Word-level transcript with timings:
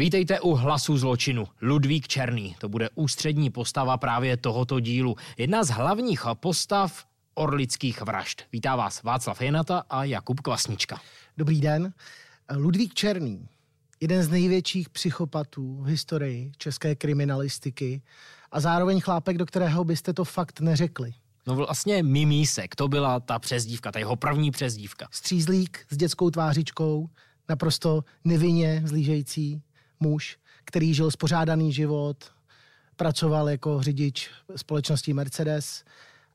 Vítejte 0.00 0.40
u 0.40 0.54
Hlasu 0.54 0.98
zločinu. 0.98 1.48
Ludvík 1.62 2.08
Černý, 2.08 2.56
to 2.58 2.68
bude 2.68 2.88
ústřední 2.94 3.50
postava 3.50 3.96
právě 3.96 4.36
tohoto 4.36 4.80
dílu. 4.80 5.16
Jedna 5.38 5.64
z 5.64 5.68
hlavních 5.68 6.24
postav 6.34 7.04
orlických 7.34 8.00
vražd. 8.00 8.42
Vítá 8.52 8.76
vás 8.76 9.02
Václav 9.02 9.42
Jenata 9.42 9.82
a 9.90 10.04
Jakub 10.04 10.40
Kvasnička. 10.40 11.00
Dobrý 11.36 11.60
den. 11.60 11.92
Ludvík 12.56 12.94
Černý, 12.94 13.48
jeden 14.00 14.22
z 14.22 14.28
největších 14.28 14.88
psychopatů 14.88 15.82
v 15.82 15.86
historii 15.86 16.52
české 16.56 16.94
kriminalistiky 16.94 18.02
a 18.52 18.60
zároveň 18.60 19.00
chlápek, 19.00 19.38
do 19.38 19.46
kterého 19.46 19.84
byste 19.84 20.12
to 20.12 20.24
fakt 20.24 20.60
neřekli. 20.60 21.14
No 21.46 21.54
vlastně 21.54 22.02
Mimísek, 22.02 22.76
to 22.76 22.88
byla 22.88 23.20
ta 23.20 23.38
přezdívka, 23.38 23.92
ta 23.92 23.98
jeho 23.98 24.16
první 24.16 24.50
přezdívka. 24.50 25.08
Střízlík 25.10 25.86
s 25.90 25.96
dětskou 25.96 26.30
tvářičkou, 26.30 27.08
naprosto 27.48 28.04
nevinně 28.24 28.82
zlížející 28.84 29.62
muž, 30.00 30.38
který 30.64 30.94
žil 30.94 31.10
spořádaný 31.10 31.72
život, 31.72 32.16
pracoval 32.96 33.48
jako 33.48 33.82
řidič 33.82 34.30
společnosti 34.56 35.12
Mercedes 35.12 35.84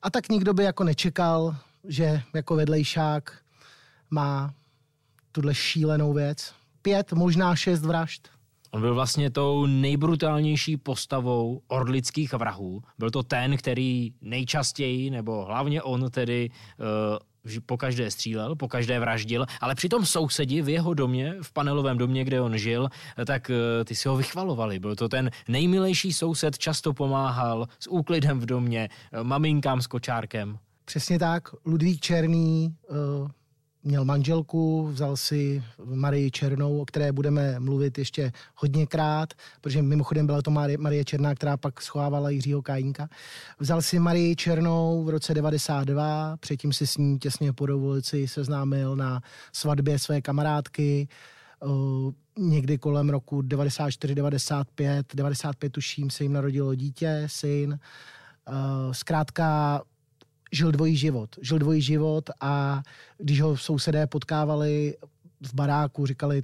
a 0.01 0.09
tak 0.09 0.29
nikdo 0.29 0.53
by 0.53 0.63
jako 0.63 0.83
nečekal, 0.83 1.55
že 1.87 2.21
jako 2.33 2.55
vedlejšák 2.55 3.37
má 4.09 4.53
tuhle 5.31 5.55
šílenou 5.55 6.13
věc. 6.13 6.53
Pět, 6.81 7.13
možná 7.13 7.55
šest 7.55 7.85
vražd. 7.85 8.27
On 8.71 8.81
byl 8.81 8.95
vlastně 8.95 9.29
tou 9.29 9.65
nejbrutálnější 9.65 10.77
postavou 10.77 11.61
orlických 11.67 12.33
vrahů. 12.33 12.83
Byl 12.99 13.09
to 13.11 13.23
ten, 13.23 13.57
který 13.57 14.13
nejčastěji, 14.21 15.09
nebo 15.09 15.45
hlavně 15.45 15.81
on 15.81 16.11
tedy 16.11 16.49
uh, 16.49 16.85
po 17.65 17.77
každé 17.77 18.11
střílel, 18.11 18.55
po 18.55 18.67
každé 18.67 18.99
vraždil, 18.99 19.45
ale 19.61 19.75
přitom 19.75 20.05
sousedi 20.05 20.61
v 20.61 20.69
jeho 20.69 20.93
domě, 20.93 21.35
v 21.41 21.53
panelovém 21.53 21.97
domě, 21.97 22.23
kde 22.23 22.41
on 22.41 22.57
žil, 22.57 22.89
tak 23.25 23.49
eh, 23.49 23.85
ty 23.85 23.95
si 23.95 24.07
ho 24.07 24.17
vychvalovali. 24.17 24.79
Byl 24.79 24.95
to 24.95 25.09
ten 25.09 25.29
nejmilejší 25.47 26.13
soused, 26.13 26.57
často 26.57 26.93
pomáhal 26.93 27.67
s 27.79 27.87
úklidem 27.87 28.39
v 28.39 28.45
domě, 28.45 28.89
eh, 29.11 29.23
maminkám 29.23 29.81
s 29.81 29.87
kočárkem. 29.87 30.57
Přesně 30.85 31.19
tak. 31.19 31.49
Ludvík 31.65 32.01
Černý, 32.01 32.75
uh 32.89 33.27
měl 33.85 34.05
manželku, 34.05 34.87
vzal 34.87 35.17
si 35.17 35.63
Marii 35.83 36.31
Černou, 36.31 36.81
o 36.81 36.85
které 36.85 37.11
budeme 37.11 37.59
mluvit 37.59 37.97
ještě 37.97 38.31
hodněkrát, 38.55 39.33
protože 39.61 39.81
mimochodem 39.81 40.25
byla 40.25 40.41
to 40.41 40.51
Marie 40.77 41.05
Černá, 41.05 41.35
která 41.35 41.57
pak 41.57 41.81
schovávala 41.81 42.29
Jiřího 42.29 42.61
Kajínka. 42.61 43.09
Vzal 43.59 43.81
si 43.81 43.99
Marii 43.99 44.35
Černou 44.35 45.03
v 45.03 45.09
roce 45.09 45.33
92, 45.33 46.37
předtím 46.37 46.73
si 46.73 46.87
s 46.87 46.97
ní 46.97 47.19
těsně 47.19 47.53
po 47.53 47.65
dovoluci 47.65 48.27
seznámil 48.27 48.95
na 48.95 49.21
svatbě 49.53 49.99
své 49.99 50.21
kamarádky, 50.21 51.07
někdy 52.37 52.77
kolem 52.77 53.09
roku 53.09 53.41
94, 53.41 54.15
95, 54.15 55.15
95 55.15 55.69
tuším 55.69 56.09
se 56.09 56.23
jim 56.23 56.33
narodilo 56.33 56.75
dítě, 56.75 57.23
syn. 57.25 57.79
Zkrátka 58.91 59.81
žil 60.51 60.71
dvojí 60.71 60.97
život. 60.97 61.35
Žil 61.41 61.59
dvojí 61.59 61.81
život 61.81 62.29
a 62.41 62.83
když 63.17 63.41
ho 63.41 63.57
sousedé 63.57 64.07
potkávali 64.07 64.97
v 65.41 65.53
baráku, 65.53 66.05
říkali, 66.05 66.43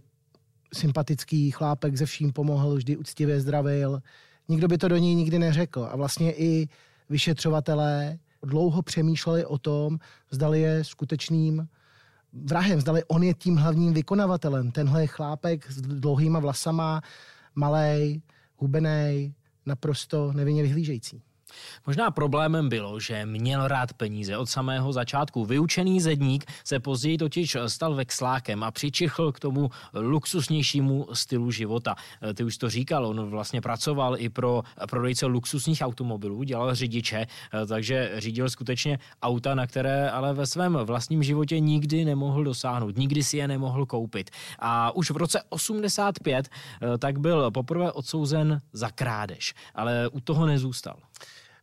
sympatický 0.73 1.51
chlápek 1.51 1.97
ze 1.97 2.05
vším 2.05 2.33
pomohl, 2.33 2.75
vždy 2.75 2.97
úctivě 2.97 3.41
zdravil. 3.41 4.01
Nikdo 4.47 4.67
by 4.67 4.77
to 4.77 4.87
do 4.87 4.97
něj 4.97 5.15
nikdy 5.15 5.39
neřekl. 5.39 5.87
A 5.91 5.95
vlastně 5.95 6.33
i 6.33 6.67
vyšetřovatelé 7.09 8.19
dlouho 8.43 8.81
přemýšleli 8.81 9.45
o 9.45 9.57
tom, 9.57 9.97
zdali 10.31 10.61
je 10.61 10.83
skutečným 10.83 11.67
vrahem, 12.33 12.81
zdali 12.81 13.03
on 13.07 13.23
je 13.23 13.33
tím 13.33 13.55
hlavním 13.55 13.93
vykonavatelem. 13.93 14.71
Tenhle 14.71 15.07
chlápek 15.07 15.71
s 15.71 15.81
dlouhýma 15.81 16.39
vlasama, 16.39 17.01
malej, 17.55 18.21
hubenej, 18.57 19.33
naprosto 19.65 20.33
nevinně 20.33 20.63
vyhlížející. 20.63 21.21
Možná 21.87 22.11
problémem 22.11 22.69
bylo, 22.69 22.99
že 22.99 23.25
měl 23.25 23.67
rád 23.67 23.93
peníze 23.93 24.37
od 24.37 24.45
samého 24.45 24.93
začátku. 24.93 25.45
Vyučený 25.45 26.01
zedník 26.01 26.45
se 26.63 26.79
později 26.79 27.17
totiž 27.17 27.57
stal 27.67 27.95
vexlákem 27.95 28.63
a 28.63 28.71
přičichl 28.71 29.31
k 29.31 29.39
tomu 29.39 29.69
luxusnějšímu 29.93 31.07
stylu 31.13 31.51
života. 31.51 31.95
Ty 32.33 32.43
už 32.43 32.57
to 32.57 32.69
říkal, 32.69 33.05
on 33.05 33.29
vlastně 33.29 33.61
pracoval 33.61 34.15
i 34.17 34.29
pro 34.29 34.63
prodejce 34.89 35.25
luxusních 35.25 35.81
automobilů, 35.81 36.43
dělal 36.43 36.75
řidiče, 36.75 37.27
takže 37.67 38.11
řídil 38.17 38.49
skutečně 38.49 38.99
auta, 39.21 39.55
na 39.55 39.67
které 39.67 40.09
ale 40.09 40.33
ve 40.33 40.45
svém 40.45 40.73
vlastním 40.73 41.23
životě 41.23 41.59
nikdy 41.59 42.05
nemohl 42.05 42.43
dosáhnout, 42.43 42.97
nikdy 42.97 43.23
si 43.23 43.37
je 43.37 43.47
nemohl 43.47 43.85
koupit. 43.85 44.29
A 44.59 44.95
už 44.95 45.11
v 45.11 45.17
roce 45.17 45.41
85 45.49 46.49
tak 46.99 47.19
byl 47.19 47.51
poprvé 47.51 47.91
odsouzen 47.91 48.61
za 48.73 48.89
krádež, 48.89 49.53
ale 49.75 50.07
u 50.07 50.19
toho 50.19 50.45
nezůstal. 50.45 50.95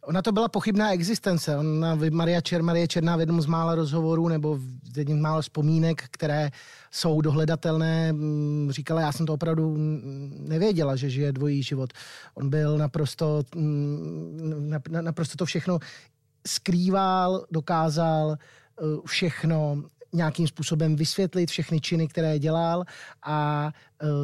Ona 0.09 0.23
to 0.23 0.33
byla 0.33 0.49
pochybná 0.49 0.93
existence. 0.93 1.57
Ona, 1.57 1.99
Maria, 2.11 2.41
Čer, 2.41 2.63
Marie 2.63 2.89
Černá 2.89 3.17
v 3.17 3.21
jednom 3.21 3.41
z 3.41 3.47
mála 3.47 3.75
rozhovorů 3.75 4.29
nebo 4.29 4.57
v 4.93 4.99
jedním 4.99 5.19
z 5.19 5.21
mála 5.21 5.41
vzpomínek, 5.41 6.03
které 6.11 6.51
jsou 6.91 7.21
dohledatelné, 7.21 8.13
mm, 8.13 8.69
říkala, 8.71 9.01
já 9.01 9.13
jsem 9.13 9.27
to 9.27 9.35
opravdu 9.35 9.77
nevěděla, 10.39 10.97
že 10.97 11.11
žije 11.11 11.33
dvojí 11.33 11.63
život. 11.63 11.93
On 12.35 12.51
byl 12.51 12.79
naprosto, 12.79 13.43
mm, 13.55 14.75
naprosto 14.89 15.37
to 15.37 15.45
všechno 15.45 15.79
skrýval, 16.47 17.45
dokázal 17.51 18.37
eh, 18.37 18.83
všechno 19.07 19.83
nějakým 20.13 20.49
způsobem 20.49 20.97
vysvětlit 20.97 21.51
všechny 21.51 21.81
činy, 21.81 22.09
které 22.09 22.39
dělal 22.39 22.85
a 23.27 23.71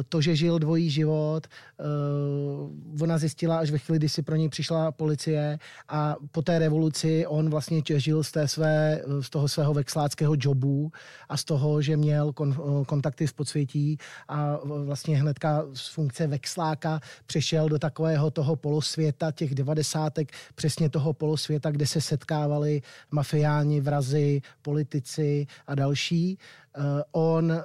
to, 0.09 0.21
že 0.21 0.35
žil 0.35 0.59
dvojí 0.59 0.89
život, 0.89 1.47
e, 1.47 3.03
ona 3.03 3.17
zjistila 3.17 3.59
až 3.59 3.71
ve 3.71 3.77
chvíli, 3.77 3.99
kdy 3.99 4.09
si 4.09 4.21
pro 4.21 4.35
něj 4.35 4.49
přišla 4.49 4.91
policie 4.91 5.59
a 5.89 6.15
po 6.31 6.41
té 6.41 6.59
revoluci 6.59 7.27
on 7.27 7.49
vlastně 7.49 7.81
žil 7.95 8.23
z, 8.23 8.31
té 8.31 8.47
své, 8.47 9.01
z 9.21 9.29
toho 9.29 9.47
svého 9.47 9.73
vexláckého 9.73 10.35
jobu 10.39 10.91
a 11.29 11.37
z 11.37 11.43
toho, 11.43 11.81
že 11.81 11.97
měl 11.97 12.33
kon, 12.33 12.55
kontakty 12.87 13.27
v 13.27 13.33
podsvětí 13.33 13.97
a 14.27 14.59
vlastně 14.63 15.17
hnedka 15.17 15.65
z 15.73 15.87
funkce 15.87 16.27
vexláka 16.27 16.99
přešel 17.25 17.69
do 17.69 17.79
takového 17.79 18.31
toho 18.31 18.55
polosvěta, 18.55 19.31
těch 19.31 19.55
devadesátek, 19.55 20.31
přesně 20.55 20.89
toho 20.89 21.13
polosvěta, 21.13 21.71
kde 21.71 21.87
se 21.87 22.01
setkávali 22.01 22.81
mafiáni, 23.11 23.81
vrazy, 23.81 24.41
politici 24.61 25.47
a 25.67 25.75
další. 25.75 26.37
Eh, 26.77 27.03
on 27.11 27.63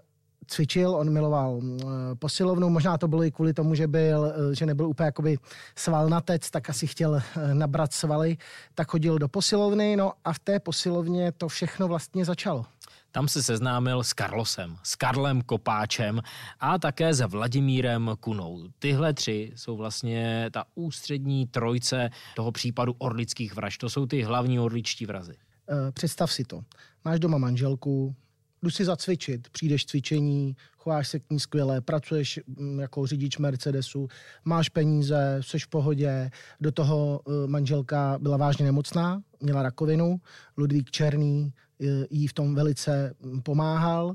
cvičil, 0.50 0.94
on 0.94 1.12
miloval 1.12 1.60
eh, 1.62 1.84
posilovnu, 2.14 2.70
možná 2.70 2.98
to 2.98 3.08
bylo 3.08 3.24
i 3.24 3.30
kvůli 3.30 3.54
tomu, 3.54 3.74
že, 3.74 3.86
byl, 3.86 4.26
eh, 4.26 4.54
že 4.54 4.66
nebyl 4.66 4.86
úplně 4.86 5.04
jakoby 5.04 5.38
svalnatec, 5.76 6.50
tak 6.50 6.70
asi 6.70 6.86
chtěl 6.86 7.22
nabrat 7.52 7.92
svaly, 7.92 8.36
tak 8.74 8.90
chodil 8.90 9.18
do 9.18 9.28
posilovny, 9.28 9.96
no 9.96 10.12
a 10.24 10.32
v 10.32 10.38
té 10.38 10.60
posilovně 10.60 11.32
to 11.32 11.48
všechno 11.48 11.88
vlastně 11.88 12.24
začalo. 12.24 12.66
Tam 13.12 13.28
se 13.28 13.42
seznámil 13.42 14.02
s 14.02 14.12
Karlosem, 14.12 14.76
s 14.82 14.96
Karlem 14.96 15.42
Kopáčem 15.42 16.20
a 16.60 16.78
také 16.78 17.14
se 17.14 17.26
Vladimírem 17.26 18.10
Kunou. 18.20 18.68
Tyhle 18.78 19.14
tři 19.14 19.52
jsou 19.56 19.76
vlastně 19.76 20.50
ta 20.52 20.64
ústřední 20.74 21.46
trojce 21.46 22.10
toho 22.36 22.52
případu 22.52 22.94
orlických 22.98 23.54
vražd. 23.54 23.80
To 23.80 23.90
jsou 23.90 24.06
ty 24.06 24.22
hlavní 24.22 24.60
orličtí 24.60 25.06
vrazy. 25.06 25.34
Eh, 25.70 25.92
představ 25.92 26.32
si 26.32 26.44
to. 26.44 26.60
Máš 27.04 27.18
doma 27.20 27.38
manželku, 27.38 28.14
jdu 28.62 28.70
si 28.70 28.84
zacvičit, 28.84 29.48
přijdeš 29.48 29.86
cvičení, 29.86 30.56
chováš 30.76 31.08
se 31.08 31.18
k 31.18 31.30
ní 31.30 31.40
skvěle, 31.40 31.80
pracuješ 31.80 32.40
mm, 32.46 32.80
jako 32.80 33.06
řidič 33.06 33.38
Mercedesu, 33.38 34.08
máš 34.44 34.68
peníze, 34.68 35.38
jsi 35.40 35.58
v 35.58 35.68
pohodě, 35.68 36.30
do 36.60 36.72
toho 36.72 37.20
eh, 37.26 37.46
manželka 37.46 38.18
byla 38.20 38.36
vážně 38.36 38.64
nemocná, 38.64 39.22
měla 39.40 39.62
rakovinu, 39.62 40.20
Ludvík 40.56 40.90
Černý 40.90 41.52
eh, 41.80 41.86
jí 42.10 42.26
v 42.26 42.32
tom 42.32 42.54
velice 42.54 43.14
pomáhal, 43.42 44.14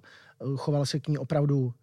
choval 0.56 0.86
se 0.86 1.00
k 1.00 1.08
ní 1.08 1.18
opravdu 1.18 1.74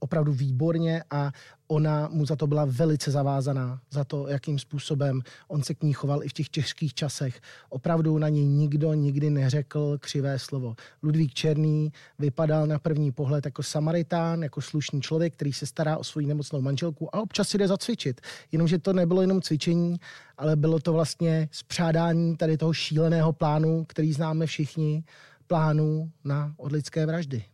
opravdu 0.00 0.32
výborně 0.32 1.02
a 1.10 1.32
ona 1.68 2.08
mu 2.12 2.26
za 2.26 2.36
to 2.36 2.46
byla 2.46 2.64
velice 2.64 3.10
zavázaná, 3.10 3.80
za 3.90 4.04
to, 4.04 4.28
jakým 4.28 4.58
způsobem 4.58 5.20
on 5.48 5.62
se 5.62 5.74
k 5.74 5.82
ní 5.82 5.92
choval 5.92 6.24
i 6.24 6.28
v 6.28 6.32
těch 6.32 6.48
těžkých 6.48 6.94
časech. 6.94 7.40
Opravdu 7.68 8.18
na 8.18 8.28
něj 8.28 8.44
nikdo 8.44 8.94
nikdy 8.94 9.30
neřekl 9.30 9.98
křivé 9.98 10.38
slovo. 10.38 10.74
Ludvík 11.02 11.34
Černý 11.34 11.92
vypadal 12.18 12.66
na 12.66 12.78
první 12.78 13.12
pohled 13.12 13.44
jako 13.44 13.62
samaritán, 13.62 14.42
jako 14.42 14.60
slušný 14.60 15.02
člověk, 15.02 15.34
který 15.34 15.52
se 15.52 15.66
stará 15.66 15.98
o 15.98 16.04
svou 16.04 16.20
nemocnou 16.26 16.60
manželku 16.60 17.16
a 17.16 17.20
občas 17.20 17.48
si 17.48 17.58
jde 17.58 17.68
zacvičit. 17.68 18.20
Jenomže 18.52 18.78
to 18.78 18.92
nebylo 18.92 19.20
jenom 19.20 19.42
cvičení, 19.42 19.96
ale 20.38 20.56
bylo 20.56 20.78
to 20.80 20.92
vlastně 20.92 21.48
spřádání 21.52 22.36
tady 22.36 22.56
toho 22.56 22.72
šíleného 22.72 23.32
plánu, 23.32 23.84
který 23.88 24.12
známe 24.12 24.46
všichni, 24.46 25.04
plánu 25.46 26.10
na 26.24 26.54
odlidské 26.56 27.06
vraždy. 27.06 27.44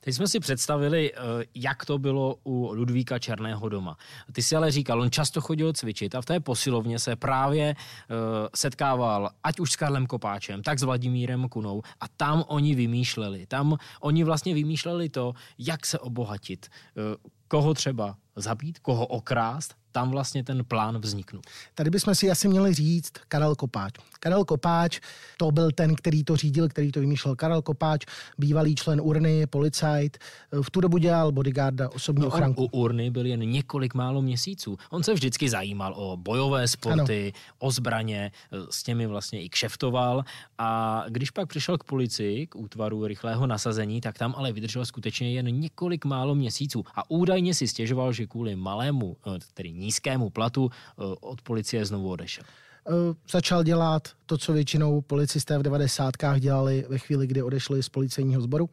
Teď 0.00 0.14
jsme 0.14 0.28
si 0.28 0.40
představili, 0.40 1.12
eh, 1.12 1.18
jak 1.54 1.84
to 1.84 1.98
bylo 1.98 2.36
u 2.44 2.72
Ludvíka 2.72 3.18
Černého 3.18 3.68
doma. 3.68 3.96
Ty 4.32 4.42
si 4.42 4.56
ale 4.56 4.70
říkal, 4.70 5.00
on 5.00 5.10
často 5.10 5.40
chodil 5.40 5.72
cvičit 5.72 6.14
a 6.14 6.20
v 6.20 6.24
té 6.24 6.40
posilovně 6.40 6.98
se 6.98 7.16
právě 7.16 7.74
eh, 7.74 8.14
setkával 8.54 9.30
ať 9.44 9.60
už 9.60 9.72
s 9.72 9.76
Karlem 9.76 10.06
Kopáčem, 10.06 10.62
tak 10.62 10.78
s 10.78 10.82
Vladimírem 10.82 11.48
Kunou 11.48 11.82
a 12.00 12.08
tam 12.16 12.44
oni 12.46 12.74
vymýšleli. 12.74 13.46
Tam 13.46 13.76
oni 14.00 14.24
vlastně 14.24 14.54
vymýšleli 14.54 15.08
to, 15.08 15.32
jak 15.58 15.86
se 15.86 15.98
obohatit. 15.98 16.66
Eh, 16.68 17.16
koho 17.48 17.74
třeba 17.74 18.16
zabít, 18.36 18.78
koho 18.78 19.06
okrást, 19.06 19.74
tam 19.96 20.10
vlastně 20.10 20.44
ten 20.44 20.64
plán 20.64 20.98
vzniknul. 20.98 21.42
Tady 21.74 21.90
bychom 21.90 22.14
si 22.14 22.30
asi 22.30 22.48
měli 22.48 22.74
říct 22.74 23.12
Karel 23.28 23.54
Kopáč. 23.54 23.94
Karel 24.20 24.44
Kopáč, 24.44 25.00
to 25.36 25.50
byl 25.50 25.70
ten, 25.70 25.94
který 25.94 26.24
to 26.24 26.36
řídil, 26.36 26.68
který 26.68 26.92
to 26.92 27.00
vymýšlel. 27.00 27.36
Karel 27.36 27.62
Kopáč, 27.62 28.04
bývalý 28.38 28.74
člen 28.74 29.00
urny, 29.00 29.46
policajt, 29.46 30.18
v 30.62 30.70
tu 30.70 30.80
dobu 30.80 30.98
dělal 30.98 31.32
bodyguarda, 31.32 31.88
osobní 31.88 32.22
no, 32.22 32.28
ochranku. 32.28 32.64
U 32.64 32.66
urny 32.66 33.10
byl 33.10 33.26
jen 33.26 33.40
několik 33.40 33.94
málo 33.94 34.22
měsíců. 34.22 34.76
On 34.90 35.02
se 35.02 35.14
vždycky 35.14 35.48
zajímal 35.48 35.94
o 35.96 36.16
bojové 36.16 36.68
sporty, 36.68 37.32
ano. 37.34 37.56
o 37.58 37.70
zbraně, 37.70 38.32
s 38.70 38.82
těmi 38.82 39.06
vlastně 39.06 39.42
i 39.42 39.48
kšeftoval 39.48 40.24
a 40.58 41.04
když 41.08 41.30
pak 41.30 41.48
přišel 41.48 41.78
k 41.78 41.84
policii, 41.84 42.46
k 42.46 42.56
útvaru 42.56 43.06
rychlého 43.06 43.46
nasazení, 43.46 44.00
tak 44.00 44.18
tam 44.18 44.34
ale 44.36 44.52
vydržel 44.52 44.84
skutečně 44.84 45.32
jen 45.32 45.60
několik 45.60 46.04
málo 46.04 46.34
měsíců 46.34 46.84
a 46.94 47.10
údajně 47.10 47.54
si 47.54 47.68
stěžoval, 47.68 48.12
že 48.12 48.26
kvůli 48.26 48.56
malému, 48.56 49.16
který 49.48 49.70
eh, 49.70 49.85
nízkému 49.86 50.30
platu 50.30 50.70
eh, 50.70 51.02
od 51.20 51.42
policie 51.42 51.86
znovu 51.86 52.10
odešel 52.10 52.44
eh, 52.44 53.14
začal 53.30 53.62
dělat 53.62 54.08
to, 54.26 54.38
co 54.38 54.52
většinou 54.52 55.00
policisté 55.00 55.58
v 55.58 55.62
90. 55.62 56.14
dělali 56.38 56.84
ve 56.88 56.98
chvíli, 56.98 57.26
kdy 57.26 57.42
odešli 57.42 57.82
z 57.82 57.88
policejního 57.88 58.42
sboru. 58.42 58.70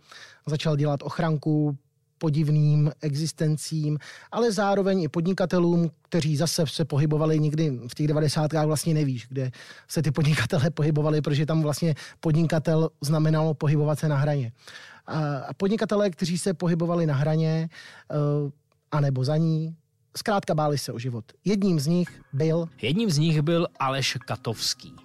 Začal 0.47 0.75
dělat 0.75 1.03
ochranku 1.03 1.77
podivným 2.23 2.91
existencím, 3.01 3.99
ale 4.31 4.51
zároveň 4.51 5.01
i 5.03 5.07
podnikatelům, 5.07 5.91
kteří 6.01 6.37
zase 6.37 6.63
se 6.67 6.85
pohybovali 6.85 7.39
někdy 7.39 7.79
v 7.87 7.95
těch 7.95 8.07
90. 8.07 8.53
vlastně 8.65 8.93
nevíš, 8.93 9.27
kde 9.27 9.51
se 9.87 10.01
ty 10.01 10.11
podnikatelé 10.11 10.69
pohybovali, 10.69 11.21
protože 11.21 11.45
tam 11.45 11.61
vlastně 11.61 11.95
podnikatel 12.19 12.89
znamenalo 13.01 13.53
pohybovat 13.53 13.99
se 13.99 14.07
na 14.07 14.17
hraně. 14.17 14.51
A 15.47 15.53
podnikatelé, 15.57 16.09
kteří 16.09 16.37
se 16.37 16.53
pohybovali 16.53 17.05
na 17.05 17.15
hraně, 17.15 17.69
eh, 17.69 18.15
anebo 18.91 19.23
za 19.23 19.37
ní, 19.37 19.75
zkrátka 20.17 20.55
báli 20.55 20.77
se 20.77 20.93
o 20.93 20.99
život. 20.99 21.25
Jedním 21.45 21.79
z 21.79 21.87
nich 21.87 22.21
byl... 22.33 22.69
Jedním 22.81 23.09
z 23.09 23.17
nich 23.17 23.41
byl 23.41 23.67
Aleš 23.79 24.17
Katovský. 24.27 24.95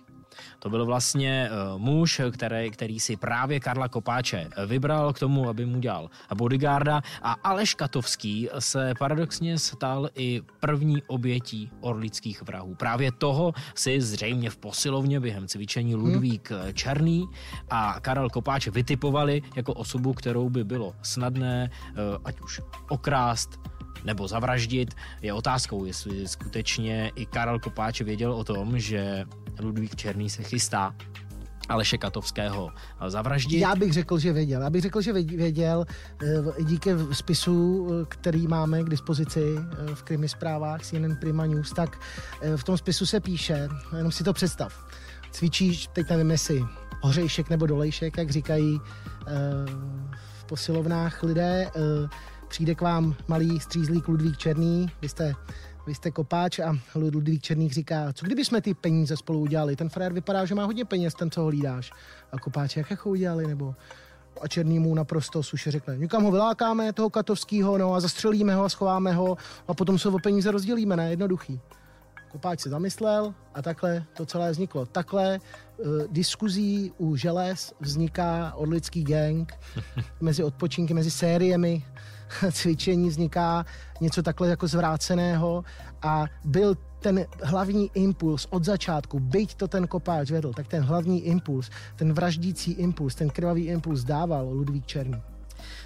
To 0.59 0.71
byl 0.71 0.87
vlastně 0.87 1.51
uh, 1.51 1.81
muž, 1.81 2.21
který, 2.33 2.71
který 2.71 3.01
si 3.01 3.17
právě 3.17 3.61
Karla 3.61 3.89
Kopáče 3.89 4.49
vybral 4.67 5.13
k 5.13 5.19
tomu, 5.19 5.49
aby 5.49 5.67
mu 5.67 5.79
dělal 5.79 6.11
bodyguarda 6.35 7.03
a 7.23 7.33
Aleš 7.33 7.75
Katovský 7.75 8.49
se 8.59 8.93
paradoxně 8.99 9.59
stal 9.59 10.09
i 10.15 10.43
první 10.61 11.03
obětí 11.07 11.71
orlických 11.81 12.43
vrahů. 12.43 12.75
Právě 12.75 13.13
toho 13.13 13.53
si 13.75 14.01
zřejmě 14.01 14.51
v 14.51 14.57
posilovně 14.57 15.21
během 15.21 15.49
cvičení 15.49 15.95
Ludvík 15.95 16.51
hmm. 16.51 16.75
Černý 16.75 17.27
a 17.71 18.01
Karel 18.01 18.31
Kopáč 18.31 18.69
vytipovali 18.69 19.43
jako 19.57 19.75
osobu, 19.75 20.15
kterou 20.15 20.51
by 20.51 20.65
bylo 20.65 20.95
snadné 21.03 21.71
ať 22.25 22.41
už 22.41 22.61
okrást, 22.89 23.51
nebo 24.05 24.29
zavraždit, 24.29 24.95
je 25.23 25.33
otázkou, 25.33 25.85
jestli 25.85 26.29
skutečně 26.29 27.12
i 27.15 27.27
Karel 27.27 27.59
Kopáč 27.59 28.00
věděl 28.00 28.33
o 28.33 28.45
tom, 28.45 28.79
že 28.79 29.25
Ludvík 29.61 29.97
Černý 29.97 30.31
se 30.31 30.43
chystá 30.43 30.95
Aleše 31.69 31.99
Katovského 31.99 32.71
zavraždit? 33.09 33.61
Já 33.61 33.77
bych 33.77 33.93
řekl, 33.93 34.19
že 34.19 34.33
věděl. 34.33 34.62
Já 34.62 34.71
bych 34.71 34.83
řekl, 34.83 35.00
že 35.00 35.12
věděl 35.12 35.85
eh, 36.23 36.65
díky 36.65 36.91
spisu, 37.12 37.89
eh, 37.91 38.05
který 38.09 38.47
máme 38.47 38.83
k 38.83 38.89
dispozici 38.89 39.43
eh, 39.59 39.95
v 39.95 40.03
krimi 40.03 40.29
zprávách 40.29 40.83
CNN 40.83 41.17
Prima 41.21 41.47
News, 41.47 41.73
tak 41.73 42.00
v 42.56 42.65
tom 42.65 42.77
spisu 42.77 43.06
se 43.06 43.21
píše, 43.21 43.69
jenom 43.97 44.12
si 44.12 44.25
to 44.25 44.33
představ, 44.33 44.87
cvičíš, 45.31 45.89
teď 45.93 46.11
nevím 46.11 46.31
jestli 46.31 46.65
hořejšek 47.00 47.50
nebo 47.50 47.67
dolejšek, 47.67 48.19
jak 48.19 48.31
říkají 48.31 48.81
v 50.41 50.45
posilovnách 50.45 51.23
lidé, 51.23 51.71
přijde 52.49 52.75
k 52.75 52.81
vám 52.81 53.15
malý 53.29 53.61
střízlík 53.61 54.09
Ludvík 54.09 54.37
Černý, 54.37 54.91
vy 55.03 55.09
jste, 55.09 55.35
vy 55.87 55.95
jste 55.95 56.11
kopáč 56.11 56.59
a 56.59 56.79
Ludvík 56.95 57.43
Černý 57.43 57.71
říká, 57.71 58.12
co 58.12 58.27
kdyby 58.27 58.45
jsme 58.45 58.61
ty 58.61 58.75
peníze 58.75 59.17
spolu 59.17 59.41
udělali? 59.41 59.77
Ten 59.77 59.89
frér 59.89 60.12
vypadá, 60.12 60.45
že 60.45 60.55
má 60.55 60.65
hodně 60.65 60.85
peněz, 60.85 61.15
ten, 61.15 61.31
co 61.31 61.41
ho 61.41 61.47
hlídáš. 61.47 61.91
A 62.33 62.39
kopáč, 62.39 62.77
jak 62.77 62.91
jako 62.91 63.11
udělali, 63.11 63.47
nebo 63.47 63.75
a 64.41 64.49
Černý 64.49 64.79
mu 64.79 64.95
naprosto 64.95 65.43
suše 65.43 65.71
řekne, 65.71 65.99
někam 65.99 66.25
ho 66.25 66.31
vylákáme, 66.31 66.93
toho 66.93 67.11
Katovského, 67.11 67.79
no 67.79 67.95
a 67.95 68.00
zastřelíme 68.00 68.55
ho 68.55 68.65
a 68.65 68.69
schováme 68.69 69.12
ho 69.12 69.37
a 69.69 69.75
potom 69.75 69.99
se 69.99 70.09
o 70.09 70.19
peníze 70.19 70.50
rozdělíme, 70.50 70.97
ne? 70.97 71.11
Jednoduchý. 71.11 71.61
Kopáč 72.33 72.61
se 72.61 72.71
zamyslel 72.71 73.35
a 73.55 73.62
takhle 73.62 74.05
to 74.17 74.27
celé 74.27 74.50
vzniklo. 74.50 74.87
Takhle 74.87 75.39
uh, 75.39 75.87
diskuzí 76.11 76.93
u 76.99 77.17
želez 77.17 77.75
vzniká 77.81 78.53
odlický 78.56 79.05
gang 79.05 79.53
mezi 80.21 80.45
odpočinky, 80.45 80.95
mezi 80.95 81.11
sériemi 81.11 81.85
cvičení 82.53 83.09
vzniká 83.09 83.67
něco 84.01 84.23
takhle 84.23 84.49
jako 84.49 84.67
zvráceného 84.67 85.65
a 86.03 86.25
byl 86.45 86.75
ten 87.01 87.27
hlavní 87.43 87.91
impuls 87.95 88.47
od 88.51 88.65
začátku, 88.65 89.21
byť 89.21 89.55
to 89.55 89.69
ten 89.69 89.87
kopáč 89.87 90.31
vedl, 90.31 90.53
tak 90.53 90.67
ten 90.67 90.83
hlavní 90.83 91.25
impuls, 91.25 91.71
ten 91.97 92.13
vraždící 92.13 92.73
impuls, 92.73 93.15
ten 93.15 93.31
krvavý 93.31 93.67
impuls 93.67 94.05
dával 94.05 94.49
Ludvík 94.49 94.87
Černý. 94.87 95.23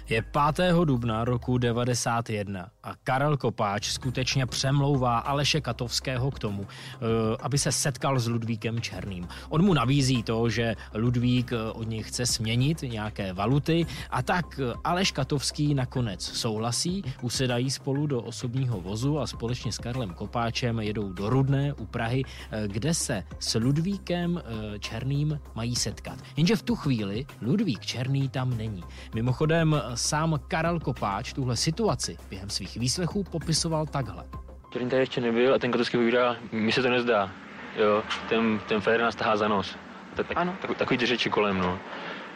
Je 0.09 0.21
5. 0.21 0.85
dubna 0.85 1.25
roku 1.25 1.57
91 1.57 2.69
a 2.83 2.93
Karel 3.03 3.37
Kopáč 3.37 3.87
skutečně 3.89 4.45
přemlouvá 4.45 5.17
Aleše 5.19 5.61
Katovského 5.61 6.31
k 6.31 6.39
tomu, 6.39 6.67
eh, 6.67 6.97
aby 7.39 7.57
se 7.57 7.71
setkal 7.71 8.19
s 8.19 8.27
Ludvíkem 8.27 8.81
Černým. 8.81 9.27
On 9.49 9.65
mu 9.65 9.73
nabízí 9.73 10.23
to, 10.23 10.49
že 10.49 10.75
Ludvík 10.93 11.51
eh, 11.51 11.71
od 11.71 11.87
něj 11.87 12.03
chce 12.03 12.25
směnit 12.25 12.81
nějaké 12.81 13.33
valuty 13.33 13.85
a 14.09 14.21
tak 14.21 14.59
eh, 14.59 14.73
Aleš 14.83 15.11
Katovský 15.11 15.73
nakonec 15.73 16.23
souhlasí, 16.23 17.03
usedají 17.21 17.71
spolu 17.71 18.07
do 18.07 18.21
osobního 18.21 18.81
vozu 18.81 19.19
a 19.19 19.27
společně 19.27 19.71
s 19.71 19.77
Karlem 19.77 20.13
Kopáčem 20.13 20.79
jedou 20.79 21.13
do 21.13 21.29
Rudné 21.29 21.73
u 21.73 21.85
Prahy, 21.85 22.23
kde 22.67 22.93
se 22.93 23.23
s 23.39 23.59
Ludvíkem 23.59 24.41
Černým 24.79 25.39
mají 25.55 25.75
setkat. 25.75 26.19
Jenže 26.37 26.55
v 26.55 26.61
tu 26.61 26.75
chvíli 26.75 27.25
Ludvík 27.41 27.79
Černý 27.79 28.29
tam 28.29 28.57
není. 28.57 28.83
Mimochodem 29.15 29.81
sám 30.03 30.39
Karel 30.47 30.79
Kopáč 30.79 31.33
tuhle 31.33 31.57
situaci 31.57 32.17
během 32.29 32.49
svých 32.49 32.77
výslechů 32.77 33.23
popisoval 33.23 33.85
takhle. 33.85 34.23
Který 34.69 34.89
tady 34.89 35.01
ještě 35.01 35.21
nebyl 35.21 35.53
a 35.53 35.59
ten 35.59 35.71
Katovský 35.71 35.97
povídá, 35.97 36.35
mi 36.51 36.71
se 36.71 36.81
to 36.81 36.89
nezdá. 36.89 37.31
Jo, 37.75 38.03
ten, 38.29 38.59
ten 38.67 38.81
Feder 38.81 39.01
nás 39.01 39.15
tahá 39.15 39.37
za 39.37 39.47
nos. 39.47 39.77
Tak, 40.15 40.25
ano. 40.35 40.55
Tak, 40.61 40.77
takový 40.77 40.97
ty 40.97 41.05
řeči 41.05 41.29
kolem, 41.29 41.57
no. 41.57 41.79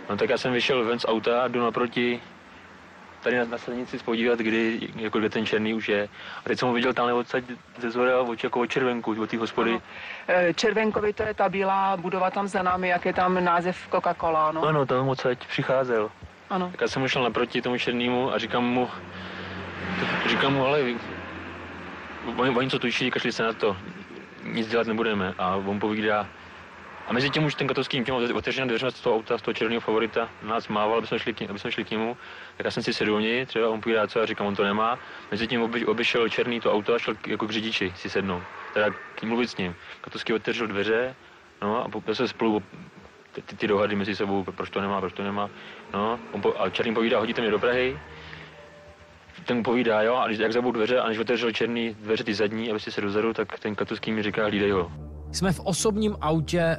No 0.10 0.18
tak 0.18 0.30
já 0.30 0.38
jsem 0.38 0.54
vyšel 0.54 0.86
ven 0.86 1.00
z 1.00 1.06
auta 1.06 1.44
a 1.44 1.48
jdu 1.48 1.62
naproti 1.62 2.22
tady 3.24 3.38
na, 3.38 3.46
na 3.46 3.58
silnici 3.58 4.00
spodívat, 4.00 4.40
kdy, 4.40 4.90
jako 4.96 5.20
kde 5.20 5.30
ten 5.30 5.46
černý 5.46 5.74
už 5.74 5.90
je. 5.90 6.10
A 6.40 6.44
teď 6.44 6.60
jsem 6.60 6.68
ho 6.68 6.74
viděl 6.74 6.94
tam 6.94 7.14
odsaď 7.14 7.44
ze 7.80 7.92
zhora 7.92 8.22
oči 8.22 8.46
jako 8.46 8.60
od 8.60 8.68
červenku, 8.68 9.22
od 9.22 9.30
té 9.30 9.38
hospody. 9.38 9.72
Ano. 9.72 9.82
E, 10.28 10.54
Červenkovi 10.54 11.14
to 11.14 11.24
je 11.24 11.34
ta 11.34 11.50
bílá 11.50 11.98
budova 11.98 12.32
tam 12.32 12.48
za 12.48 12.64
námi, 12.64 12.88
jak 12.88 13.06
je 13.06 13.14
tam 13.14 13.44
název 13.44 13.78
Coca-Cola, 13.92 14.54
no? 14.54 14.64
Ano, 14.64 14.86
tam 14.86 15.10
odsaď 15.10 15.48
přicházel. 15.48 16.10
Ano. 16.50 16.70
Tak 16.72 16.82
já 16.82 16.88
jsem 16.88 17.08
šel 17.08 17.24
naproti 17.24 17.62
tomu 17.62 17.78
černému 17.78 18.34
a 18.34 18.38
říkám 18.38 18.64
mu, 18.64 18.90
říkám 20.30 20.54
mu, 20.54 20.66
ale 20.66 20.82
oni, 22.36 22.50
oni 22.50 22.70
co 22.70 22.80
tuší, 22.80 23.12
kašli 23.12 23.32
se 23.32 23.44
na 23.44 23.54
to, 23.54 23.78
nic 24.44 24.68
dělat 24.68 24.88
nebudeme. 24.88 25.34
A 25.38 25.56
on 25.56 25.80
povídá, 25.80 26.28
a 27.08 27.14
mezi 27.14 27.30
tím 27.30 27.46
už 27.46 27.56
ten 27.56 27.68
katovský 27.68 28.04
těm 28.04 28.16
otevřená 28.16 28.68
dveře 28.68 28.92
z 28.92 29.02
toho 29.02 29.16
auta, 29.16 29.38
z 29.38 29.42
toho 29.42 29.54
černého 29.54 29.82
favorita, 29.82 30.30
nás 30.44 30.68
mával, 30.68 30.98
aby 30.98 31.08
jsme 31.08 31.20
šli, 31.20 31.36
aby 31.50 31.60
jsme 31.60 31.72
šli 31.72 31.84
k 31.84 31.92
němu. 31.92 32.18
Tak 32.58 32.66
já 32.66 32.72
jsem 32.72 32.84
si 32.84 32.94
sedl 32.94 33.22
ní, 33.22 33.46
třeba 33.46 33.70
on 33.70 33.82
povídá, 33.82 34.08
co 34.08 34.20
já 34.20 34.26
říkám, 34.26 34.48
on 34.48 34.56
to 34.56 34.64
nemá. 34.64 35.00
Mezi 35.32 35.48
tím 35.48 35.62
oby, 35.62 35.86
obešel 35.86 36.30
černý 36.30 36.60
to 36.60 36.74
auto 36.74 36.94
a 36.94 37.00
šel 37.00 37.16
k, 37.16 37.28
jako 37.28 37.48
k 37.48 37.52
řidiči 37.52 37.94
si 37.96 38.10
sednout. 38.10 38.44
Teda 38.74 38.90
k 39.16 39.24
mluvit 39.24 39.48
s 39.48 39.58
ním. 39.58 39.76
Katovský 40.02 40.34
otevřel 40.34 40.68
dveře, 40.68 41.16
no 41.62 41.86
a 41.86 42.14
se 42.14 42.28
spolu 42.28 42.64
ty, 43.32 43.56
ty 43.56 43.68
dohady 43.68 43.96
mezi 43.96 44.16
sebou, 44.16 44.44
proč 44.44 44.70
to 44.70 44.82
nemá, 44.82 45.00
proč 45.00 45.14
to 45.14 45.24
nemá. 45.24 45.50
No, 45.94 46.20
on 46.32 46.42
po, 46.42 46.62
a 46.62 46.70
Černý 46.70 46.94
povídá, 46.94 47.20
hodíte 47.20 47.42
mě 47.42 47.52
do 47.52 47.60
Prahy, 47.60 47.98
ten 49.46 49.64
povídá, 49.64 50.02
jo, 50.02 50.16
a 50.16 50.28
když, 50.28 50.40
jak 50.40 50.54
zabou 50.54 50.72
dveře, 50.72 51.00
a 51.00 51.08
než 51.08 51.18
otevřel 51.18 51.52
černý 51.52 51.96
dveře 52.04 52.24
ty 52.24 52.34
zadní, 52.34 52.72
aby 52.72 52.80
si 52.80 52.92
se 52.92 53.02
dozadu, 53.02 53.34
tak 53.34 53.60
ten 53.60 53.76
Katovský 53.76 54.12
mi 54.12 54.24
říká, 54.24 54.46
hlídej 54.46 54.72
ho. 54.72 54.92
Jsme 55.32 55.52
v 55.52 55.60
osobním 55.60 56.16
autě 56.22 56.78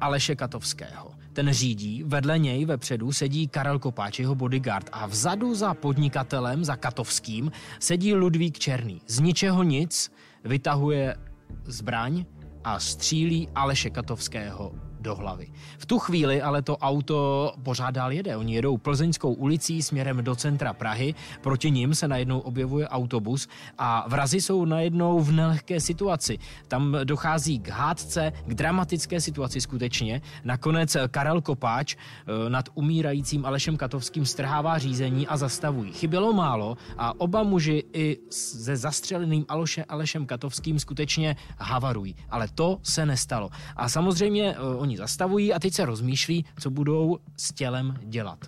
Aleše 0.00 0.36
Katovského. 0.36 1.10
Ten 1.32 1.52
řídí, 1.52 2.02
vedle 2.06 2.38
něj 2.38 2.64
vepředu 2.64 3.12
sedí 3.12 3.48
Karel 3.48 3.78
Kopáč, 3.78 4.18
jeho 4.18 4.34
bodyguard 4.34 4.90
a 4.92 5.06
vzadu 5.06 5.54
za 5.54 5.74
podnikatelem, 5.74 6.64
za 6.64 6.76
Katovským, 6.76 7.52
sedí 7.78 8.14
Ludvík 8.14 8.58
Černý. 8.58 9.00
Z 9.06 9.20
ničeho 9.20 9.62
nic 9.62 10.12
vytahuje 10.44 11.16
zbraň 11.64 12.24
a 12.64 12.80
střílí 12.80 13.48
Aleše 13.54 13.90
Katovského 13.90 14.72
do 15.04 15.14
hlavy. 15.14 15.52
V 15.78 15.86
tu 15.86 15.98
chvíli 15.98 16.42
ale 16.42 16.62
to 16.62 16.76
auto 16.76 17.52
pořád 17.62 17.90
dál 17.90 18.12
jede. 18.12 18.36
Oni 18.36 18.54
jedou 18.54 18.76
plzeňskou 18.76 19.32
ulicí 19.32 19.82
směrem 19.82 20.24
do 20.24 20.34
centra 20.34 20.72
Prahy, 20.72 21.14
proti 21.40 21.70
ním 21.70 21.94
se 21.94 22.08
najednou 22.08 22.38
objevuje 22.40 22.88
autobus 22.88 23.48
a 23.78 24.08
vrazy 24.08 24.40
jsou 24.40 24.64
najednou 24.64 25.20
v 25.20 25.32
nelehké 25.32 25.80
situaci. 25.80 26.38
Tam 26.68 26.96
dochází 27.04 27.58
k 27.60 27.68
hádce, 27.68 28.32
k 28.46 28.54
dramatické 28.54 29.20
situaci 29.20 29.60
skutečně. 29.60 30.22
Nakonec 30.44 30.96
Karel 31.10 31.40
Kopáč 31.40 31.94
eh, 31.94 32.50
nad 32.50 32.68
umírajícím 32.74 33.46
Alešem 33.46 33.76
Katovským 33.76 34.26
strhává 34.26 34.78
řízení 34.78 35.26
a 35.26 35.36
zastavují. 35.36 35.92
Chybělo 35.92 36.32
málo 36.32 36.76
a 36.98 37.20
oba 37.20 37.42
muži 37.42 37.84
i 37.92 38.18
se 38.30 38.76
zastřeleným 38.76 39.44
Aloše, 39.48 39.84
Alešem 39.84 40.26
Katovským 40.26 40.78
skutečně 40.78 41.36
havarují. 41.58 42.16
Ale 42.30 42.48
to 42.54 42.78
se 42.82 43.06
nestalo. 43.06 43.50
A 43.76 43.88
samozřejmě 43.88 44.56
uh, 44.56 44.86
zastavují 44.96 45.52
a 45.52 45.58
teď 45.58 45.74
se 45.74 45.84
rozmýšlí, 45.84 46.44
co 46.60 46.70
budou 46.70 47.18
s 47.36 47.52
tělem 47.52 47.98
dělat. 48.02 48.38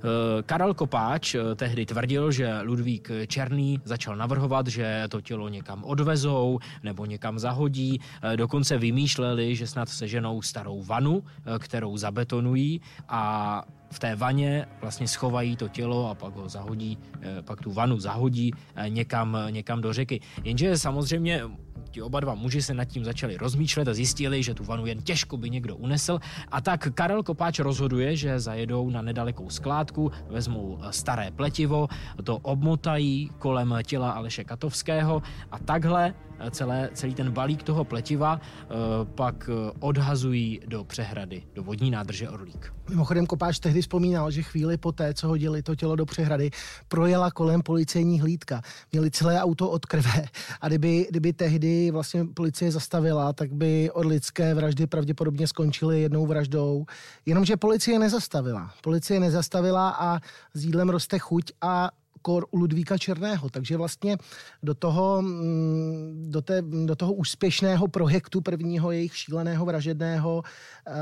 Eh, 0.00 0.42
Karel 0.42 0.74
Kopáč 0.74 1.34
eh, 1.34 1.54
tehdy 1.54 1.86
tvrdil, 1.86 2.32
že 2.32 2.60
Ludvík 2.62 3.10
Černý 3.26 3.80
začal 3.84 4.16
navrhovat, 4.16 4.66
že 4.66 5.04
to 5.08 5.20
tělo 5.20 5.48
někam 5.48 5.84
odvezou 5.84 6.58
nebo 6.82 7.06
někam 7.06 7.38
zahodí. 7.38 8.00
Dokonce 8.36 8.78
vymýšleli, 8.78 9.56
že 9.56 9.66
snad 9.66 9.88
seženou 9.88 10.42
starou 10.42 10.82
vanu, 10.82 11.22
kterou 11.58 11.96
zabetonují 11.96 12.80
a 13.08 13.64
v 13.90 13.98
té 13.98 14.16
vaně 14.16 14.66
vlastně 14.80 15.08
schovají 15.08 15.56
to 15.56 15.68
tělo 15.68 16.10
a 16.10 16.14
pak 16.14 16.36
ho 16.36 16.48
zahodí, 16.48 16.98
pak 17.44 17.60
tu 17.60 17.72
vanu 17.72 18.00
zahodí 18.00 18.52
někam, 18.88 19.38
někam 19.50 19.80
do 19.80 19.92
řeky. 19.92 20.20
Jenže 20.44 20.78
samozřejmě 20.78 21.42
ti 21.90 22.02
oba 22.02 22.20
dva 22.20 22.34
muži 22.34 22.62
se 22.62 22.74
nad 22.74 22.84
tím 22.84 23.04
začali 23.04 23.36
rozmýšlet 23.36 23.88
a 23.88 23.94
zjistili, 23.94 24.42
že 24.42 24.54
tu 24.54 24.64
vanu 24.64 24.86
jen 24.86 25.02
těžko 25.02 25.36
by 25.36 25.50
někdo 25.50 25.76
unesl. 25.76 26.18
A 26.48 26.60
tak 26.60 26.88
Karel 26.94 27.22
Kopáč 27.22 27.58
rozhoduje, 27.58 28.16
že 28.16 28.40
zajedou 28.40 28.90
na 28.90 29.02
nedalekou 29.02 29.50
skládku, 29.90 30.12
vezmou 30.30 30.78
staré 30.90 31.30
pletivo, 31.30 31.88
to 32.24 32.38
obmotají 32.38 33.30
kolem 33.38 33.74
těla 33.82 34.10
Aleše 34.10 34.44
Katovského 34.44 35.22
a 35.50 35.58
takhle 35.58 36.14
celé, 36.50 36.90
celý 36.94 37.14
ten 37.14 37.30
balík 37.30 37.62
toho 37.62 37.84
pletiva 37.84 38.40
eh, 38.40 38.74
pak 39.04 39.50
eh, 39.52 39.72
odhazují 39.80 40.60
do 40.66 40.84
přehrady, 40.84 41.42
do 41.54 41.62
vodní 41.62 41.90
nádrže 41.90 42.28
Orlík. 42.28 42.72
Mimochodem 42.88 43.26
Kopáč 43.26 43.58
tehdy 43.58 43.82
vzpomínal, 43.82 44.30
že 44.30 44.42
chvíli 44.42 44.76
poté, 44.76 45.14
co 45.14 45.28
hodili 45.28 45.62
to 45.62 45.74
tělo 45.74 45.96
do 45.96 46.06
přehrady, 46.06 46.50
projela 46.88 47.30
kolem 47.30 47.62
policejní 47.62 48.20
hlídka. 48.20 48.62
Měli 48.92 49.10
celé 49.10 49.42
auto 49.42 49.70
od 49.70 49.86
krve 49.86 50.24
a 50.60 50.68
kdyby, 50.68 51.06
kdyby 51.10 51.32
tehdy 51.32 51.90
vlastně 51.90 52.24
policie 52.24 52.72
zastavila, 52.72 53.32
tak 53.32 53.52
by 53.52 53.90
orlické 53.90 54.54
vraždy 54.54 54.86
pravděpodobně 54.86 55.46
skončily 55.46 56.02
jednou 56.02 56.26
vraždou. 56.26 56.86
Jenomže 57.26 57.56
policie 57.56 57.98
nezastavila. 57.98 58.74
Policie 58.82 59.20
nezastavila 59.20 59.90
a 59.90 60.20
s 60.54 60.64
jídlem 60.64 60.88
roste 60.88 61.18
chuť 61.18 61.52
a 61.60 61.90
kor 62.22 62.46
u 62.50 62.58
Ludvíka 62.58 62.98
Černého. 62.98 63.50
Takže 63.50 63.76
vlastně 63.76 64.16
do 64.62 64.74
toho, 64.74 65.22
mm, 65.22 66.26
do, 66.30 66.42
té, 66.42 66.62
do 66.62 66.96
toho 66.96 67.12
úspěšného 67.12 67.88
projektu 67.88 68.40
prvního 68.40 68.90
jejich 68.92 69.16
šíleného 69.16 69.66
vražedného 69.66 70.42
eh, 70.42 70.92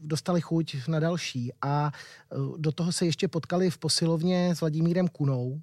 dostali 0.00 0.40
chuť 0.40 0.76
na 0.88 1.00
další. 1.00 1.52
A 1.62 1.90
eh, 2.32 2.36
do 2.56 2.72
toho 2.72 2.92
se 2.92 3.06
ještě 3.06 3.28
potkali 3.28 3.70
v 3.70 3.78
posilovně 3.78 4.54
s 4.54 4.60
Vladimírem 4.60 5.08
Kunou, 5.08 5.60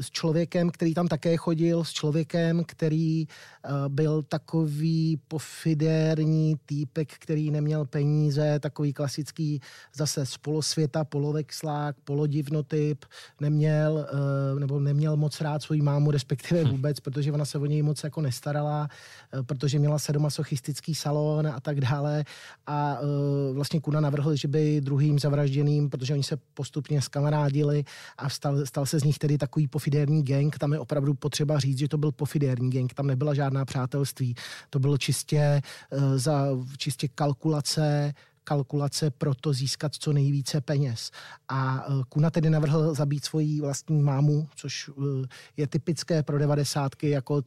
s 0.00 0.10
člověkem, 0.10 0.70
který 0.70 0.94
tam 0.94 1.08
také 1.08 1.36
chodil, 1.36 1.84
s 1.84 1.92
člověkem, 1.92 2.64
který 2.66 3.26
uh, 3.26 3.88
byl 3.88 4.22
takový 4.22 5.20
pofiderní 5.28 6.56
týpek, 6.66 7.12
který 7.18 7.50
neměl 7.50 7.84
peníze, 7.84 8.58
takový 8.60 8.92
klasický 8.92 9.60
zase 9.94 10.26
z 10.26 10.36
polosvěta, 10.36 11.04
polovexlák, 11.04 11.96
polodivnotyp, 12.04 13.04
neměl, 13.40 14.06
uh, 14.52 14.60
nebo 14.60 14.80
neměl 14.80 15.16
moc 15.16 15.40
rád 15.40 15.62
svoji 15.62 15.82
mámu, 15.82 16.10
respektive 16.10 16.64
hm. 16.64 16.68
vůbec, 16.70 17.00
protože 17.00 17.32
ona 17.32 17.44
se 17.44 17.58
o 17.58 17.66
něj 17.66 17.82
moc 17.82 18.04
jako 18.04 18.20
nestarala, 18.20 18.88
uh, 19.34 19.42
protože 19.42 19.78
měla 19.78 19.98
sadomasochistický 19.98 20.94
salon 20.94 21.46
a 21.46 21.60
tak 21.60 21.80
dále. 21.80 22.24
A 22.66 23.00
uh, 23.00 23.08
vlastně 23.54 23.80
Kuna 23.80 24.00
navrhl, 24.00 24.36
že 24.36 24.48
by 24.48 24.80
druhým 24.80 25.18
zavražděným, 25.18 25.90
protože 25.90 26.14
oni 26.14 26.22
se 26.22 26.36
postupně 26.54 27.02
skamarádili 27.02 27.84
a 28.18 28.28
stal, 28.28 28.66
stal 28.66 28.86
se 28.86 29.00
z 29.00 29.04
nich 29.04 29.18
tedy 29.18 29.38
takový 29.38 29.68
pofiderní 29.68 29.87
pofidérní 29.88 30.22
gang, 30.22 30.58
tam 30.58 30.72
je 30.72 30.78
opravdu 30.78 31.14
potřeba 31.14 31.58
říct, 31.58 31.78
že 31.78 31.88
to 31.88 31.98
byl 31.98 32.12
pofidérní 32.12 32.70
gang, 32.70 32.94
tam 32.94 33.06
nebyla 33.06 33.34
žádná 33.34 33.64
přátelství, 33.64 34.34
to 34.70 34.78
bylo 34.78 34.98
čistě 34.98 35.62
uh, 35.90 36.16
za 36.16 36.46
čistě 36.76 37.08
kalkulace, 37.08 38.12
kalkulace 38.44 39.10
pro 39.10 39.34
to 39.34 39.52
získat 39.52 39.94
co 39.94 40.12
nejvíce 40.12 40.60
peněz. 40.60 41.10
A 41.48 41.88
uh, 41.88 42.02
Kuna 42.08 42.30
tedy 42.30 42.50
navrhl 42.50 42.94
zabít 42.94 43.24
svoji 43.24 43.60
vlastní 43.60 44.02
mámu, 44.02 44.48
což 44.56 44.88
uh, 44.88 45.24
je 45.56 45.66
typické 45.66 46.22
pro 46.22 46.38
devadesátky 46.38 47.10
jako 47.10 47.42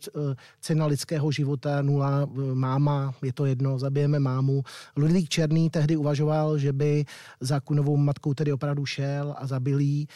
cena 0.62 0.86
lidského 0.86 1.32
života, 1.32 1.82
nula, 1.82 2.26
máma, 2.54 3.14
je 3.22 3.34
to 3.34 3.46
jedno, 3.46 3.80
zabijeme 3.80 4.20
mámu. 4.20 4.64
Ludvík 4.98 5.30
Černý 5.30 5.70
tehdy 5.70 5.98
uvažoval, 5.98 6.58
že 6.58 6.74
by 6.74 7.06
za 7.40 7.60
Kunovou 7.60 7.98
matkou 7.98 8.34
tedy 8.34 8.54
opravdu 8.54 8.86
šel 8.86 9.36
a 9.38 9.48
zabil 9.48 9.80
jí. 9.80 10.08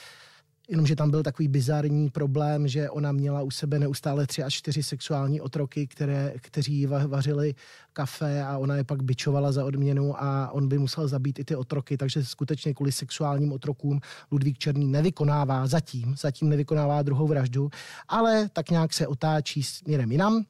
Jenomže 0.69 0.95
tam 0.95 1.11
byl 1.11 1.23
takový 1.23 1.47
bizarní 1.47 2.09
problém, 2.09 2.67
že 2.67 2.89
ona 2.89 3.11
měla 3.11 3.41
u 3.41 3.51
sebe 3.51 3.79
neustále 3.79 4.27
tři 4.27 4.43
až 4.43 4.53
čtyři 4.53 4.83
sexuální 4.83 5.41
otroky, 5.41 5.87
které, 5.87 6.33
kteří 6.41 6.85
vařili 6.85 7.55
kafe 7.93 8.43
a 8.43 8.57
ona 8.57 8.75
je 8.75 8.83
pak 8.83 9.03
bičovala 9.03 9.51
za 9.51 9.65
odměnu 9.65 10.23
a 10.23 10.51
on 10.51 10.67
by 10.67 10.77
musel 10.77 11.07
zabít 11.07 11.39
i 11.39 11.45
ty 11.45 11.55
otroky, 11.55 11.97
takže 11.97 12.25
skutečně 12.25 12.73
kvůli 12.73 12.91
sexuálním 12.91 13.51
otrokům 13.51 13.99
Ludvík 14.31 14.57
Černý 14.57 14.87
nevykonává 14.87 15.67
zatím, 15.67 16.15
zatím 16.17 16.49
nevykonává 16.49 17.01
druhou 17.01 17.27
vraždu, 17.27 17.69
ale 18.07 18.49
tak 18.53 18.69
nějak 18.69 18.93
se 18.93 19.07
otáčí 19.07 19.63
směrem 19.63 20.11
jinam 20.11 20.45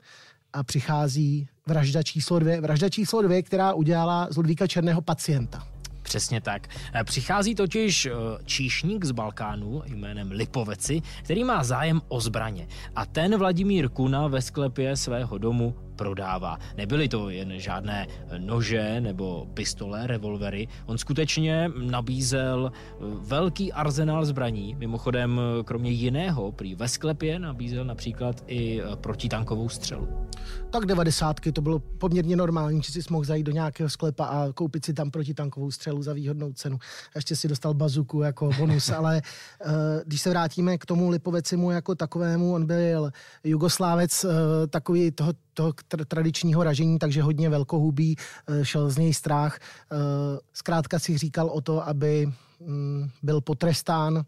a 0.53 0.63
přichází 0.63 1.47
vražda 1.67 2.03
číslo 2.03 2.39
dvě, 2.39 2.61
vražda 2.61 2.89
číslo 2.89 3.21
dvě, 3.21 3.43
která 3.43 3.73
udělala 3.73 4.27
z 4.31 4.37
Ludvíka 4.37 4.67
Černého 4.67 5.01
pacienta. 5.01 5.74
Přesně 6.05 6.41
tak. 6.41 6.67
Eh, 6.93 7.03
přichází 7.03 7.55
totiž 7.55 8.05
eh, 8.05 8.11
číšník 8.45 9.05
z 9.05 9.11
Balkánu 9.11 9.83
jménem 9.85 10.31
Lipoveci, 10.31 11.01
který 11.23 11.43
má 11.43 11.63
zájem 11.63 12.01
o 12.07 12.21
zbraně. 12.21 12.67
A 12.95 13.05
ten 13.05 13.37
Vladimír 13.37 13.89
Kuna 13.89 14.27
ve 14.27 14.41
sklepě 14.41 14.97
svého 14.97 15.37
domu 15.37 15.75
prodává. 15.95 16.57
Nebyly 16.77 17.07
to 17.07 17.29
jen 17.29 17.59
žádné 17.59 18.07
nože 18.37 19.01
nebo 19.01 19.47
pistole, 19.53 20.07
revolvery. 20.07 20.67
On 20.85 20.97
skutečně 20.97 21.71
nabízel 21.77 22.71
eh, 22.73 22.95
velký 23.19 23.73
arzenál 23.73 24.25
zbraní. 24.25 24.75
Mimochodem, 24.75 25.41
kromě 25.65 25.91
jiného, 25.91 26.51
prý 26.51 26.75
ve 26.75 26.87
sklepě 26.87 27.39
nabízel 27.39 27.85
například 27.85 28.43
i 28.47 28.81
protitankovou 28.95 29.69
střelu. 29.69 30.07
Tak 30.69 30.85
devadesátky 30.85 31.51
to 31.51 31.61
bylo 31.61 31.79
poměrně 31.79 32.35
normální, 32.35 32.81
že 32.81 32.91
si 32.91 33.01
mohl 33.09 33.25
zajít 33.25 33.45
do 33.45 33.51
nějakého 33.51 33.89
sklepa 33.89 34.25
a 34.25 34.51
koupit 34.51 34.85
si 34.85 34.93
tam 34.93 35.11
protitankovou 35.11 35.71
střelu 35.71 36.03
za 36.03 36.13
výhodnou 36.13 36.53
cenu. 36.53 36.79
Ještě 37.15 37.35
si 37.35 37.47
dostal 37.47 37.73
bazuku 37.73 38.21
jako 38.21 38.49
bonus, 38.57 38.89
ale 38.89 39.21
když 40.05 40.21
se 40.21 40.29
vrátíme 40.29 40.77
k 40.77 40.85
tomu 40.85 41.09
Lipovecimu 41.09 41.71
jako 41.71 41.95
takovému, 41.95 42.53
on 42.53 42.65
byl 42.65 43.11
jugoslávec 43.43 44.25
takový 44.69 45.11
toho, 45.11 45.33
toho 45.53 45.73
tradičního 46.07 46.63
ražení, 46.63 46.99
takže 46.99 47.21
hodně 47.21 47.49
velkohubý, 47.49 48.15
uh, 48.49 48.63
šel 48.63 48.89
z 48.89 48.97
něj 48.97 49.13
strach. 49.13 49.59
Uh, 49.91 49.99
zkrátka 50.53 50.99
si 50.99 51.17
říkal 51.17 51.47
o 51.47 51.61
to, 51.61 51.87
aby 51.87 52.29
um, 52.59 53.11
byl 53.23 53.41
potrestán 53.41 54.25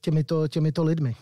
těmito, 0.00 0.48
těmito 0.48 0.84
lidmi. 0.84 1.16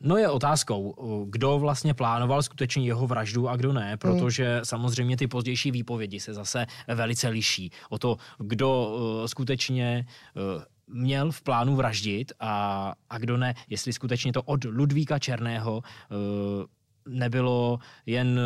No 0.00 0.16
je 0.16 0.28
otázkou, 0.28 0.94
kdo 1.30 1.58
vlastně 1.58 1.94
plánoval 1.94 2.42
skutečně 2.42 2.86
jeho 2.86 3.06
vraždu 3.06 3.48
a 3.48 3.56
kdo 3.56 3.72
ne, 3.72 3.96
protože 3.96 4.56
hmm. 4.56 4.64
samozřejmě 4.64 5.16
ty 5.16 5.26
pozdější 5.26 5.70
výpovědi 5.70 6.20
se 6.20 6.34
zase 6.34 6.66
velice 6.94 7.28
liší 7.28 7.70
o 7.90 7.98
to, 7.98 8.16
kdo 8.38 8.88
uh, 8.88 9.26
skutečně 9.26 10.06
měl 10.88 11.32
v 11.32 11.42
plánu 11.42 11.76
vraždit 11.76 12.32
a, 12.40 12.94
a 13.10 13.18
kdo 13.18 13.36
ne, 13.36 13.54
jestli 13.68 13.92
skutečně 13.92 14.32
to 14.32 14.42
od 14.42 14.64
Ludvíka 14.64 15.18
Černého 15.18 15.82
nebylo 17.06 17.78
jen 18.06 18.40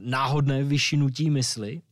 náhodné 0.00 0.64
vyšinutí 0.64 1.30
mysli, 1.30 1.82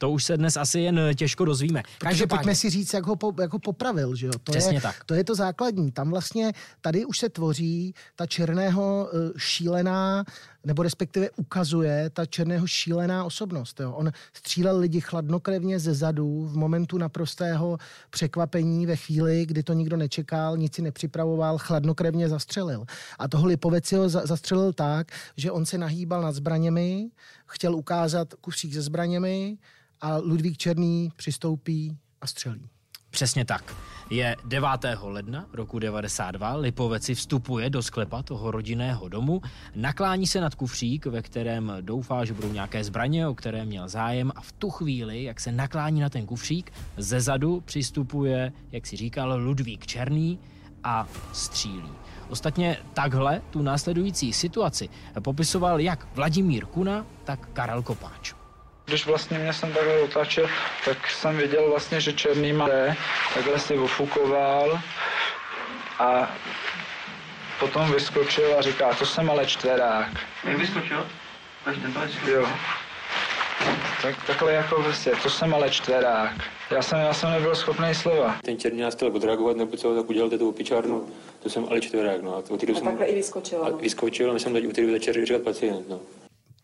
to 0.00 0.10
už 0.10 0.24
se 0.24 0.36
dnes 0.36 0.56
asi 0.56 0.80
jen 0.80 1.00
těžko 1.14 1.44
dozvíme. 1.44 1.82
Takže 1.98 2.26
pojďme 2.26 2.54
si 2.54 2.70
říct, 2.70 2.94
jak 2.94 3.06
ho 3.06 3.16
po, 3.16 3.32
jako 3.40 3.58
popravil, 3.58 4.14
že 4.14 4.26
jo? 4.26 4.32
To 4.44 4.52
Přesně 4.52 4.76
je, 4.76 4.80
tak. 4.80 5.04
To 5.04 5.14
je 5.14 5.24
to 5.24 5.34
základní. 5.34 5.92
Tam 5.92 6.10
vlastně, 6.10 6.52
tady 6.80 7.04
už 7.04 7.18
se 7.18 7.28
tvoří 7.28 7.94
ta 8.16 8.26
černého 8.26 9.10
eh, 9.12 9.32
šílená, 9.36 10.24
nebo 10.64 10.82
respektive 10.82 11.30
ukazuje 11.30 12.10
ta 12.10 12.26
černého 12.26 12.66
šílená 12.66 13.24
osobnost. 13.24 13.80
Jo? 13.80 13.92
On 13.92 14.12
střílel 14.32 14.78
lidi 14.78 15.00
chladnokrevně 15.00 15.78
ze 15.78 15.94
zadu 15.94 16.46
v 16.46 16.56
momentu 16.56 16.98
naprostého 16.98 17.78
překvapení 18.10 18.86
ve 18.86 18.96
chvíli, 18.96 19.46
kdy 19.46 19.62
to 19.62 19.72
nikdo 19.72 19.96
nečekal, 19.96 20.56
nic 20.56 20.74
si 20.74 20.82
nepřipravoval, 20.82 21.58
chladnokrevně 21.58 22.28
zastřelil. 22.28 22.84
A 23.18 23.28
toho 23.28 23.46
Lipovec 23.46 23.92
ho 23.92 24.08
zastřelil 24.08 24.72
tak, 24.72 25.12
že 25.36 25.50
on 25.50 25.66
se 25.66 25.78
nahýbal 25.78 26.22
nad 26.22 26.32
zbraněmi, 26.32 27.10
chtěl 27.46 27.76
ukázat 27.76 28.34
kusík 28.34 28.74
se 28.74 28.82
zbraněmi, 28.82 29.58
a 30.00 30.16
Ludvík 30.16 30.56
Černý 30.56 31.12
přistoupí 31.16 31.98
a 32.20 32.26
střelí. 32.26 32.68
Přesně 33.10 33.44
tak. 33.44 33.74
Je 34.10 34.36
9. 34.44 34.68
ledna 35.02 35.44
roku 35.52 35.78
92, 35.78 36.54
Lipoveci 36.54 37.14
vstupuje 37.14 37.70
do 37.70 37.82
sklepa 37.82 38.22
toho 38.22 38.50
rodinného 38.50 39.08
domu, 39.08 39.42
naklání 39.74 40.26
se 40.26 40.40
nad 40.40 40.54
kufřík, 40.54 41.06
ve 41.06 41.22
kterém 41.22 41.72
doufá, 41.80 42.24
že 42.24 42.34
budou 42.34 42.52
nějaké 42.52 42.84
zbraně, 42.84 43.28
o 43.28 43.34
které 43.34 43.64
měl 43.64 43.88
zájem 43.88 44.32
a 44.36 44.40
v 44.40 44.52
tu 44.52 44.70
chvíli, 44.70 45.22
jak 45.22 45.40
se 45.40 45.52
naklání 45.52 46.00
na 46.00 46.08
ten 46.08 46.26
kufřík, 46.26 46.72
ze 46.96 47.20
zadu 47.20 47.60
přistupuje, 47.60 48.52
jak 48.72 48.86
si 48.86 48.96
říkal, 48.96 49.38
Ludvík 49.38 49.86
Černý 49.86 50.38
a 50.84 51.08
střílí. 51.32 51.92
Ostatně 52.28 52.76
takhle 52.94 53.42
tu 53.50 53.62
následující 53.62 54.32
situaci 54.32 54.88
popisoval 55.22 55.80
jak 55.80 56.08
Vladimír 56.14 56.66
Kuna, 56.66 57.06
tak 57.24 57.48
Karel 57.52 57.82
Kopáč. 57.82 58.39
Když 58.90 59.06
vlastně 59.06 59.38
mě 59.38 59.52
jsem 59.52 59.72
takhle 59.72 60.00
otáčel, 60.00 60.48
tak 60.84 61.10
jsem 61.10 61.36
viděl 61.36 61.70
vlastně, 61.70 62.00
že 62.00 62.12
černý 62.12 62.52
má 62.52 62.68
takhle 63.34 63.58
si 63.58 63.78
ofukoval 63.78 64.80
a 65.98 66.36
potom 67.60 67.92
vyskočil 67.92 68.58
a 68.58 68.62
říká, 68.62 68.94
to 68.94 69.06
jsem 69.06 69.30
ale 69.30 69.46
čtverák. 69.46 70.08
Jak 70.44 70.58
vyskočil? 70.58 71.06
Jo. 72.26 72.48
Tak, 74.02 74.26
takhle 74.26 74.52
jako 74.52 74.82
vlastně, 74.82 75.12
to 75.22 75.30
jsem 75.30 75.54
ale 75.54 75.70
čtverák. 75.70 76.32
Já 76.70 76.82
jsem, 76.82 76.98
já 76.98 77.14
jsem 77.14 77.30
nebyl 77.30 77.54
schopný 77.54 77.94
slova. 77.94 78.36
Ten 78.44 78.58
černý 78.58 78.80
nás 78.80 78.94
chtěl 78.94 79.16
odreagovat, 79.16 79.56
nebo 79.56 79.76
co, 79.76 79.94
tak 79.94 80.10
udělal 80.10 80.30
tu 80.30 80.48
opičárnu, 80.48 81.08
to 81.42 81.50
jsem 81.50 81.66
ale 81.70 81.80
čtverák, 81.80 82.22
no. 82.22 82.36
A, 82.36 82.38
a 82.38 82.74
jsem, 82.74 82.84
takhle 82.84 83.06
i 83.06 83.14
vyskočil. 83.14 83.64
A 83.64 83.70
vyskočil 83.70 84.30
a 84.30 84.32
my 84.34 84.40
jsem 84.40 84.52
teď 84.52 84.66
u 84.66 84.72
té 84.72 84.86
večer 84.86 85.26
říkat 85.26 85.42
pacient, 85.42 85.88
no. 85.88 86.00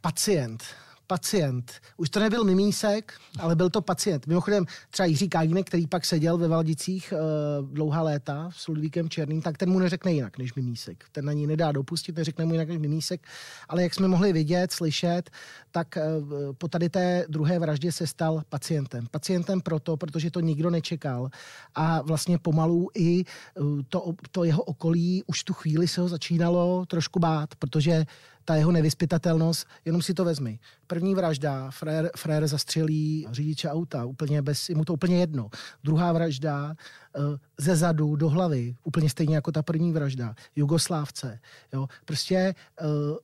Pacient 0.01 0.86
pacient. 1.07 1.73
Už 1.97 2.11
to 2.11 2.21
nebyl 2.21 2.45
mimísek, 2.45 3.13
ale 3.39 3.57
byl 3.57 3.71
to 3.71 3.81
pacient. 3.83 4.27
Mimochodem 4.27 4.65
třeba 4.91 5.07
Jiří 5.07 5.29
Kájínek, 5.29 5.67
který 5.67 5.87
pak 5.87 6.05
seděl 6.05 6.39
ve 6.39 6.49
Valdicích 6.49 7.13
uh, 7.13 7.69
dlouhá 7.71 8.03
léta 8.03 8.51
s 8.53 8.69
Ludvíkem 8.69 9.09
Černým, 9.09 9.43
tak 9.43 9.59
ten 9.59 9.71
mu 9.71 9.79
neřekne 9.79 10.13
jinak 10.13 10.39
než 10.39 10.55
mimísek. 10.55 11.05
Ten 11.13 11.25
na 11.25 11.33
ní 11.33 11.47
nedá 11.47 11.73
dopustit, 11.73 12.17
neřekne 12.17 12.45
mu 12.45 12.53
jinak 12.53 12.69
než 12.69 12.79
mimísek. 12.79 13.27
Ale 13.69 13.83
jak 13.83 13.95
jsme 13.95 14.09
mohli 14.09 14.33
vidět, 14.33 14.73
slyšet, 14.73 15.31
tak 15.71 15.99
uh, 15.99 16.53
po 16.59 16.69
tady 16.69 16.89
té 16.89 17.27
druhé 17.29 17.59
vraždě 17.59 17.93
se 17.93 18.07
stal 18.07 18.43
pacientem. 18.49 19.07
Pacientem 19.11 19.61
proto, 19.61 19.97
protože 19.97 20.31
to 20.31 20.41
nikdo 20.41 20.71
nečekal. 20.71 21.31
A 21.75 22.03
vlastně 22.03 22.39
pomalu 22.39 22.89
i 22.95 23.25
uh, 23.55 23.81
to, 23.89 24.15
to 24.31 24.45
jeho 24.45 24.63
okolí 24.63 25.23
už 25.27 25.45
tu 25.45 25.53
chvíli 25.53 25.89
se 25.89 26.01
ho 26.01 26.09
začínalo 26.09 26.87
trošku 26.87 27.19
bát, 27.19 27.55
protože 27.55 28.05
ta 28.47 28.55
jeho 28.55 28.73
nevyspytatelnost, 28.73 29.67
jenom 29.85 30.03
si 30.03 30.15
to 30.15 30.25
vezmi. 30.25 30.59
První 30.87 31.15
vražda, 31.15 31.71
frér, 31.71 32.11
frér 32.17 32.47
zastřelí 32.49 33.27
řidiče 33.31 33.71
auta, 33.71 34.05
úplně 34.05 34.43
bez, 34.43 34.69
mu 34.69 34.85
to 34.85 34.93
úplně 34.93 35.21
jedno. 35.21 35.49
Druhá 35.85 36.13
vražda, 36.13 36.77
uh, 37.19 37.25
ze 37.59 37.77
zadu 37.77 38.17
do 38.17 38.29
hlavy, 38.29 38.77
úplně 38.85 39.11
stejně 39.11 39.35
jako 39.35 39.53
ta 39.53 39.63
první 39.63 39.93
vražda, 39.93 40.35
Jugoslávce. 40.57 41.39
Jo? 41.73 41.87
Prostě 42.05 42.55
uh, 42.83 43.17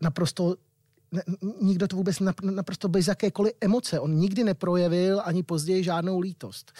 naprosto 0.00 0.56
nikdo 1.60 1.88
to 1.88 1.96
vůbec 1.96 2.16
naprosto 2.42 2.88
bez 2.88 3.08
jakékoliv 3.08 3.52
emoce. 3.60 4.00
On 4.00 4.14
nikdy 4.14 4.44
neprojevil 4.44 5.20
ani 5.24 5.42
později 5.42 5.84
žádnou 5.84 6.20
lítost. 6.20 6.72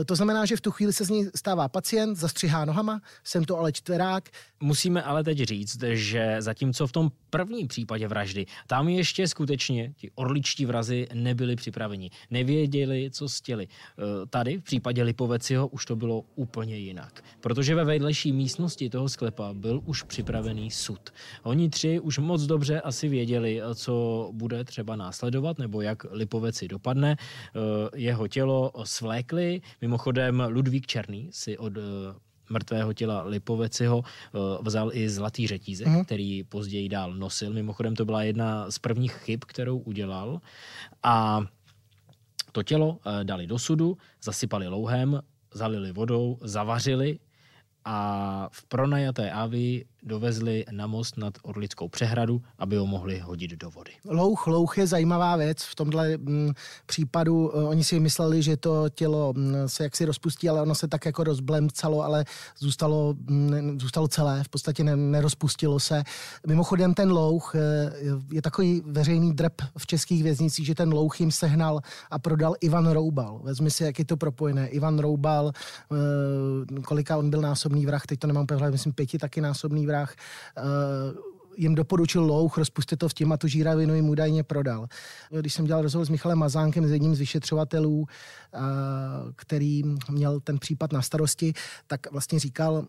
E, 0.00 0.04
to 0.04 0.16
znamená, 0.16 0.44
že 0.44 0.56
v 0.56 0.60
tu 0.60 0.70
chvíli 0.70 0.92
se 0.92 1.04
z 1.04 1.10
ní 1.10 1.26
stává 1.34 1.68
pacient, 1.68 2.16
zastřihá 2.16 2.64
nohama, 2.64 3.02
jsem 3.24 3.44
to 3.44 3.58
ale 3.58 3.72
čtverák. 3.72 4.28
Musíme 4.60 5.02
ale 5.02 5.24
teď 5.24 5.38
říct, 5.38 5.82
že 5.82 6.36
zatímco 6.38 6.86
v 6.86 6.92
tom 6.92 7.10
prvním 7.30 7.68
případě 7.68 8.08
vraždy, 8.08 8.46
tam 8.66 8.88
ještě 8.88 9.28
skutečně 9.28 9.92
ti 9.96 10.10
orličtí 10.14 10.66
vrazy 10.66 11.08
nebyli 11.14 11.56
připraveni. 11.56 12.10
Nevěděli, 12.30 13.10
co 13.12 13.28
chtěli. 13.28 13.64
E, 13.64 14.26
tady 14.26 14.58
v 14.58 14.62
případě 14.62 15.02
Lipoveciho 15.02 15.66
už 15.66 15.84
to 15.84 15.96
bylo 15.96 16.24
úplně 16.34 16.76
jinak. 16.76 17.24
Protože 17.40 17.74
ve 17.74 17.84
vedlejší 17.84 18.32
místnosti 18.32 18.90
toho 18.90 19.08
sklepa 19.08 19.52
byl 19.52 19.82
už 19.84 20.02
připravený 20.02 20.70
sud. 20.70 21.10
Oni 21.42 21.70
tři 21.70 22.00
už 22.00 22.18
moc 22.18 22.42
dobře 22.42 22.80
asi 22.80 23.08
věděli, 23.08 23.62
co 23.74 24.28
bude 24.32 24.64
třeba 24.64 24.96
následovat, 24.96 25.58
nebo 25.58 25.80
jak 25.80 26.06
Lipoveci 26.10 26.68
dopadne. 26.68 27.16
Eh, 27.16 27.60
jeho 27.94 28.28
tělo 28.28 28.72
svlékli, 28.84 29.60
mimochodem 29.80 30.42
Ludvík 30.48 30.86
Černý 30.86 31.28
si 31.32 31.58
od 31.58 31.76
eh, 31.76 31.80
mrtvého 32.50 32.92
těla 32.92 33.22
Lipoveciho 33.22 34.02
eh, 34.04 34.38
vzal 34.62 34.90
i 34.92 35.08
zlatý 35.08 35.46
řetízek, 35.46 35.86
mm. 35.86 36.04
který 36.04 36.44
později 36.44 36.88
dál 36.88 37.14
nosil. 37.14 37.52
Mimochodem 37.52 37.96
to 37.96 38.04
byla 38.04 38.22
jedna 38.22 38.70
z 38.70 38.78
prvních 38.78 39.12
chyb, 39.12 39.40
kterou 39.46 39.78
udělal. 39.78 40.40
A 41.02 41.40
to 42.52 42.62
tělo 42.62 42.98
dali 43.22 43.46
do 43.46 43.58
sudu, 43.58 43.96
zasypali 44.22 44.68
louhem, 44.68 45.20
zalili 45.54 45.92
vodou, 45.92 46.38
zavařili 46.40 47.18
a 47.84 48.48
v 48.52 48.64
pronajaté 48.64 49.30
Avi 49.30 49.84
dovezli 50.06 50.64
na 50.70 50.86
most 50.86 51.16
nad 51.16 51.34
Orlickou 51.42 51.88
přehradu, 51.88 52.42
aby 52.58 52.76
ho 52.76 52.86
mohli 52.86 53.18
hodit 53.18 53.50
do 53.50 53.70
vody. 53.70 53.90
Louch, 54.04 54.46
louch 54.46 54.78
je 54.78 54.86
zajímavá 54.86 55.36
věc. 55.36 55.62
V 55.62 55.74
tomhle 55.74 56.14
m, 56.14 56.20
mm, 56.24 56.52
případu 56.86 57.48
uh, 57.48 57.68
oni 57.68 57.84
si 57.84 58.00
mysleli, 58.00 58.42
že 58.42 58.56
to 58.56 58.88
tělo 58.88 59.32
m, 59.36 59.42
mm, 59.42 59.68
se 59.68 59.82
jaksi 59.82 60.04
rozpustí, 60.04 60.48
ale 60.48 60.62
ono 60.62 60.74
se 60.74 60.88
tak 60.88 61.06
jako 61.06 61.24
rozblemcalo, 61.24 62.02
ale 62.02 62.24
zůstalo, 62.58 63.14
m, 63.28 63.60
mm, 63.60 63.80
zůstalo 63.80 64.08
celé, 64.08 64.44
v 64.44 64.48
podstatě 64.48 64.84
ne, 64.84 64.96
nerozpustilo 64.96 65.80
se. 65.80 66.02
Mimochodem 66.46 66.94
ten 66.94 67.12
louch 67.12 67.54
uh, 67.54 67.60
je 68.32 68.42
takový 68.42 68.82
veřejný 68.86 69.34
drp 69.34 69.62
v 69.78 69.86
českých 69.86 70.22
věznicích, 70.22 70.66
že 70.66 70.74
ten 70.74 70.92
louch 70.92 71.20
jim 71.20 71.30
sehnal 71.30 71.80
a 72.10 72.18
prodal 72.18 72.54
Ivan 72.60 72.90
Roubal. 72.90 73.40
Vezmi 73.42 73.70
si, 73.70 73.84
jak 73.84 73.98
je 73.98 74.04
to 74.04 74.16
propojené. 74.16 74.68
Ivan 74.68 74.98
Roubal, 74.98 75.52
uh, 75.90 76.82
kolika 76.82 77.16
on 77.16 77.30
byl 77.30 77.40
násobný 77.40 77.86
vrah, 77.86 78.06
teď 78.06 78.18
to 78.18 78.26
nemám 78.26 78.46
pevně, 78.46 78.70
myslím 78.70 78.92
pěti 78.92 79.18
taky 79.18 79.40
násobný 79.40 79.86
vrah 79.86 79.95
hrách 79.96 80.14
uh, 80.58 81.20
jim 81.56 81.74
doporučil 81.74 82.24
louch, 82.24 82.58
rozpustit 82.58 82.98
to 82.98 83.08
v 83.08 83.14
tím 83.14 83.32
a 83.32 83.36
tu 83.36 83.48
žíravinu 83.48 83.94
jim 83.94 84.08
údajně 84.08 84.42
prodal. 84.42 84.86
Když 85.40 85.54
jsem 85.54 85.64
dělal 85.64 85.82
rozhovor 85.82 86.06
s 86.06 86.10
Michalem 86.10 86.38
Mazánkem, 86.38 86.86
s 86.86 86.90
jedním 86.90 87.14
z 87.14 87.18
vyšetřovatelů, 87.18 87.98
uh, 88.00 88.06
který 89.36 89.82
měl 90.10 90.40
ten 90.40 90.58
případ 90.58 90.92
na 90.92 91.02
starosti, 91.02 91.52
tak 91.86 92.12
vlastně 92.12 92.38
říkal, 92.38 92.86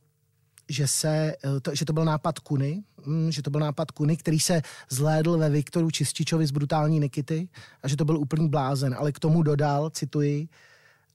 že, 0.69 0.87
se, 0.87 1.33
eh, 1.45 1.59
to, 1.61 1.75
že 1.75 1.85
to 1.85 1.93
byl 1.93 2.05
nápad 2.05 2.39
Kuny, 2.39 2.83
hm, 3.05 3.31
že 3.31 3.41
to 3.41 3.49
byl 3.49 3.61
nápad 3.61 3.91
Kuny, 3.91 4.17
který 4.17 4.39
se 4.39 4.61
zhlédl 4.89 5.37
ve 5.37 5.49
Viktoru 5.49 5.91
Čističovi 5.91 6.47
z 6.47 6.51
brutální 6.51 6.99
Nikity 6.99 7.49
a 7.83 7.87
že 7.87 7.97
to 7.97 8.05
byl 8.05 8.17
úplný 8.17 8.49
blázen, 8.49 8.95
ale 8.99 9.11
k 9.11 9.19
tomu 9.19 9.43
dodal, 9.43 9.89
cituji, 9.89 10.47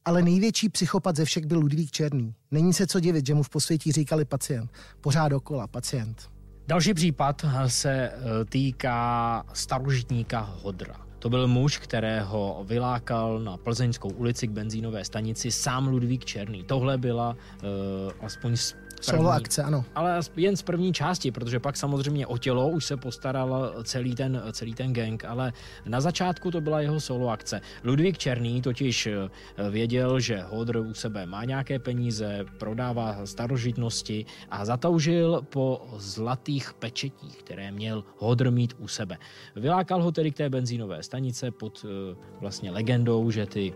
ale 0.05 0.23
největší 0.23 0.69
psychopat 0.69 1.17
ze 1.17 1.25
všech 1.25 1.47
byl 1.47 1.59
Ludvík 1.59 1.91
Černý. 1.91 2.35
Není 2.51 2.73
se 2.73 2.87
co 2.87 3.01
divit, 3.01 3.27
že 3.27 3.35
mu 3.35 3.43
v 3.43 3.51
posvětí 3.51 3.93
říkali 3.93 4.25
pacient. 4.25 4.71
Pořád 5.01 5.29
dokola, 5.29 5.67
pacient. 5.67 6.31
Další 6.67 6.95
případ 6.95 7.45
se 7.67 7.93
eh, 7.93 8.45
týká 8.45 9.45
starožitníka 9.53 10.41
Hodra. 10.63 10.97
To 11.19 11.31
byl 11.31 11.49
muž, 11.49 11.79
kterého 11.79 12.65
vylákal 12.69 13.39
na 13.41 13.57
Plzeňskou 13.57 14.11
ulici 14.11 14.47
k 14.47 14.51
benzínové 14.51 15.05
stanici 15.05 15.51
sám 15.51 15.89
Ludvík 15.89 16.25
Černý. 16.25 16.65
Tohle 16.65 16.99
byla 16.99 17.31
uh, 17.31 18.27
aspoň 18.27 18.57
Solo 19.03 19.31
akce, 19.31 19.63
ano. 19.63 19.85
Ale 19.95 20.21
jen 20.37 20.57
z 20.57 20.63
první 20.63 20.93
části, 20.93 21.31
protože 21.31 21.61
pak 21.61 21.77
samozřejmě 21.77 22.27
o 22.27 22.39
tělo 22.39 22.69
už 22.69 22.85
se 22.85 22.97
postaral 22.97 23.75
celý 23.85 24.15
ten, 24.15 24.43
celý 24.53 24.75
ten 24.75 24.93
gang, 24.93 25.25
ale 25.25 25.53
na 25.87 26.01
začátku 26.01 26.51
to 26.51 26.61
byla 26.61 26.81
jeho 26.81 27.01
solo 27.01 27.29
akce. 27.29 27.61
Ludvík 27.85 28.19
Černý 28.19 28.63
totiž 28.63 29.07
eh, 29.07 29.31
věděl, 29.71 30.21
že 30.21 30.43
Hodr 30.49 30.77
u 30.77 30.95
sebe 30.95 31.27
má 31.27 31.45
nějaké 31.45 31.79
peníze, 31.79 32.45
prodává 32.59 33.27
starožitnosti 33.27 34.27
a 34.51 34.65
zatoužil 34.65 35.43
po 35.49 35.87
zlatých 35.97 36.75
pečetích, 36.75 37.37
které 37.37 37.73
měl 37.73 38.05
Hodr 38.19 38.51
mít 38.51 38.75
u 38.79 38.89
sebe. 38.89 39.19
Vylákal 39.57 40.03
ho 40.03 40.13
tedy 40.13 40.31
k 40.31 40.37
té 40.37 40.51
benzínové 40.51 41.03
stanice 41.03 41.51
pod 41.51 41.85
eh, 41.85 42.17
vlastně 42.41 42.71
legendou, 42.71 43.31
že 43.31 43.47
ty 43.47 43.75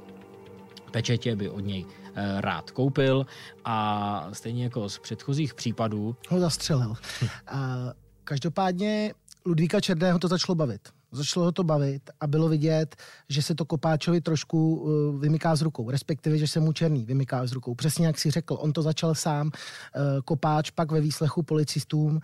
pečetě 0.90 1.36
by 1.36 1.48
od 1.50 1.60
něj 1.60 1.84
rád 2.40 2.70
koupil 2.70 3.26
a 3.64 4.28
stejně 4.32 4.64
jako 4.64 4.88
z 4.88 4.98
předchozích 4.98 5.54
případů... 5.54 6.16
Ho 6.28 6.40
zastřelil. 6.40 6.94
každopádně 8.24 9.14
Ludvíka 9.46 9.80
Černého 9.80 10.18
to 10.18 10.28
začalo 10.28 10.54
bavit. 10.54 10.95
Začalo 11.16 11.46
ho 11.46 11.52
to 11.52 11.64
bavit 11.64 12.10
a 12.20 12.26
bylo 12.26 12.48
vidět, 12.48 12.96
že 13.28 13.42
se 13.42 13.54
to 13.54 13.64
Kopáčovi 13.64 14.20
trošku 14.20 14.76
uh, 14.76 15.20
vymyká 15.20 15.56
z 15.56 15.62
rukou, 15.62 15.90
respektive, 15.90 16.38
že 16.38 16.46
se 16.46 16.60
mu 16.60 16.72
Černý 16.72 17.04
vymyká 17.04 17.46
z 17.46 17.52
rukou. 17.52 17.74
Přesně 17.74 18.06
jak 18.06 18.18
si 18.18 18.30
řekl, 18.30 18.56
on 18.60 18.72
to 18.72 18.82
začal 18.82 19.14
sám. 19.14 19.46
Uh, 19.46 19.52
Kopáč 20.24 20.70
pak 20.70 20.92
ve 20.92 21.00
výslechu 21.00 21.42
policistům 21.42 22.14
uh, 22.16 22.20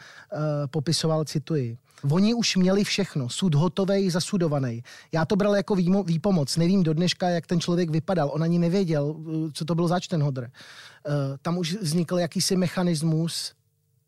popisoval, 0.71 1.25
cituji, 1.25 1.79
Oni 2.11 2.35
už 2.35 2.57
měli 2.57 2.85
všechno, 2.85 3.29
sud 3.29 3.55
hotový, 3.55 4.11
zasudovaný. 4.11 4.83
Já 5.13 5.25
to 5.25 5.37
bral 5.37 5.57
jako 5.57 5.75
výmo, 5.75 6.03
výpomoc. 6.03 6.57
Nevím 6.57 6.83
do 6.83 6.95
dneška, 6.95 7.29
jak 7.29 7.47
ten 7.47 7.61
člověk 7.61 7.91
vypadal. 7.91 8.31
On 8.33 8.43
ani 8.43 8.59
nevěděl, 8.59 9.17
co 9.53 9.65
to 9.65 9.75
byl 9.75 9.89
zač 9.89 10.09
ten 10.09 10.23
hodr. 10.23 10.51
Tam 11.43 11.59
už 11.59 11.75
vznikl 11.75 12.19
jakýsi 12.19 12.57
mechanismus 12.57 13.53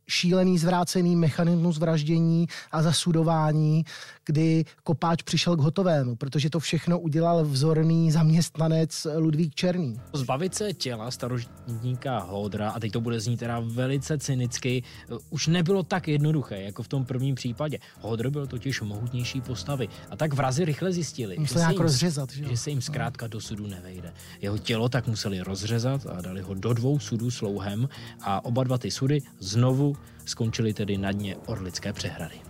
šílený 0.06 0.58
zvrácený 0.58 1.16
mechanismus 1.16 1.78
vraždění 1.78 2.46
a 2.72 2.82
zasudování, 2.82 3.84
kdy 4.26 4.64
kopáč 4.82 5.22
přišel 5.22 5.56
k 5.56 5.60
hotovému, 5.60 6.16
protože 6.16 6.50
to 6.50 6.60
všechno 6.60 6.98
udělal 6.98 7.44
vzorný 7.44 8.10
zaměstnanec 8.10 9.06
Ludvík 9.16 9.54
Černý. 9.54 10.00
Zbavit 10.12 10.54
se 10.54 10.72
těla 10.72 11.10
starožitníka 11.10 12.18
Hodra, 12.18 12.70
a 12.70 12.80
teď 12.80 12.92
to 12.92 13.00
bude 13.00 13.20
znít 13.20 13.36
teda 13.36 13.60
velice 13.64 14.18
cynicky, 14.18 14.82
už 15.30 15.46
nebylo 15.46 15.82
tak 15.82 16.08
jednoduché, 16.08 16.62
jako 16.62 16.82
v 16.82 16.88
tom 16.88 17.04
prvním 17.04 17.34
případě. 17.34 17.78
Hodr 18.00 18.30
byl 18.30 18.46
totiž 18.46 18.80
mohutnější 18.80 19.40
postavy 19.40 19.88
a 20.10 20.16
tak 20.16 20.34
vrazi 20.34 20.64
rychle 20.64 20.92
zjistili, 20.92 21.36
že 21.40 21.54
se, 21.54 21.60
jim, 21.70 21.80
rozřezat, 21.80 22.32
že, 22.32 22.44
že 22.44 22.56
se 22.56 22.70
jim 22.70 22.80
zkrátka 22.80 23.26
do 23.26 23.40
sudu 23.40 23.66
nevejde. 23.66 24.12
Jeho 24.40 24.58
tělo 24.58 24.88
tak 24.88 25.06
museli 25.06 25.40
rozřezat 25.40 26.06
a 26.06 26.20
dali 26.20 26.40
ho 26.42 26.54
do 26.54 26.72
dvou 26.72 26.98
sudů 26.98 27.30
slouhem 27.30 27.88
a 28.20 28.44
oba 28.44 28.64
dva 28.64 28.78
ty 28.78 28.90
sudy 28.90 29.20
znovu 29.38 29.96
skončily 30.24 30.74
tedy 30.74 30.98
na 30.98 31.12
dně 31.12 31.36
Orlické 31.36 31.92
přehrady. 31.92 32.40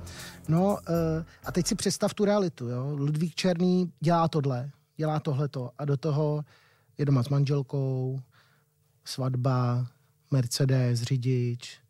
No 0.49 0.79
eh, 0.89 1.25
a 1.45 1.53
teď 1.53 1.67
si 1.67 1.75
představ 1.75 2.15
tu 2.15 2.25
realitu. 2.25 2.69
Jo? 2.69 2.91
Ludvík 2.97 3.35
Černý 3.35 3.93
dělá 4.01 4.29
tohle, 4.29 4.71
dělá 4.97 5.21
tohleto 5.21 5.71
a 5.79 5.85
do 5.85 5.97
toho 5.97 6.45
je 6.99 7.05
doma 7.05 7.23
s 7.23 7.29
manželkou, 7.29 8.21
svatba, 9.05 9.87
Mercedes, 10.31 11.03
řidič, 11.03 11.81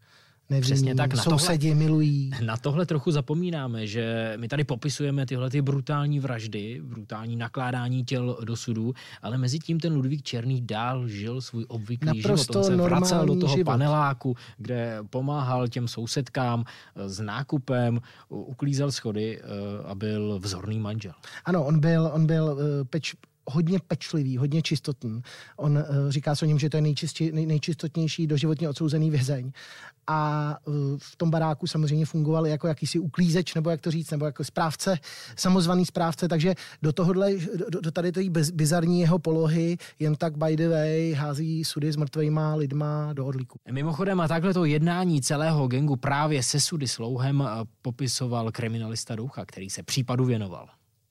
nevinní, 0.50 0.62
Přesně 0.62 0.94
tak, 0.94 1.14
na 1.14 1.22
sousedi 1.22 1.68
tohle, 1.68 1.84
milují. 1.84 2.30
Na 2.44 2.56
tohle 2.56 2.86
trochu 2.86 3.10
zapomínáme, 3.10 3.86
že 3.86 4.34
my 4.36 4.48
tady 4.48 4.64
popisujeme 4.64 5.26
tyhle 5.26 5.50
ty 5.50 5.62
brutální 5.62 6.20
vraždy, 6.20 6.80
brutální 6.84 7.36
nakládání 7.36 8.04
těl 8.04 8.38
do 8.44 8.56
sudu, 8.56 8.94
ale 9.22 9.38
mezi 9.38 9.58
tím 9.58 9.80
ten 9.80 9.92
Ludvík 9.92 10.22
Černý 10.22 10.60
dál 10.60 11.08
žil 11.08 11.40
svůj 11.40 11.64
obvyklý 11.68 12.06
Naprosto 12.06 12.52
život. 12.52 12.72
On 12.72 12.76
se 12.76 12.82
vracel 12.82 13.26
do 13.26 13.36
toho 13.36 13.56
život. 13.56 13.72
paneláku, 13.72 14.36
kde 14.58 14.98
pomáhal 15.10 15.68
těm 15.68 15.88
sousedkám 15.88 16.64
eh, 16.96 17.08
s 17.08 17.20
nákupem, 17.20 18.00
uklízel 18.28 18.92
schody 18.92 19.40
eh, 19.40 19.44
a 19.84 19.94
byl 19.94 20.38
vzorný 20.42 20.78
manžel. 20.78 21.12
Ano, 21.44 21.64
on 21.64 21.80
byl, 21.80 22.10
on 22.14 22.26
byl 22.26 22.58
eh, 22.60 22.84
peč, 22.84 23.14
hodně 23.46 23.78
pečlivý, 23.78 24.36
hodně 24.36 24.62
čistotný. 24.62 25.22
On 25.56 25.72
uh, 25.72 25.84
říká 26.08 26.34
se 26.34 26.44
o 26.44 26.48
něm, 26.48 26.58
že 26.58 26.70
to 26.70 26.76
je 26.76 26.80
nejčistě, 26.80 27.32
nej, 27.32 27.46
nejčistotnější 27.46 28.26
doživotně 28.26 28.68
odsouzený 28.68 29.10
vězeň. 29.10 29.52
A 30.06 30.56
uh, 30.66 30.74
v 30.98 31.16
tom 31.16 31.30
baráku 31.30 31.66
samozřejmě 31.66 32.06
fungoval 32.06 32.46
jako 32.46 32.66
jakýsi 32.66 32.98
uklízeč, 32.98 33.54
nebo 33.54 33.70
jak 33.70 33.80
to 33.80 33.90
říct, 33.90 34.10
nebo 34.10 34.26
jako 34.26 34.44
správce, 34.44 34.98
samozvaný 35.36 35.86
správce, 35.86 36.28
takže 36.28 36.54
do 36.82 36.92
tohohle, 36.92 37.32
do, 37.70 37.80
do 37.80 37.90
tady 37.90 38.12
té 38.12 38.20
bizarní 38.52 39.00
jeho 39.00 39.18
polohy 39.18 39.76
jen 39.98 40.16
tak 40.16 40.36
by 40.36 40.56
the 40.56 40.68
way 40.68 41.12
hází 41.12 41.64
sudy 41.64 41.92
s 41.92 41.96
mrtvejma 41.96 42.54
lidma 42.54 43.12
do 43.12 43.26
odlíku. 43.26 43.58
Mimochodem 43.72 44.20
a 44.20 44.28
takhle 44.28 44.54
to 44.54 44.64
jednání 44.64 45.22
celého 45.22 45.68
gengu 45.68 45.96
právě 45.96 46.42
se 46.42 46.60
sudy 46.60 46.88
s 46.88 46.98
louhem 46.98 47.42
eh, 47.42 47.64
popisoval 47.82 48.52
kriminalista 48.52 49.16
Doucha, 49.16 49.44
který 49.46 49.70
se 49.70 49.82
případu 49.82 50.24
věnoval 50.24 50.68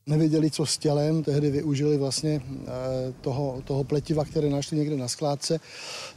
nevěděli, 0.08 0.52
co 0.52 0.66
s 0.66 0.78
tělem, 0.78 1.24
tehdy 1.24 1.52
využili 1.52 1.98
vlastně 1.98 2.42
eh, 2.42 2.68
toho, 3.22 3.62
toho 3.66 3.84
pletiva, 3.84 4.26
které 4.26 4.50
našli 4.50 4.78
někde 4.78 4.98
na 4.98 5.08
skládce, 5.08 5.60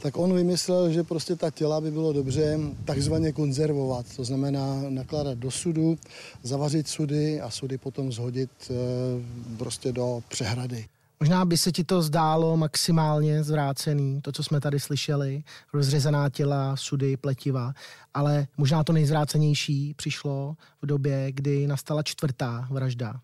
tak 0.01 0.17
on 0.17 0.33
vymyslel, 0.33 0.91
že 0.91 1.03
prostě 1.03 1.35
ta 1.35 1.51
těla 1.51 1.81
by 1.81 1.91
bylo 1.91 2.13
dobře 2.13 2.59
takzvaně 2.85 3.31
konzervovat, 3.31 4.05
to 4.15 4.23
znamená 4.23 4.81
nakládat 4.89 5.37
do 5.37 5.51
sudu, 5.51 5.97
zavařit 6.43 6.87
sudy 6.87 7.41
a 7.41 7.49
sudy 7.49 7.77
potom 7.77 8.11
zhodit 8.11 8.49
eh, 8.69 8.73
prostě 9.57 9.91
do 9.91 10.23
přehrady. 10.27 10.85
Možná 11.19 11.45
by 11.45 11.57
se 11.57 11.71
ti 11.71 11.83
to 11.83 12.01
zdálo 12.01 12.57
maximálně 12.57 13.43
zvrácený, 13.43 14.21
to, 14.21 14.31
co 14.31 14.43
jsme 14.43 14.61
tady 14.61 14.79
slyšeli, 14.79 15.43
rozřezaná 15.73 16.29
těla, 16.29 16.75
sudy, 16.75 17.17
pletiva, 17.17 17.73
ale 18.13 18.47
možná 18.57 18.83
to 18.83 18.93
nejzvrácenější 18.93 19.93
přišlo 19.93 20.55
v 20.81 20.85
době, 20.85 21.31
kdy 21.31 21.67
nastala 21.67 22.03
čtvrtá 22.03 22.67
vražda 22.71 23.19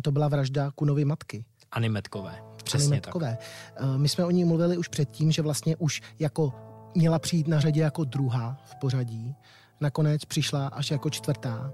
a 0.00 0.02
to 0.02 0.12
byla 0.12 0.28
vražda 0.28 0.70
Kunovy 0.70 1.04
matky. 1.04 1.44
Ani 1.72 1.88
Metkové. 1.88 2.42
Přesně 2.64 2.86
Ani 2.86 2.90
Metkové. 2.96 3.36
tak. 3.36 3.48
Eh, 3.76 3.98
my 3.98 4.08
jsme 4.08 4.24
o 4.24 4.30
ní 4.30 4.44
mluvili 4.44 4.76
už 4.78 4.88
předtím, 4.88 5.32
že 5.32 5.42
vlastně 5.42 5.76
už 5.76 6.02
jako 6.18 6.52
měla 6.94 7.18
přijít 7.18 7.48
na 7.48 7.60
řadě 7.60 7.80
jako 7.80 8.04
druhá 8.04 8.56
v 8.64 8.74
pořadí. 8.80 9.34
Nakonec 9.80 10.24
přišla 10.24 10.66
až 10.66 10.90
jako 10.90 11.10
čtvrtá. 11.10 11.72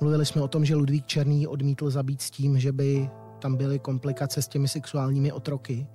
Mluvili 0.00 0.26
jsme 0.26 0.42
o 0.42 0.48
tom, 0.48 0.64
že 0.64 0.76
Ludvík 0.76 1.06
Černý 1.06 1.46
odmítl 1.46 1.90
zabít 1.90 2.22
s 2.22 2.30
tím, 2.30 2.60
že 2.60 2.72
by 2.72 3.10
tam 3.38 3.56
byly 3.56 3.78
komplikace 3.78 4.42
s 4.42 4.48
těmi 4.48 4.68
sexuálními 4.68 5.32
otroky, 5.32 5.86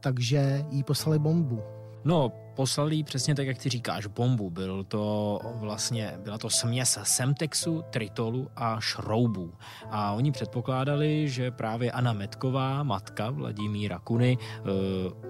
takže 0.00 0.64
jí 0.70 0.82
poslali 0.82 1.18
bombu. 1.18 1.62
No, 2.04 2.32
poslali 2.56 3.02
přesně 3.02 3.34
tak, 3.34 3.46
jak 3.46 3.58
ty 3.58 3.68
říkáš, 3.68 4.06
bombu. 4.06 4.50
Byl 4.50 4.84
to 4.84 5.40
vlastně, 5.54 6.14
byla 6.24 6.38
to 6.38 6.50
směs 6.50 6.98
semtexu, 7.02 7.84
tritolu 7.90 8.48
a 8.56 8.80
šroubů. 8.80 9.52
A 9.90 10.12
oni 10.12 10.32
předpokládali, 10.32 11.28
že 11.28 11.50
právě 11.50 11.92
Anna 11.92 12.12
Metková, 12.12 12.82
matka 12.82 13.30
Vladimíra 13.30 13.98
Kuny, 13.98 14.38
eh, 14.40 14.62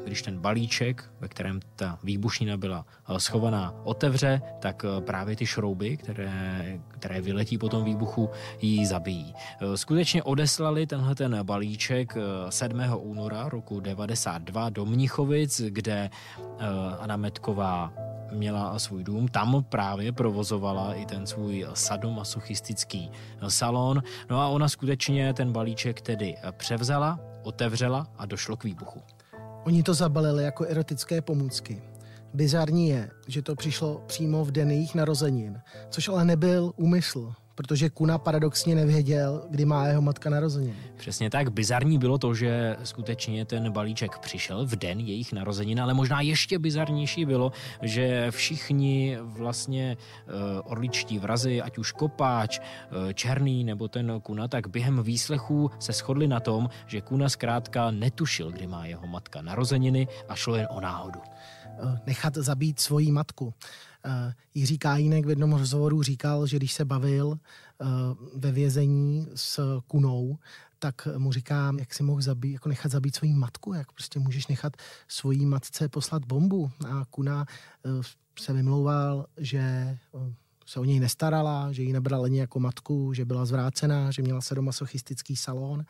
když 0.04 0.22
ten 0.22 0.38
balíček, 0.38 1.10
ve 1.20 1.28
kterém 1.28 1.60
ta 1.76 1.98
výbušnina 2.04 2.56
byla 2.56 2.86
eh, 3.08 3.20
schovaná, 3.20 3.74
otevře, 3.84 4.42
tak 4.60 4.84
eh, 4.84 5.00
právě 5.00 5.36
ty 5.36 5.46
šrouby, 5.46 5.96
které, 5.96 6.80
které 6.88 7.20
vyletí 7.20 7.58
po 7.58 7.68
tom 7.68 7.84
výbuchu, 7.84 8.30
ji 8.60 8.86
zabijí. 8.86 9.34
Skutečně 9.74 10.22
odeslali 10.22 10.86
tenhle 10.86 11.14
ten 11.14 11.38
balíček 11.42 12.14
7. 12.48 12.80
února 12.96 13.48
roku 13.48 13.80
92 13.80 14.70
do 14.70 14.84
Mnichovic, 14.84 15.60
kde 15.60 16.10
Anna 17.00 17.15
Metková 17.16 17.92
měla 18.32 18.78
svůj 18.78 19.04
dům, 19.04 19.28
tam 19.28 19.64
právě 19.68 20.12
provozovala 20.12 20.94
i 20.94 21.06
ten 21.06 21.26
svůj 21.26 21.66
sadomasochistický 21.74 23.10
salon. 23.48 24.02
No 24.30 24.40
a 24.40 24.48
ona 24.48 24.68
skutečně 24.68 25.34
ten 25.34 25.52
balíček 25.52 26.00
tedy 26.00 26.34
převzala, 26.50 27.20
otevřela 27.42 28.06
a 28.18 28.26
došlo 28.26 28.56
k 28.56 28.64
výbuchu. 28.64 29.02
Oni 29.64 29.82
to 29.82 29.94
zabalili 29.94 30.44
jako 30.44 30.64
erotické 30.64 31.22
pomůcky. 31.22 31.82
Bizarní 32.34 32.88
je, 32.88 33.10
že 33.28 33.42
to 33.42 33.54
přišlo 33.54 34.02
přímo 34.06 34.44
v 34.44 34.52
den 34.52 34.70
jejich 34.70 34.94
narozenin, 34.94 35.60
což 35.90 36.08
ale 36.08 36.24
nebyl 36.24 36.72
úmysl 36.76 37.32
protože 37.56 37.90
Kuna 37.90 38.18
paradoxně 38.18 38.74
nevěděl, 38.74 39.44
kdy 39.50 39.64
má 39.64 39.86
jeho 39.86 40.02
matka 40.02 40.30
narozeniny. 40.30 40.76
Přesně 40.96 41.30
tak. 41.30 41.52
Bizarní 41.52 41.98
bylo 41.98 42.18
to, 42.18 42.34
že 42.34 42.76
skutečně 42.84 43.44
ten 43.44 43.72
balíček 43.72 44.18
přišel 44.18 44.66
v 44.66 44.76
den 44.76 45.00
jejich 45.00 45.32
narozenin, 45.32 45.80
ale 45.80 45.94
možná 45.94 46.20
ještě 46.20 46.58
bizarnější 46.58 47.24
bylo, 47.24 47.52
že 47.82 48.30
všichni 48.30 49.18
vlastně 49.20 49.96
uh, 50.26 50.32
orličtí 50.72 51.18
vrazy, 51.18 51.62
ať 51.62 51.78
už 51.78 51.92
Kopáč, 51.92 52.58
uh, 52.58 53.12
Černý 53.12 53.64
nebo 53.64 53.88
ten 53.88 54.20
Kuna, 54.22 54.48
tak 54.48 54.68
během 54.68 55.02
výslechů 55.02 55.70
se 55.78 55.92
shodli 55.92 56.28
na 56.28 56.40
tom, 56.40 56.68
že 56.86 57.00
Kuna 57.00 57.28
zkrátka 57.28 57.90
netušil, 57.90 58.52
kdy 58.52 58.66
má 58.66 58.86
jeho 58.86 59.06
matka 59.06 59.42
narozeniny 59.42 60.08
a 60.28 60.34
šlo 60.34 60.56
jen 60.56 60.68
o 60.70 60.80
náhodu. 60.80 61.20
Uh, 61.82 61.98
nechat 62.06 62.34
zabít 62.34 62.80
svoji 62.80 63.12
matku. 63.12 63.54
Uh, 64.06 64.32
Jiří 64.54 64.78
Kájínek 64.78 65.26
v 65.26 65.28
jednom 65.28 65.52
rozhovoru 65.52 66.02
říkal, 66.02 66.46
že 66.46 66.56
když 66.56 66.72
se 66.72 66.84
bavil 66.84 67.26
uh, 67.28 67.38
ve 68.34 68.52
vězení 68.52 69.26
s 69.34 69.80
Kunou, 69.86 70.38
tak 70.78 71.08
mu 71.18 71.32
říká, 71.32 71.72
jak 71.78 71.94
si 71.94 72.02
mohl 72.02 72.22
zabít, 72.22 72.52
jako 72.52 72.68
nechat 72.68 72.92
zabít 72.92 73.16
svoji 73.16 73.34
matku, 73.34 73.72
jak 73.72 73.92
prostě 73.92 74.18
můžeš 74.18 74.46
nechat 74.46 74.76
svojí 75.08 75.46
matce 75.46 75.88
poslat 75.88 76.24
bombu. 76.24 76.70
A 76.88 77.04
Kuna 77.10 77.46
uh, 77.84 78.02
se 78.38 78.52
vymlouval, 78.52 79.26
že 79.36 79.98
se 80.66 80.80
o 80.80 80.84
něj 80.84 81.00
nestarala, 81.00 81.72
že 81.72 81.82
ji 81.82 81.92
nebrala 81.92 82.24
ani 82.24 82.38
jako 82.38 82.60
matku, 82.60 83.12
že 83.12 83.24
byla 83.24 83.44
zvrácená, 83.44 84.10
že 84.10 84.22
měla 84.22 84.40
sadomasochistický 84.40 85.36
salon. 85.36 85.84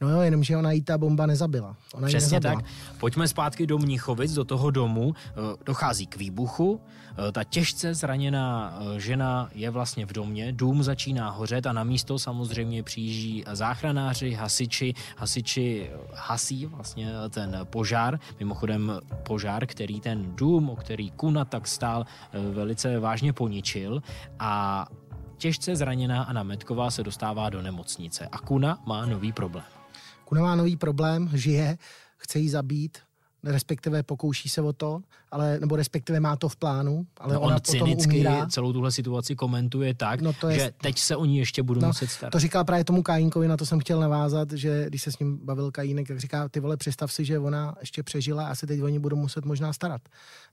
No 0.00 0.08
jo, 0.10 0.20
jenomže 0.20 0.56
ona 0.56 0.72
jí 0.72 0.82
ta 0.82 0.98
bomba 0.98 1.26
nezabila. 1.26 1.76
Ona 1.94 2.06
Přesně 2.06 2.36
nezabila. 2.36 2.62
tak. 2.62 2.70
Pojďme 3.00 3.28
zpátky 3.28 3.66
do 3.66 3.78
Mnichovic, 3.78 4.32
do 4.32 4.44
toho 4.44 4.70
domu. 4.70 5.14
Eh, 5.28 5.32
dochází 5.66 6.06
k 6.06 6.16
výbuchu. 6.16 6.80
Eh, 7.28 7.32
ta 7.32 7.44
těžce 7.44 7.94
zraněná 7.94 8.78
eh, 8.80 9.00
žena 9.00 9.50
je 9.54 9.70
vlastně 9.70 10.06
v 10.06 10.12
domě. 10.12 10.52
Dům 10.52 10.82
začíná 10.82 11.30
hořet 11.30 11.66
a 11.66 11.72
na 11.72 11.84
místo 11.84 12.18
samozřejmě 12.18 12.82
přijíždí 12.82 13.44
záchranáři, 13.52 14.32
hasiči. 14.32 14.94
Hasiči 15.16 15.90
hasí 16.14 16.66
vlastně 16.66 17.12
ten 17.30 17.58
požár. 17.64 18.20
Mimochodem 18.38 18.92
požár, 19.22 19.66
který 19.66 20.00
ten 20.00 20.36
dům, 20.36 20.70
o 20.70 20.76
který 20.76 21.10
Kuna 21.10 21.44
tak 21.44 21.66
stál, 21.66 22.06
velice 22.52 22.98
vážně 22.98 23.32
poničil. 23.32 24.02
A 24.38 24.86
Těžce 25.38 25.76
zraněná 25.76 26.22
Anna 26.22 26.42
Metková 26.42 26.90
se 26.90 27.02
dostává 27.02 27.50
do 27.50 27.62
nemocnice 27.62 28.28
a 28.32 28.38
Kuna 28.38 28.78
má 28.86 29.06
nový 29.06 29.32
problém. 29.32 29.77
Kuna 30.28 30.42
má 30.42 30.56
nový 30.56 30.76
problém, 30.76 31.30
žije, 31.34 31.78
chce 32.16 32.38
jí 32.38 32.48
zabít 32.48 32.98
respektive 33.44 34.02
pokouší 34.02 34.48
se 34.48 34.62
o 34.62 34.72
to, 34.72 35.02
ale, 35.30 35.60
nebo 35.60 35.76
respektive 35.76 36.20
má 36.20 36.36
to 36.36 36.48
v 36.48 36.56
plánu, 36.56 37.06
ale 37.20 37.34
no 37.34 37.40
ona 37.40 37.54
on 37.56 37.60
potom 37.60 37.72
cynicky 37.86 38.10
umírá. 38.10 38.46
celou 38.46 38.72
tuhle 38.72 38.92
situaci 38.92 39.36
komentuje 39.36 39.94
tak, 39.94 40.20
No 40.20 40.32
to 40.32 40.48
je- 40.48 40.58
že 40.58 40.72
teď 40.82 40.98
se 40.98 41.16
o 41.16 41.24
ní 41.24 41.38
ještě 41.38 41.62
budu 41.62 41.80
No, 41.80 41.86
muset 41.86 42.10
starat. 42.10 42.30
To 42.30 42.38
říkal 42.38 42.64
právě 42.64 42.84
tomu 42.84 43.02
Kajínkovi, 43.02 43.48
na 43.48 43.56
to 43.56 43.66
jsem 43.66 43.80
chtěl 43.80 44.00
navázat, 44.00 44.52
že 44.52 44.84
když 44.88 45.02
se 45.02 45.12
s 45.12 45.18
ním 45.18 45.38
bavil 45.46 45.70
Kajínek, 45.70 46.08
tak 46.08 46.20
říká, 46.20 46.48
ty 46.48 46.60
vole, 46.60 46.76
představ 46.76 47.12
si, 47.12 47.24
že 47.24 47.38
ona 47.38 47.74
ještě 47.80 48.02
přežila 48.02 48.48
a 48.48 48.54
se 48.54 48.66
teď 48.66 48.82
o 48.82 48.88
ní 48.88 48.98
budu 48.98 49.16
muset 49.16 49.44
možná 49.44 49.72
starat. 49.72 50.00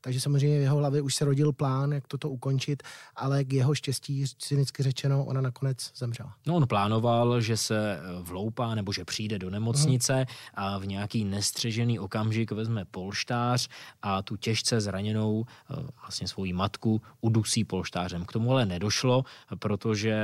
Takže 0.01 0.21
samozřejmě 0.21 0.59
v 0.59 0.61
jeho 0.61 0.77
hlavě 0.77 1.01
už 1.01 1.15
se 1.15 1.25
rodil 1.25 1.53
plán, 1.53 1.91
jak 1.91 2.07
toto 2.07 2.29
ukončit, 2.29 2.83
ale 3.15 3.43
k 3.43 3.53
jeho 3.53 3.75
štěstí, 3.75 4.25
cynicky 4.39 4.83
řečeno, 4.83 5.25
ona 5.25 5.41
nakonec 5.41 5.91
zemřela. 5.95 6.33
No 6.47 6.55
on 6.55 6.67
plánoval, 6.67 7.41
že 7.41 7.57
se 7.57 7.93
eh, 7.99 7.99
vloupá 8.21 8.75
nebo 8.75 8.93
že 8.93 9.05
přijde 9.05 9.39
do 9.39 9.49
nemocnice 9.49 10.15
Mhm. 10.15 10.25
a 10.53 10.77
v 10.77 10.88
nějaký 10.88 11.25
nestřežený 11.25 11.99
okamžik 11.99 12.51
vezme 12.51 12.85
polštář 12.85 13.67
a 14.01 14.21
tu 14.21 14.38
těžce 14.65 14.82
zraněnou 14.82 15.45
eh, 15.45 15.75
vlastně 16.01 16.28
svoji 16.28 16.54
matku 16.54 17.01
udusí 17.21 17.63
polštářem. 17.63 18.25
K 18.25 18.32
tomu 18.32 18.51
ale 18.51 18.65
nedošlo, 18.65 19.23
protože 19.60 20.15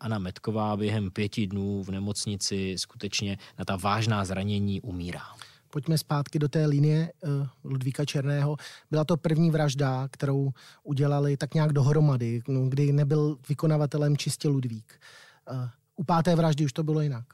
Anna 0.00 0.18
Metková 0.18 0.76
během 0.76 1.10
pěti 1.10 1.46
dnů 1.46 1.82
v 1.82 1.88
nemocnici 1.88 2.74
skutečně 2.78 3.38
na 3.58 3.64
ta 3.64 3.76
vážná 3.76 4.24
zranění 4.24 4.80
umírá. 4.80 5.22
Pojďme 5.70 5.98
zpátky 5.98 6.38
do 6.38 6.48
té 6.48 6.66
linie 6.66 7.12
uh, 7.20 7.46
Ludvíka 7.64 8.04
Černého. 8.04 8.56
Byla 8.90 9.04
to 9.04 9.16
první 9.16 9.50
vražda, 9.50 10.08
kterou 10.10 10.50
udělali 10.82 11.36
tak 11.36 11.54
nějak 11.54 11.72
dohromady, 11.72 12.42
no, 12.48 12.68
kdy 12.68 12.92
nebyl 12.92 13.38
vykonavatelem 13.48 14.16
čistě 14.16 14.48
Ludvík. 14.48 15.00
Uh, 15.50 15.68
u 15.96 16.04
páté 16.04 16.36
vraždy 16.36 16.64
už 16.64 16.72
to 16.72 16.82
bylo 16.82 17.00
jinak. 17.00 17.24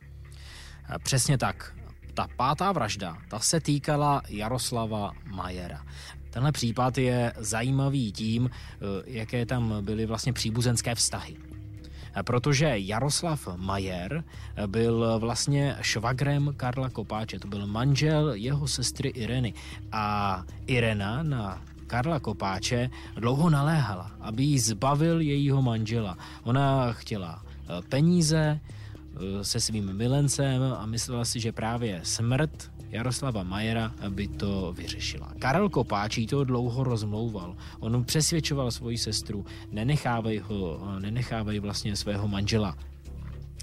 Přesně 1.04 1.38
tak. 1.38 1.79
Ta 2.20 2.28
pátá 2.36 2.72
vražda, 2.72 3.16
ta 3.28 3.38
se 3.38 3.60
týkala 3.60 4.22
Jaroslava 4.28 5.12
Majera. 5.24 5.84
Tenhle 6.30 6.52
případ 6.52 6.98
je 6.98 7.32
zajímavý 7.36 8.12
tím, 8.12 8.50
eh, 8.52 8.76
jaké 9.06 9.46
tam 9.46 9.84
byly 9.84 10.06
vlastně 10.06 10.32
příbuzenské 10.32 10.94
vztahy. 10.94 11.36
A 12.14 12.22
Protože 12.22 12.72
Jaroslav 12.76 13.48
Majer 13.56 14.24
byl 14.66 15.18
vlastně 15.18 15.76
švagrem 15.80 16.52
Karla 16.56 16.90
Kopáče, 16.90 17.38
to 17.38 17.48
byl 17.48 17.66
manžel 17.66 18.34
jeho 18.34 18.68
sestry 18.68 19.08
Ireny. 19.08 19.54
A 19.92 20.44
Irena 20.66 21.22
na 21.22 21.62
Karla 21.86 22.20
Kopáče 22.20 22.90
dlouho 23.16 23.50
naléhala, 23.50 24.10
aby 24.20 24.42
jí 24.42 24.58
zbavil 24.58 25.20
jejího 25.20 25.62
manžela. 25.62 26.18
Ona 26.42 26.92
chtěla 26.92 27.42
eh, 27.44 27.82
peníze, 27.88 28.60
eh, 28.60 28.79
se 29.42 29.60
svým 29.60 29.92
milencem 29.92 30.62
a 30.62 30.86
myslela 30.86 31.24
si, 31.24 31.40
že 31.40 31.52
právě 31.52 32.00
smrt 32.02 32.70
Jaroslava 32.90 33.42
Majera 33.42 33.92
by 34.08 34.28
to 34.28 34.72
vyřešila. 34.72 35.32
Karel 35.38 35.68
Kopáč 35.68 36.18
jí 36.18 36.26
to 36.26 36.44
dlouho 36.44 36.84
rozmlouval. 36.84 37.56
On 37.80 38.04
přesvědčoval 38.04 38.70
svoji 38.70 38.98
sestru, 38.98 39.46
nenechávej 39.70 40.38
ho, 40.38 40.80
nenechávej 40.98 41.60
vlastně 41.60 41.96
svého 41.96 42.28
manžela 42.28 42.76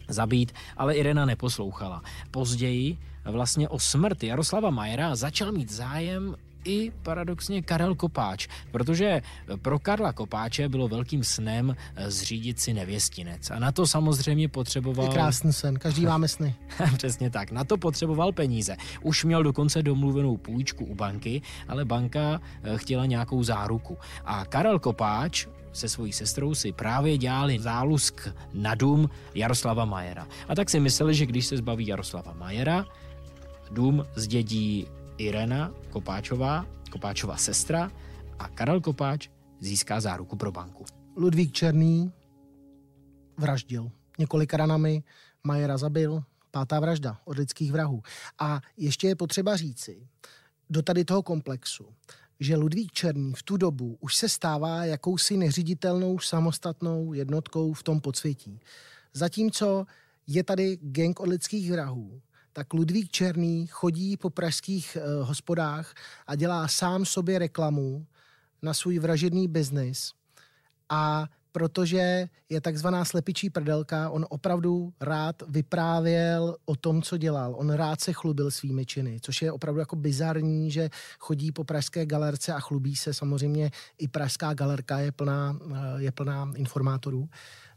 zabít, 0.08 0.52
ale 0.78 0.96
Irena 0.96 1.26
neposlouchala. 1.26 2.02
Později 2.32 2.98
vlastně 3.26 3.70
o 3.70 3.80
smrt 3.80 4.24
Jaroslava 4.24 4.70
Majera 4.70 5.16
začal 5.16 5.52
mít 5.52 5.72
zájem 5.72 6.36
i 6.66 6.92
paradoxně 7.04 7.62
Karel 7.62 7.96
Kopáč, 7.96 8.48
protože 8.72 9.22
pro 9.62 9.80
Karla 9.80 10.14
Kopáče 10.14 10.70
bylo 10.70 10.88
velkým 10.88 11.24
snem 11.24 11.76
eh, 11.96 12.12
zřídit 12.12 12.60
si 12.60 12.74
nevěstinec. 12.74 13.52
A 13.52 13.60
na 13.60 13.72
to 13.72 13.88
samozřejmě 13.88 14.44
Je 14.44 14.48
potřeboval... 14.48 15.14
krásný 15.14 15.54
sen, 15.54 15.76
každý 15.76 16.06
máme 16.12 16.28
sny. 16.28 16.56
Přesně 16.98 17.30
tak. 17.30 17.52
Na 17.52 17.64
to 17.64 17.78
potřeboval 17.78 18.32
peníze. 18.32 18.78
Už 19.02 19.24
měl 19.24 19.44
dokonce 19.44 19.84
domluvenou 19.84 20.38
půjčku 20.38 20.86
u 20.86 20.96
banky, 20.96 21.42
ale 21.68 21.86
banka 21.86 22.42
eh, 22.64 22.78
chtěla 22.78 23.06
nějakou 23.06 23.44
záruku. 23.44 23.98
A 24.26 24.46
Karel 24.46 24.80
Kopáč 24.80 25.48
se 25.74 25.90
svojí 25.90 26.14
sestrou 26.14 26.56
si 26.56 26.72
právě 26.72 27.18
dělali 27.18 27.60
zálusk 27.60 28.28
na 28.54 28.76
dům 28.76 29.10
Jaroslava 29.36 29.86
Majera. 29.86 30.28
A 30.48 30.56
tak 30.56 30.70
si 30.70 30.80
mysleli, 30.80 31.16
že 31.16 31.26
když 31.26 31.46
se 31.46 31.58
zbaví 31.58 31.88
Jaroslava 31.88 32.34
Majera, 32.34 32.86
dům 33.72 34.06
zdědí 34.16 34.88
Irena 35.18 35.74
Kopáčová, 35.90 36.66
Kopáčová 36.92 37.38
sestra 37.38 37.92
a 38.40 38.48
Karel 38.50 38.82
Kopáč 38.82 39.30
získá 39.60 40.02
záruku 40.02 40.36
pro 40.36 40.52
banku. 40.52 40.86
Ludvík 41.16 41.52
Černý 41.52 42.12
vraždil. 43.38 43.92
Několika 44.20 44.58
ranami 44.58 45.04
Majera 45.44 45.78
zabil. 45.78 46.24
Pátá 46.52 46.80
vražda 46.80 47.20
od 47.26 47.38
lidských 47.38 47.72
vrahů. 47.72 48.02
A 48.40 48.62
ještě 48.78 49.08
je 49.08 49.16
potřeba 49.16 49.56
říci, 49.56 50.08
do 50.70 50.82
tady 50.82 51.06
toho 51.06 51.24
komplexu, 51.24 51.86
že 52.40 52.56
Ludvík 52.56 52.92
Černý 52.92 53.34
v 53.34 53.44
tu 53.44 53.58
dobu 53.58 53.98
už 54.00 54.16
se 54.16 54.30
stává 54.30 54.86
jakousi 54.86 55.38
neřiditelnou 55.38 56.20
samostatnou 56.20 57.14
jednotkou 57.14 57.74
v 57.74 57.84
tom 57.84 58.02
podsvětí. 58.02 58.60
Zatímco 59.14 59.86
je 60.28 60.44
tady 60.44 60.78
gang 60.82 61.20
od 61.20 61.28
lidských 61.28 61.72
vrahů, 61.72 62.22
tak 62.58 62.74
Ludvík 62.74 63.12
Černý 63.12 63.68
chodí 63.68 64.18
po 64.18 64.30
pražských 64.30 64.98
uh, 64.98 65.28
hospodách 65.28 65.94
a 66.28 66.36
dělá 66.36 66.68
sám 66.68 67.06
sobě 67.06 67.40
reklamu 67.40 68.06
na 68.62 68.74
svůj 68.74 69.00
vražedný 69.00 69.48
biznis 69.48 70.14
a 70.90 71.30
protože 71.52 72.30
je 72.50 72.62
takzvaná 72.62 73.06
slepičí 73.06 73.50
prdelka, 73.50 74.10
on 74.10 74.26
opravdu 74.30 74.94
rád 75.02 75.36
vyprávěl 75.48 76.58
o 76.66 76.76
tom, 76.76 77.02
co 77.02 77.18
dělal. 77.18 77.56
On 77.58 77.70
rád 77.70 78.02
se 78.02 78.14
chlubil 78.14 78.52
svými 78.52 78.86
činy, 78.86 79.20
což 79.22 79.42
je 79.42 79.52
opravdu 79.52 79.80
jako 79.80 79.96
bizarní, 79.96 80.72
že 80.72 80.90
chodí 81.20 81.52
po 81.52 81.64
pražské 81.64 82.06
galerce 82.06 82.54
a 82.54 82.60
chlubí 82.60 82.96
se. 82.96 83.14
Samozřejmě 83.14 83.72
i 83.98 84.08
pražská 84.08 84.54
galerka 84.54 85.00
je 85.00 85.12
plná, 85.12 85.60
eh, 85.72 85.76
je 85.98 86.12
plná 86.12 86.52
informátorů. 86.56 87.30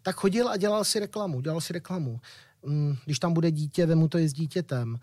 Tak 0.02 0.16
chodil 0.16 0.48
a 0.48 0.56
dělal 0.56 0.84
si 0.84 1.00
reklamu, 1.00 1.40
dělal 1.40 1.60
si 1.60 1.72
reklamu. 1.72 2.20
Mm, 2.66 2.96
Když 3.04 3.18
tam 3.18 3.32
bude 3.32 3.50
dítě, 3.50 3.86
vemu 3.86 4.08
to 4.08 4.18
i 4.18 4.28
s 4.28 4.32
dítětem. 4.32 4.98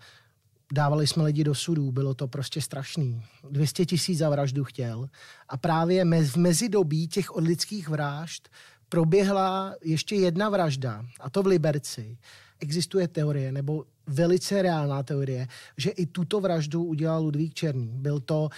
Dávali 0.72 1.06
jsme 1.06 1.22
lidi 1.22 1.44
do 1.44 1.54
sudů, 1.54 1.92
bylo 1.92 2.14
to 2.14 2.28
prostě 2.28 2.60
strašný. 2.60 3.22
200 3.50 3.86
tisíc 3.86 4.18
za 4.18 4.30
vraždu 4.30 4.64
chtěl. 4.64 5.08
A 5.48 5.56
právě 5.56 6.04
v 6.04 6.36
mezidobí 6.36 7.08
těch 7.08 7.30
od 7.36 7.44
lidských 7.44 7.88
vražd 7.88 8.48
proběhla 8.88 9.74
ještě 9.84 10.16
jedna 10.16 10.48
vražda, 10.48 11.04
a 11.20 11.30
to 11.30 11.42
v 11.42 11.46
Liberci. 11.46 12.18
Existuje 12.60 13.08
teorie, 13.08 13.52
nebo 13.52 13.84
velice 14.06 14.62
reálná 14.62 15.02
teorie, 15.02 15.48
že 15.76 15.90
i 15.90 16.06
tuto 16.06 16.40
vraždu 16.40 16.84
udělal 16.84 17.22
Ludvík 17.22 17.54
Černý. 17.54 17.90
Byl 17.94 18.20
to 18.20 18.48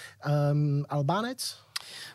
um, 0.52 0.84
Albánec? 0.88 1.56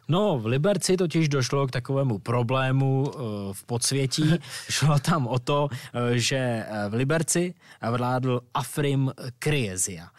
No, 0.08 0.40
v 0.40 0.46
Liberci 0.46 0.98
totiž 0.98 1.30
došlo 1.30 1.68
k 1.68 1.72
takovému 1.72 2.20
problému 2.20 3.06
eh, 3.08 3.20
v 3.54 3.64
podsvětí. 3.64 4.34
Šlo 4.70 5.00
tam 5.00 5.28
o 5.28 5.40
to, 5.40 5.70
eh, 5.72 6.20
že 6.20 6.38
eh, 6.38 6.90
v 6.90 6.94
Liberci 6.94 7.54
vládl 7.92 8.42
Afrim 8.54 9.12
Kriezia, 9.40 10.10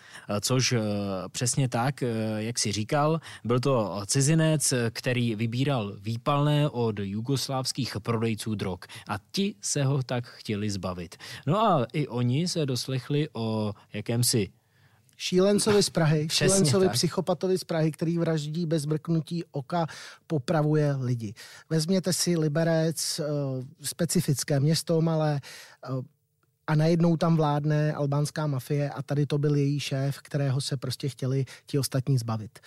což 0.41 0.75
přesně 1.33 1.69
tak, 1.69 2.05
jak 2.37 2.59
si 2.59 2.73
říkal, 2.73 3.21
byl 3.45 3.61
to 3.61 4.03
cizinec, 4.07 4.75
který 4.91 5.35
vybíral 5.35 5.93
výpalné 6.01 6.69
od 6.69 6.99
jugoslávských 6.99 7.97
prodejců 8.03 8.55
drog 8.55 8.79
a 9.09 9.19
ti 9.33 9.55
se 9.61 9.85
ho 9.85 10.03
tak 10.03 10.27
chtěli 10.27 10.71
zbavit. 10.71 11.17
No 11.47 11.59
a 11.59 11.87
i 11.93 12.09
oni 12.09 12.49
se 12.49 12.67
doslechli 12.67 13.29
o 13.33 13.73
jakémsi 13.93 14.49
Šílencovi 15.16 15.83
z 15.83 15.90
Prahy, 15.90 16.26
Přesně 16.26 16.48
šílencovi 16.48 16.87
tak. 16.87 16.94
psychopatovi 16.94 17.59
z 17.59 17.64
Prahy, 17.64 17.92
který 17.92 18.18
vraždí 18.18 18.66
bez 18.66 18.87
mrknutí 18.87 19.44
oka, 19.50 19.87
popravuje 20.26 20.96
lidi. 21.00 21.35
Vezměte 21.70 22.12
si 22.12 22.37
Liberec, 22.38 23.20
eh, 23.20 23.24
specifické 23.83 24.61
město 24.61 25.00
malé, 25.00 25.40
eh, 25.85 25.88
a 26.66 26.74
najednou 26.74 27.16
tam 27.16 27.37
vládne 27.37 27.92
albánská 27.92 28.46
mafie 28.46 28.90
a 28.90 29.02
tady 29.02 29.26
to 29.26 29.38
byl 29.38 29.55
její 29.55 29.81
šéf, 29.81 30.18
kterého 30.18 30.61
se 30.61 30.76
prostě 30.76 31.09
chtěli 31.09 31.44
ti 31.66 31.79
ostatní 31.79 32.18
zbavit. 32.18 32.59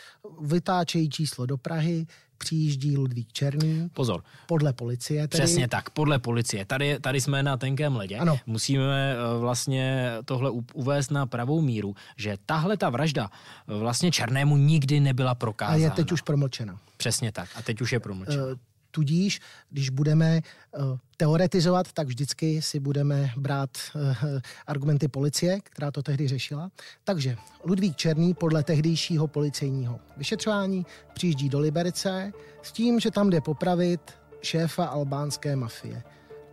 Vytáčejí 0.41 1.09
číslo 1.09 1.45
do 1.45 1.57
Prahy, 1.57 2.05
přijíždí 2.37 2.97
Ludvík 2.97 3.33
Černý, 3.33 3.89
Pozor, 3.93 4.23
podle 4.47 4.73
policie 4.73 5.27
tedy. 5.27 5.43
Přesně 5.43 5.67
tak, 5.67 5.89
podle 5.89 6.19
policie. 6.19 6.65
Tady, 6.65 6.99
tady 6.99 7.21
jsme 7.21 7.43
na 7.43 7.57
tenkém 7.57 7.95
ledě. 7.95 8.17
Ano. 8.17 8.39
Musíme 8.45 9.13
eh, 9.13 9.39
vlastně 9.39 10.11
tohle 10.25 10.49
uvést 10.73 11.11
na 11.11 11.25
pravou 11.25 11.61
míru, 11.61 11.95
že 12.17 12.37
tahle 12.45 12.77
ta 12.77 12.89
vražda 12.89 13.29
eh, 13.67 13.73
vlastně 13.79 14.11
Černému 14.11 14.57
nikdy 14.57 14.99
nebyla 14.99 15.31
A 15.31 15.35
prokázána. 15.35 15.77
je 15.77 15.91
teď 15.91 16.11
už 16.11 16.21
promlčena. 16.21 16.79
Přesně 16.97 17.31
tak. 17.31 17.49
A 17.55 17.61
teď 17.61 17.81
už 17.81 17.91
je 17.91 17.99
promlčena. 17.99 18.43
Tudíž, 18.91 19.39
když 19.69 19.89
budeme 19.89 20.37
eh, 20.37 20.79
teoretizovat, 21.17 21.91
tak 21.91 22.07
vždycky 22.07 22.61
si 22.61 22.79
budeme 22.79 23.31
brát 23.37 23.69
eh, 23.95 24.41
argumenty 24.67 25.07
policie, 25.07 25.59
která 25.63 25.91
to 25.91 26.03
tehdy 26.03 26.27
řešila. 26.27 26.71
Takže 27.03 27.37
Ludvík 27.63 27.95
Černý 27.95 28.33
podle 28.33 28.63
tehdejšího 28.63 29.27
policejního 29.27 29.99
vyšetřování 30.17 30.85
přijíždí 31.13 31.49
do 31.49 31.59
Liberce 31.59 32.33
s 32.61 32.71
tím, 32.71 32.99
že 32.99 33.11
tam 33.11 33.29
jde 33.29 33.41
popravit 33.41 34.01
šéfa 34.41 34.85
albánské 34.85 35.55
mafie. 35.55 36.03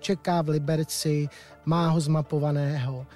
Čeká 0.01 0.43
v 0.43 0.49
Liberci, 0.49 1.29
má 1.65 1.89
ho 1.89 2.01
zmapovaného, 2.01 3.07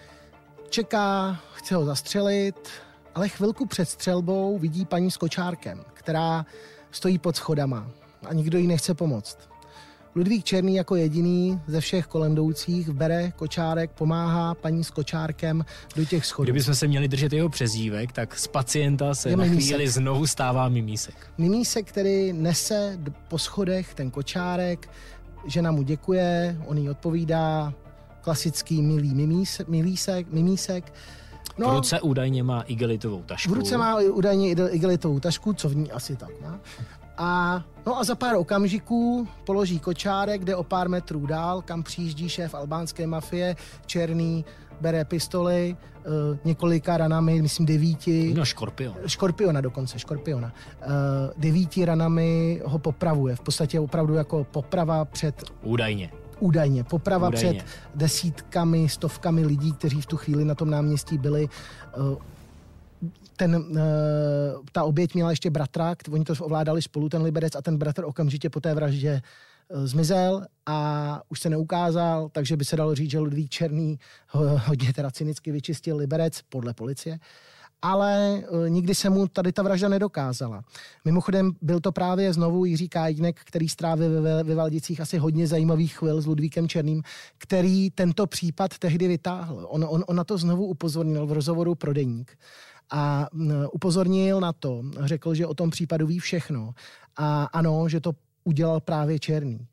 čeká, 0.69 1.41
chce 1.53 1.75
ho 1.75 1.85
zastřelit, 1.85 2.69
ale 3.15 3.29
chvilku 3.29 3.67
před 3.67 3.89
střelbou 3.89 4.59
vidí 4.59 4.85
paní 4.85 5.11
s 5.11 5.17
kočárkem, 5.17 5.85
která 5.95 6.47
stojí 6.91 7.19
pod 7.19 7.37
schodama 7.37 7.91
a 8.29 8.35
nikdo 8.35 8.59
jí 8.59 8.67
nechce 8.67 8.95
pomoct. 8.95 9.39
Ludvík 10.15 10.45
Černý 10.45 10.75
jako 10.75 10.97
jediný 10.97 11.61
ze 11.67 11.81
všech 11.81 12.07
kolem 12.07 12.33
jdoucích 12.33 12.91
bere 12.91 13.33
kočárek, 13.37 13.91
pomáhá 13.91 14.55
paní 14.55 14.85
s 14.85 14.91
kočárkem 14.91 15.65
do 15.97 16.05
těch 16.05 16.27
schodů. 16.27 16.45
Kdybychom 16.45 16.75
se 16.75 16.87
měli 16.87 17.09
držet 17.09 17.33
jeho 17.33 17.49
přezdívek, 17.49 18.13
tak 18.13 18.39
z 18.39 18.47
pacienta 18.47 19.15
se 19.15 19.29
Je 19.29 19.37
na 19.37 19.45
mimísek. 19.45 19.65
chvíli 19.75 19.89
znovu 19.91 20.27
stává 20.27 20.69
mimísek. 20.69 21.15
Mimísek, 21.39 21.89
který 21.89 22.33
nese 22.33 22.99
po 23.29 23.39
schodech 23.39 23.95
ten 23.95 24.11
kočárek, 24.11 24.89
žena 25.47 25.71
mu 25.71 25.83
děkuje, 25.83 26.57
on 26.67 26.79
jí 26.79 26.91
odpovídá, 26.91 27.73
klasický 28.21 28.83
milý 28.83 29.15
mimísek, 29.15 29.69
milísek, 29.69 30.33
mimísek. 30.33 30.93
No. 31.59 31.71
V 31.71 31.75
ruce 31.75 32.01
údajně 32.01 32.43
má 32.43 32.61
igelitovou 32.63 33.23
tašku. 33.23 33.51
v 33.53 33.55
ruce 33.55 33.77
má 33.77 33.97
údajně 34.01 34.55
igel- 34.55 34.69
igelitovou 34.75 35.21
tašku, 35.21 35.53
co 35.53 35.69
v 35.69 35.77
ní 35.77 35.91
asi 35.93 36.17
tak 36.17 36.31
má. 36.43 36.61
A, 37.23 37.65
no 37.87 37.99
a 37.99 38.05
za 38.05 38.15
pár 38.15 38.37
okamžiků 38.37 39.29
položí 39.45 39.79
kočárek, 39.79 40.41
kde 40.41 40.57
o 40.57 40.63
pár 40.65 40.89
metrů 40.89 41.27
dál, 41.27 41.63
kam 41.63 41.83
přijíždí 41.83 42.29
šéf 42.29 42.55
albánské 42.55 43.07
mafie, 43.07 43.57
černý, 43.87 44.45
bere 44.81 45.05
pistoli, 45.05 45.77
uh, 46.07 46.37
několika 46.45 46.97
ranami, 46.97 47.43
myslím 47.43 47.67
devíti. 47.67 48.35
No, 48.37 48.45
škorpion. 48.45 48.95
Škorpiona 49.07 49.61
dokonce, 49.61 49.99
škorpiona. 49.99 50.53
Uh, 50.87 50.93
devíti 51.37 51.85
ranami 51.85 52.61
ho 52.65 52.79
popravuje. 52.79 53.37
V 53.37 53.41
podstatě 53.41 53.81
opravdu 53.81 54.15
jako 54.15 54.45
poprava 54.45 55.05
před 55.05 55.45
Údajně. 55.63 56.11
údajně. 56.39 56.85
Poprava 56.85 57.29
Údajně. 57.29 57.55
před 57.55 57.67
desítkami, 57.95 58.89
stovkami 58.89 59.47
lidí, 59.47 59.73
kteří 59.73 60.01
v 60.01 60.07
tu 60.07 60.17
chvíli 60.17 60.45
na 60.45 60.55
tom 60.55 60.71
náměstí 60.71 61.19
byli. 61.19 61.49
Ten, 63.41 63.57
uh, 63.57 63.77
ta 64.73 64.85
oběť 64.85 65.15
měla 65.15 65.31
ještě 65.31 65.51
bratra, 65.51 65.95
oni 66.11 66.25
to 66.25 66.35
ovládali 66.41 66.83
spolu, 66.83 67.09
ten 67.09 67.23
Liberec, 67.23 67.57
a 67.57 67.63
ten 67.63 67.79
bratr 67.79 68.05
okamžitě 68.05 68.51
po 68.51 68.61
té 68.61 68.75
vraždě 68.75 69.23
uh, 69.69 69.87
zmizel 69.87 70.45
a 70.67 71.23
už 71.29 71.41
se 71.41 71.51
neukázal, 71.51 72.29
takže 72.29 72.57
by 72.57 72.65
se 72.65 72.77
dalo 72.77 72.95
říct, 72.95 73.11
že 73.11 73.19
Ludvík 73.19 73.51
Černý 73.51 73.99
ho, 74.29 74.61
hodně 74.67 74.93
teda 74.93 75.11
cynicky 75.11 75.53
vyčistil 75.53 75.97
Liberec, 75.97 76.43
podle 76.49 76.75
policie. 76.75 77.19
Ale 77.83 78.43
uh, 78.51 78.69
nikdy 78.69 78.95
se 78.95 79.11
mu 79.11 79.29
tady 79.29 79.53
ta 79.53 79.63
vražda 79.63 79.89
nedokázala. 79.89 80.65
Mimochodem 81.05 81.53
byl 81.63 81.81
to 81.81 81.93
právě 81.93 82.33
znovu 82.33 82.65
Jiří 82.65 82.89
Kájnek, 82.89 83.41
který 83.45 83.69
strávil 83.69 84.23
ve, 84.23 84.45
ve 84.45 84.55
Valdicích 84.55 85.01
asi 85.01 85.19
hodně 85.19 85.47
zajímavých 85.47 85.99
chvil 85.99 86.21
s 86.21 86.27
Ludvíkem 86.27 86.69
Černým, 86.69 87.03
který 87.39 87.91
tento 87.91 88.27
případ 88.27 88.79
tehdy 88.79 89.09
vytáhl. 89.09 89.67
On, 89.71 89.87
on, 89.89 90.05
on 90.07 90.17
na 90.17 90.25
to 90.25 90.39
znovu 90.39 90.67
upozornil 90.67 91.27
v 91.27 91.33
rozhovoru 91.33 91.75
pro 91.75 91.93
Deník 91.93 92.37
a 92.91 93.29
upozornil 93.73 94.41
na 94.41 94.53
to, 94.53 94.83
řekl, 95.01 95.35
že 95.35 95.47
o 95.47 95.55
tom 95.55 95.71
případu 95.71 96.07
ví 96.07 96.19
všechno 96.19 96.75
a 97.17 97.45
ano, 97.45 97.89
že 97.89 98.01
to 98.01 98.13
udělal 98.45 98.81
právě 98.81 99.19
Černý, 99.19 99.67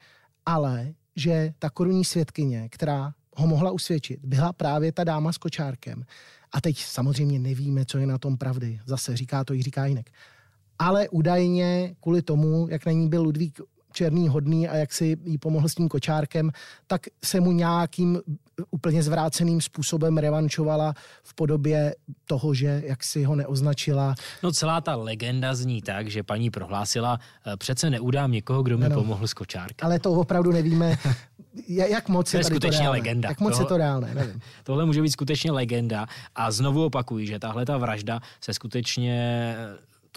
ale 0.45 0.93
že 1.15 1.53
ta 1.59 1.69
korunní 1.69 2.05
svědkyně, 2.05 2.69
která 2.69 3.13
ho 3.35 3.47
mohla 3.47 3.71
usvědčit, 3.71 4.19
byla 4.23 4.53
právě 4.53 4.91
ta 4.91 5.03
dáma 5.03 5.31
s 5.31 5.37
kočárkem. 5.37 6.05
A 6.51 6.61
teď 6.61 6.79
samozřejmě 6.79 7.39
nevíme, 7.39 7.85
co 7.85 7.97
je 7.97 8.07
na 8.07 8.17
tom 8.17 8.37
pravdy. 8.37 8.79
Zase 8.85 9.17
říká 9.17 9.43
to 9.43 9.53
Jiří 9.53 9.71
Kájnek. 9.71 10.11
Ale 10.79 11.09
údajně 11.09 11.95
kvůli 12.01 12.21
tomu, 12.21 12.67
jak 12.69 12.85
na 12.85 12.91
ní 12.91 13.09
byl 13.09 13.23
Ludvík 13.23 13.61
Černý 13.97 14.27
hodný 14.29 14.67
a 14.67 14.75
jak 14.75 14.93
si 14.93 15.17
jí 15.25 15.37
pomohl 15.37 15.69
s 15.69 15.75
tím 15.75 15.89
kočárkem, 15.89 16.51
tak 16.87 17.01
se 17.25 17.39
mu 17.39 17.51
nějakým 17.51 18.21
úplně 18.71 19.03
zvráceným 19.03 19.61
způsobem 19.61 20.17
revančovala 20.17 20.93
v 21.23 21.33
podobě 21.33 21.95
toho, 22.25 22.53
že 22.53 22.81
jak 22.85 23.03
si 23.03 23.23
ho 23.23 23.35
neoznačila. 23.35 24.15
No 24.43 24.51
celá 24.51 24.81
ta 24.81 24.95
legenda 24.95 25.55
zní 25.55 25.81
tak, 25.81 26.07
že 26.07 26.23
paní 26.23 26.49
prohlásila, 26.49 27.19
"Eh, 27.45 27.57
přece 27.57 27.89
neudám 27.89 28.31
někoho, 28.31 28.63
kdo 28.63 28.77
mi 28.77 28.85
Ano. 28.85 28.95
pomohl 28.95 29.27
s 29.27 29.33
kočárkem. 29.33 29.85
Ale 29.85 29.99
to 29.99 30.11
opravdu 30.11 30.51
nevíme, 30.51 30.97
ja- 31.69 31.85
jak 31.89 32.09
moc 32.09 32.31
To 32.31 32.37
je 32.37 32.39
je 32.39 32.43
skutečně 32.43 32.85
to 32.85 32.91
legenda. 32.91 33.29
Jak 33.29 33.39
moc 33.39 33.51
Toho- 33.53 33.63
je 33.63 33.67
to 33.67 33.77
reálné, 33.77 34.13
nevím. 34.13 34.41
Tohle 34.63 34.85
může 34.85 35.01
být 35.01 35.11
skutečně 35.11 35.51
legenda 35.51 36.05
a 36.35 36.51
znovu 36.51 36.85
opakuji, 36.85 37.27
že 37.27 37.39
tahle 37.39 37.65
ta 37.65 37.77
vražda 37.77 38.19
se 38.41 38.53
skutečně 38.53 39.55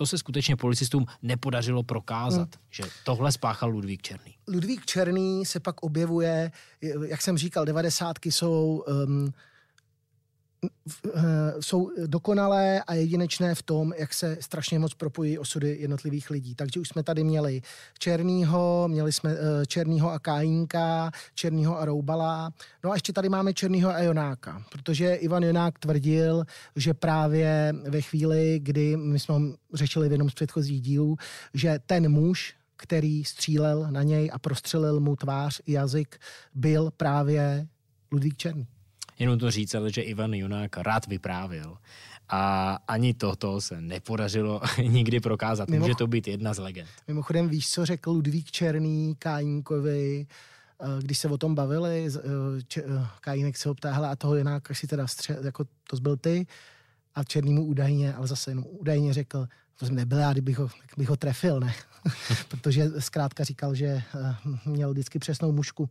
to 0.01 0.07
se 0.07 0.19
skutečně 0.19 0.57
policistům 0.57 1.07
nepodařilo 1.23 1.83
prokázat, 1.83 2.49
hmm. 2.55 2.65
že 2.71 2.83
tohle 3.05 3.33
spáchal 3.33 3.71
Ludvík 3.71 4.03
Černý. 4.03 4.35
Ludvík 4.49 4.87
Černý 4.87 5.47
se 5.47 5.61
pak 5.61 5.83
objevuje, 5.83 6.53
jak 7.07 7.23
jsem 7.23 7.39
říkal, 7.39 7.65
devadesátky 7.65 8.33
jsou, 8.33 8.85
um, 9.07 9.33
jsou 11.61 11.91
dokonalé 12.07 12.83
a 12.83 12.95
jedinečné 12.95 13.55
v 13.55 13.63
tom, 13.63 13.93
jak 13.99 14.15
se 14.15 14.37
strašně 14.41 14.79
moc 14.79 14.95
propojí 14.95 15.39
osudy 15.39 15.77
jednotlivých 15.81 16.31
lidí. 16.31 16.55
Takže 16.55 16.81
už 16.81 16.89
jsme 16.89 17.03
tady 17.03 17.25
měli 17.25 17.63
Černýho, 17.99 18.89
měli 18.89 19.13
jsme 19.13 19.31
eh, 19.33 19.67
Černýho 19.67 20.11
a 20.11 20.19
Kájínka, 20.19 21.11
Černýho 21.35 21.79
a 21.79 21.85
Roubala. 21.85 22.53
No 22.85 22.91
a 22.91 22.95
ještě 22.95 23.13
tady 23.13 23.29
máme 23.29 23.55
Černýho 23.55 23.91
a 23.91 23.99
Jonáka, 23.99 24.63
protože 24.73 25.15
Ivan 25.15 25.43
Jonák 25.43 25.79
tvrdil, 25.79 26.45
že 26.77 26.95
právě 26.95 27.75
ve 27.89 28.01
chvíli, 28.01 28.61
kdy 28.63 28.97
my 28.97 29.19
jsme 29.19 29.35
řešili 29.75 30.09
v 30.09 30.13
jednom 30.13 30.31
z 30.31 30.35
předchozích 30.35 30.83
dílů, 30.83 31.17
že 31.55 31.79
ten 31.87 32.09
muž, 32.09 32.55
který 32.77 33.25
střílel 33.25 33.87
na 33.91 34.03
něj 34.03 34.31
a 34.33 34.39
prostřelil 34.39 35.01
mu 35.01 35.17
tvář 35.17 35.61
i 35.67 35.73
jazyk, 35.73 36.19
byl 36.55 36.91
právě 36.97 37.67
Ludvík 38.13 38.37
Černý. 38.37 38.67
Jenom 39.21 39.39
to 39.39 39.51
říct, 39.51 39.75
ale 39.75 39.93
že 39.93 40.03
Ivan 40.03 40.35
Junák 40.35 40.77
rád 40.77 41.07
vyprávěl. 41.07 41.77
A 42.29 42.79
ani 42.89 43.15
toto 43.15 43.61
se 43.61 43.81
nepodařilo 43.81 44.61
nikdy 44.83 45.21
prokázat. 45.21 45.69
Mimo- 45.69 45.81
Může 45.83 45.95
to 45.95 46.07
být 46.07 46.29
jedna 46.29 46.55
z 46.55 46.59
legend. 46.59 46.89
Mimochodem 47.09 47.49
víš, 47.49 47.71
co 47.71 47.87
řekl 47.87 48.11
Ludvík 48.11 48.51
Černý 48.51 49.15
Kájínkovi, 49.19 50.27
eh, 50.83 50.87
když 51.03 51.19
se 51.19 51.29
o 51.29 51.39
tom 51.39 51.55
bavili, 51.55 52.09
eh, 52.17 52.81
eh, 52.81 53.07
Kájínek 53.21 53.57
se 53.57 53.69
ho 53.69 53.75
ptá, 53.75 53.93
hele, 53.93 54.09
a 54.09 54.17
toho 54.17 54.37
Jonáka 54.37 54.75
si 54.75 54.87
teda 54.87 55.05
stře- 55.05 55.45
jako 55.45 55.65
to 55.91 55.97
zbyl 55.97 56.17
ty, 56.17 56.47
a 57.15 57.25
Černý 57.25 57.53
mu 57.55 57.65
údajně, 57.65 58.15
ale 58.15 58.27
zase 58.27 58.51
jenom 58.51 58.65
údajně 58.69 59.13
řekl, 59.15 59.47
to 59.81 59.87
jsem 59.87 59.95
nebyl 59.95 60.19
já, 60.19 60.33
kdybych 60.33 60.59
ho, 60.59 60.69
bych 60.97 61.09
ho 61.09 61.17
trefil, 61.17 61.61
ne? 61.61 61.75
Protože 62.49 62.91
zkrátka 63.01 63.45
říkal, 63.45 63.75
že 63.75 63.87
eh, 63.87 64.35
měl 64.67 64.91
vždycky 64.91 65.19
přesnou 65.19 65.53
mušku. 65.53 65.89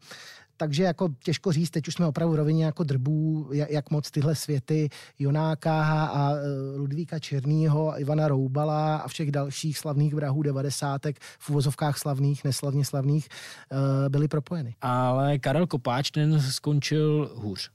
Takže 0.57 0.83
jako 0.83 1.09
těžko 1.23 1.51
říct, 1.51 1.69
teď 1.69 1.87
už 1.87 1.93
jsme 1.93 2.05
opravdu 2.07 2.35
rovině 2.35 2.65
jako 2.65 2.83
drbů, 2.83 3.49
ja- 3.51 3.67
jak 3.69 3.91
moc 3.91 4.11
tyhle 4.11 4.35
světy 4.35 4.89
Jonáka 5.19 6.05
a 6.05 6.31
eh, 6.33 6.77
Ludvíka 6.77 7.19
Černýho, 7.19 7.99
Ivana 7.99 8.27
Roubala 8.27 8.97
a 8.97 9.07
všech 9.07 9.31
dalších 9.31 9.77
slavných 9.77 10.13
vrahů 10.13 10.43
devadesátek, 10.43 11.19
v 11.39 11.49
uvozovkách 11.49 11.97
slavných, 11.97 12.43
neslavně 12.43 12.85
slavných, 12.85 13.27
eh, 13.71 14.09
byly 14.09 14.27
propojeny. 14.27 14.75
Ale 14.81 15.39
Karel 15.39 15.67
Kopáč 15.67 16.11
ten 16.11 16.41
skončil 16.41 17.31
hůř. 17.35 17.71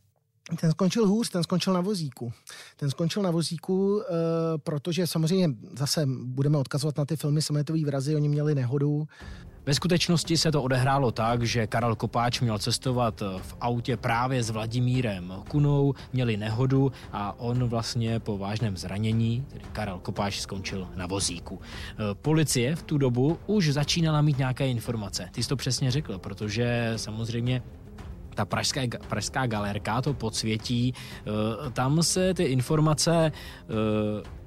Ten 0.60 0.70
skončil 0.70 1.06
hůř, 1.06 1.28
ten 1.28 1.42
skončil 1.42 1.72
na 1.72 1.80
vozíku. 1.80 2.32
Ten 2.76 2.90
skončil 2.90 3.22
na 3.22 3.30
vozíku, 3.30 4.02
e, 4.02 4.04
protože 4.58 5.06
samozřejmě 5.06 5.50
zase 5.78 6.06
budeme 6.24 6.58
odkazovat 6.58 6.98
na 6.98 7.04
ty 7.04 7.16
filmy 7.16 7.42
Sametový 7.42 7.84
vrazy, 7.84 8.16
oni 8.16 8.28
měli 8.28 8.54
nehodu. 8.54 9.08
Ve 9.66 9.74
skutečnosti 9.74 10.36
se 10.36 10.52
to 10.52 10.62
odehrálo 10.62 11.12
tak, 11.12 11.42
že 11.42 11.66
Karel 11.66 11.96
Kopáč 11.96 12.40
měl 12.40 12.58
cestovat 12.58 13.20
v 13.20 13.56
autě 13.60 13.96
právě 13.96 14.42
s 14.42 14.50
Vladimírem 14.50 15.34
Kunou, 15.48 15.94
měli 16.12 16.36
nehodu 16.36 16.92
a 17.12 17.40
on 17.40 17.64
vlastně 17.68 18.20
po 18.20 18.38
vážném 18.38 18.76
zranění, 18.76 19.46
tedy 19.52 19.64
Karel 19.72 19.98
Kopáč, 19.98 20.40
skončil 20.40 20.88
na 20.96 21.06
vozíku. 21.06 21.60
E, 21.60 22.14
Policie 22.14 22.76
v 22.76 22.82
tu 22.82 22.98
dobu 22.98 23.38
už 23.46 23.72
začínala 23.72 24.22
mít 24.22 24.38
nějaké 24.38 24.68
informace. 24.68 25.28
Ty 25.32 25.42
jsi 25.42 25.48
to 25.48 25.56
přesně 25.56 25.90
řekl, 25.90 26.18
protože 26.18 26.92
samozřejmě 26.96 27.62
ta 28.34 28.44
pražská, 28.44 28.80
pražská 29.08 29.46
galerka 29.46 30.02
to 30.02 30.14
podsvětí, 30.14 30.94
e, 30.94 31.70
tam 31.70 32.02
se 32.02 32.34
ty 32.34 32.42
informace 32.42 33.14
e, 33.14 33.32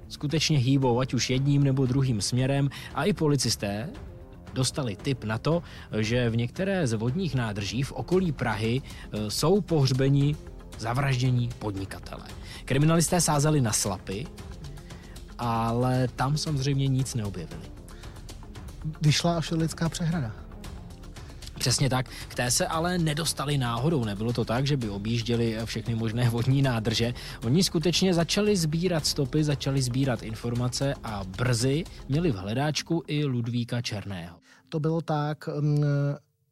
skutečně 0.07 0.57
hýbou, 0.57 0.99
ať 0.99 1.13
už 1.13 1.29
jedním 1.29 1.63
nebo 1.63 1.85
druhým 1.85 2.21
směrem 2.21 2.69
a 2.95 3.03
i 3.03 3.13
policisté 3.13 3.89
dostali 4.53 4.95
tip 4.95 5.23
na 5.23 5.37
to, 5.37 5.63
že 5.99 6.29
v 6.29 6.35
některé 6.35 6.87
z 6.87 6.93
vodních 6.93 7.35
nádrží 7.35 7.83
v 7.83 7.91
okolí 7.91 8.31
Prahy 8.31 8.81
e, 8.81 9.31
jsou 9.31 9.61
pohřbeni 9.61 10.35
zavraždění 10.77 11.49
podnikatele. 11.59 12.25
Kriminalisté 12.65 13.21
sázeli 13.21 13.61
na 13.61 13.71
slapy, 13.71 14.27
ale 15.37 16.07
tam 16.15 16.37
samozřejmě 16.37 16.87
nic 16.87 17.15
neobjevili. 17.15 17.61
Vyšla 19.01 19.37
až 19.37 19.51
lidská 19.51 19.89
přehrada. 19.89 20.46
Přesně 21.57 21.89
tak. 21.89 22.09
K 22.27 22.35
té 22.35 22.51
se 22.51 22.67
ale 22.67 22.97
nedostali 22.97 23.57
náhodou. 23.57 24.05
Nebylo 24.05 24.33
to 24.33 24.45
tak, 24.45 24.67
že 24.67 24.77
by 24.77 24.89
objížděli 24.89 25.57
všechny 25.65 25.95
možné 25.95 26.29
vodní 26.29 26.61
nádrže. 26.61 27.13
Oni 27.45 27.63
skutečně 27.63 28.13
začali 28.13 28.57
sbírat 28.57 29.05
stopy, 29.05 29.43
začali 29.43 29.81
sbírat 29.81 30.23
informace 30.23 30.93
a 31.03 31.23
brzy 31.37 31.83
měli 32.09 32.31
v 32.31 32.35
hledáčku 32.35 33.03
i 33.07 33.25
Ludvíka 33.25 33.81
Černého. 33.81 34.37
To 34.69 34.79
bylo 34.79 35.01
tak, 35.01 35.47
mm, 35.47 35.83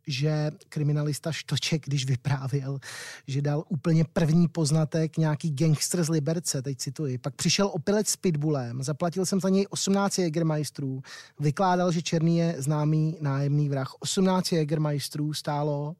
že 0.07 0.51
kriminalista 0.69 1.31
Štoček, 1.31 1.85
když 1.85 2.05
vyprávěl, 2.05 2.79
že 3.27 3.41
dal 3.41 3.63
úplně 3.69 4.05
první 4.13 4.47
poznatek 4.47 5.17
nějaký 5.17 5.51
gangster 5.51 6.03
z 6.03 6.09
Liberce, 6.09 6.61
teď 6.61 6.77
cituji. 6.77 7.17
Pak 7.17 7.35
přišel 7.35 7.67
opilec 7.73 8.07
s 8.07 8.15
pitbullem, 8.15 8.83
zaplatil 8.83 9.25
jsem 9.25 9.39
za 9.39 9.49
něj 9.49 9.67
18 9.69 10.17
Jägermeistrů, 10.19 11.01
vykládal, 11.39 11.91
že 11.91 12.01
Černý 12.01 12.37
je 12.37 12.55
známý 12.57 13.17
nájemný 13.21 13.69
vrah. 13.69 13.93
18 13.99 14.51
Jägermeistrů 14.51 15.33
stálo 15.33 15.95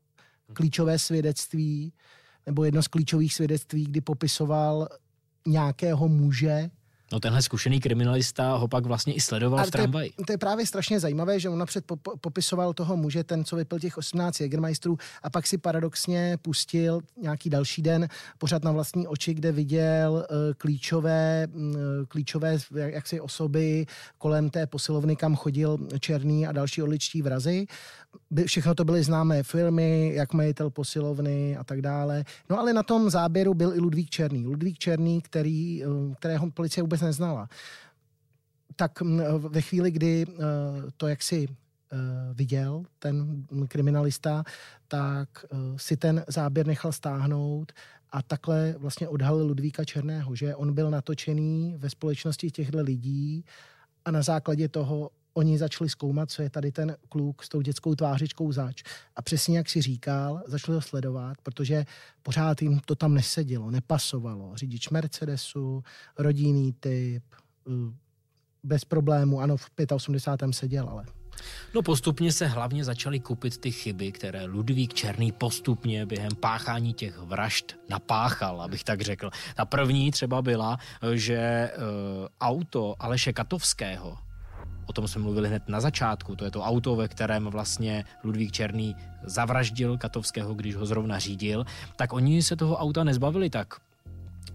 klíčové 0.54 1.00
svědectví, 1.00 1.94
nebo 2.46 2.64
jedno 2.64 2.84
z 2.84 2.88
klíčových 2.88 3.34
svědectví, 3.34 3.84
kdy 3.86 4.02
popisoval 4.02 4.88
nějakého 5.48 6.08
muže, 6.08 6.70
No 7.16 7.20
tenhle 7.20 7.42
zkušený 7.42 7.80
kriminalista 7.80 8.56
ho 8.56 8.68
pak 8.68 8.86
vlastně 8.86 9.14
i 9.14 9.22
sledoval 9.22 9.60
a 9.60 9.64
v 9.64 9.72
tramvaji. 9.72 10.10
To, 10.10 10.24
to 10.24 10.34
je 10.34 10.38
právě 10.38 10.66
strašně 10.66 11.00
zajímavé, 11.00 11.40
že 11.40 11.50
on 11.50 11.60
napřed 11.60 11.86
popisoval 12.22 12.74
toho 12.74 12.98
muže, 12.98 13.24
ten, 13.24 13.46
co 13.46 13.56
vypil 13.56 13.80
těch 13.80 13.98
18 13.98 14.42
Jägermeistrů 14.42 14.98
a 15.24 15.30
pak 15.30 15.48
si 15.48 15.58
paradoxně 15.58 16.38
pustil 16.42 17.02
nějaký 17.22 17.50
další 17.50 17.82
den 17.82 18.08
pořád 18.38 18.64
na 18.64 18.72
vlastní 18.72 19.08
oči, 19.08 19.34
kde 19.34 19.52
viděl 19.52 20.14
uh, 20.14 20.38
klíčové, 20.58 21.48
uh, 21.54 21.64
klíčové 22.08 22.58
jaksi 22.74 23.22
osoby 23.22 23.86
kolem 24.18 24.50
té 24.50 24.68
posilovny, 24.68 25.16
kam 25.16 25.36
chodil 25.36 25.78
Černý 26.00 26.48
a 26.48 26.52
další 26.52 26.82
odličtí 26.82 27.22
vrazy. 27.22 27.66
Všechno 28.46 28.76
to 28.76 28.86
byly 28.86 29.04
známé 29.04 29.44
filmy, 29.44 30.12
jak 30.16 30.34
majitel 30.34 30.70
posilovny 30.70 31.58
a 31.58 31.64
tak 31.64 31.82
dále. 31.82 32.24
No 32.50 32.60
ale 32.60 32.74
na 32.74 32.84
tom 32.84 33.10
záběru 33.10 33.54
byl 33.54 33.74
i 33.74 33.80
Ludvík 33.80 34.10
Černý. 34.10 34.46
Ludvík 34.46 34.78
Černý, 34.78 35.22
který, 35.22 35.86
uh, 35.86 36.14
kterého 36.14 36.52
policie 36.52 36.84
vůbec 36.84 37.05
neznala. 37.06 37.50
Tak 38.76 39.02
ve 39.38 39.62
chvíli, 39.62 39.92
kdy 39.92 40.26
eh, 40.28 40.34
to 40.98 41.08
jaksi 41.08 41.48
eh, 41.48 41.98
viděl, 42.34 42.84
ten 43.00 43.46
kriminalista, 43.68 44.44
tak 44.88 45.30
eh, 45.46 45.58
si 45.76 45.98
ten 45.98 46.24
záběr 46.28 46.68
nechal 46.68 46.92
stáhnout 46.92 47.72
a 48.12 48.22
takhle 48.22 48.76
vlastně 48.78 49.08
odhalil 49.08 49.46
Ludvíka 49.46 49.86
Černého, 49.86 50.36
že 50.36 50.56
on 50.56 50.74
byl 50.74 50.92
natočený 50.92 51.76
ve 51.78 51.90
společnosti 51.90 52.52
těchto 52.52 52.82
lidí 52.82 53.46
a 54.06 54.12
na 54.12 54.22
základě 54.22 54.68
toho 54.68 55.12
oni 55.38 55.58
začali 55.58 55.90
zkoumat, 55.90 56.32
co 56.32 56.42
je 56.42 56.50
tady 56.50 56.72
ten 56.72 56.98
kluk 57.10 57.44
s 57.44 57.50
tou 57.50 57.62
dětskou 57.62 57.96
tvářičkou 57.96 58.52
zač. 58.52 58.84
A 59.16 59.22
přesně 59.22 59.58
jak 59.58 59.70
si 59.70 59.82
říkal, 59.82 60.44
začali 60.48 60.76
ho 60.76 60.82
sledovat, 60.82 61.38
protože 61.44 61.86
pořád 62.24 62.62
jim 62.62 62.80
to 62.86 62.96
tam 62.96 63.14
nesedělo, 63.14 63.72
nepasovalo. 63.72 64.52
Řidič 64.56 64.90
Mercedesu, 64.90 65.84
rodinný 66.18 66.74
typ, 66.74 67.24
eh, 67.68 67.72
bez 68.64 68.86
problému, 68.86 69.40
ano, 69.40 69.58
v 69.58 69.70
85. 69.94 70.54
seděl, 70.54 70.90
ale 70.90 71.06
No 71.74 71.82
postupně 71.82 72.32
se 72.32 72.48
hlavně 72.48 72.84
začaly 72.84 73.20
kupit 73.20 73.58
ty 73.58 73.72
chyby, 73.72 74.12
které 74.12 74.46
Ludvík 74.46 74.94
Černý 74.94 75.32
postupně 75.32 76.06
během 76.06 76.32
páchání 76.40 76.94
těch 76.94 77.18
vražd 77.18 77.76
napáchal, 77.90 78.62
abych 78.62 78.84
tak 78.84 79.02
řekl. 79.02 79.30
Ta 79.56 79.66
první 79.66 80.12
třeba 80.12 80.42
byla, 80.42 80.78
že 81.14 81.72
uh, 81.78 81.84
auto 82.42 82.96
Aleše 83.00 83.34
Katovského 83.34 84.18
O 84.86 84.94
tom 84.94 85.08
jsme 85.08 85.22
mluvili 85.22 85.48
hned 85.48 85.70
na 85.70 85.82
začátku. 85.82 86.36
To 86.36 86.46
je 86.46 86.52
to 86.52 86.62
auto, 86.62 86.96
ve 86.96 87.08
kterém 87.08 87.46
vlastně 87.46 88.06
Ludvík 88.24 88.52
Černý 88.52 88.96
zavraždil 89.24 89.98
Katovského, 89.98 90.54
když 90.54 90.76
ho 90.76 90.86
zrovna 90.86 91.20
řídil. 91.20 91.66
Tak 91.96 92.14
oni 92.14 92.44
se 92.44 92.56
toho 92.56 92.78
auta 92.78 93.04
nezbavili 93.04 93.50
tak 93.50 93.68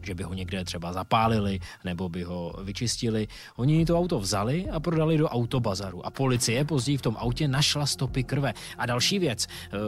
že 0.03 0.15
by 0.15 0.23
ho 0.23 0.35
někde 0.35 0.65
třeba 0.65 0.93
zapálili 0.93 1.61
nebo 1.85 2.09
by 2.09 2.23
ho 2.23 2.55
vyčistili. 2.63 3.29
Oni 3.57 3.87
to 3.87 3.99
auto 3.99 4.21
vzali 4.21 4.71
a 4.71 4.81
prodali 4.81 5.19
do 5.19 5.29
autobazaru 5.29 6.07
a 6.07 6.11
policie 6.11 6.65
později 6.65 6.97
v 6.99 7.03
tom 7.03 7.17
autě 7.19 7.49
našla 7.49 7.87
stopy 7.87 8.25
krve. 8.25 8.55
A 8.79 8.87
další 8.87 9.19
věc, 9.19 9.47
uh, 9.47 9.81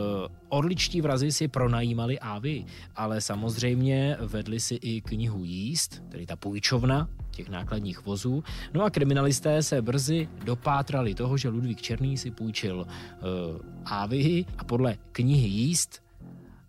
orličtí 0.49 1.01
vrazy 1.01 1.33
si 1.33 1.49
pronajímali 1.49 2.19
ávy, 2.21 2.65
ale 2.97 3.21
samozřejmě 3.21 4.17
vedli 4.21 4.61
si 4.61 4.75
i 4.75 5.01
knihu 5.01 5.45
jíst, 5.45 6.03
tedy 6.09 6.27
ta 6.27 6.37
půjčovna 6.37 7.09
těch 7.31 7.49
nákladních 7.49 8.05
vozů. 8.05 8.45
No 8.75 8.85
a 8.85 8.91
kriminalisté 8.91 9.63
se 9.63 9.83
brzy 9.83 10.29
dopátrali 10.45 11.15
toho, 11.15 11.37
že 11.37 11.49
Ludvík 11.49 11.83
Černý 11.83 12.19
si 12.19 12.31
půjčil 12.31 12.77
uh, 12.81 12.87
ávy 13.85 14.45
a 14.59 14.65
podle 14.65 14.97
knihy 15.13 15.49
jíst 15.49 16.03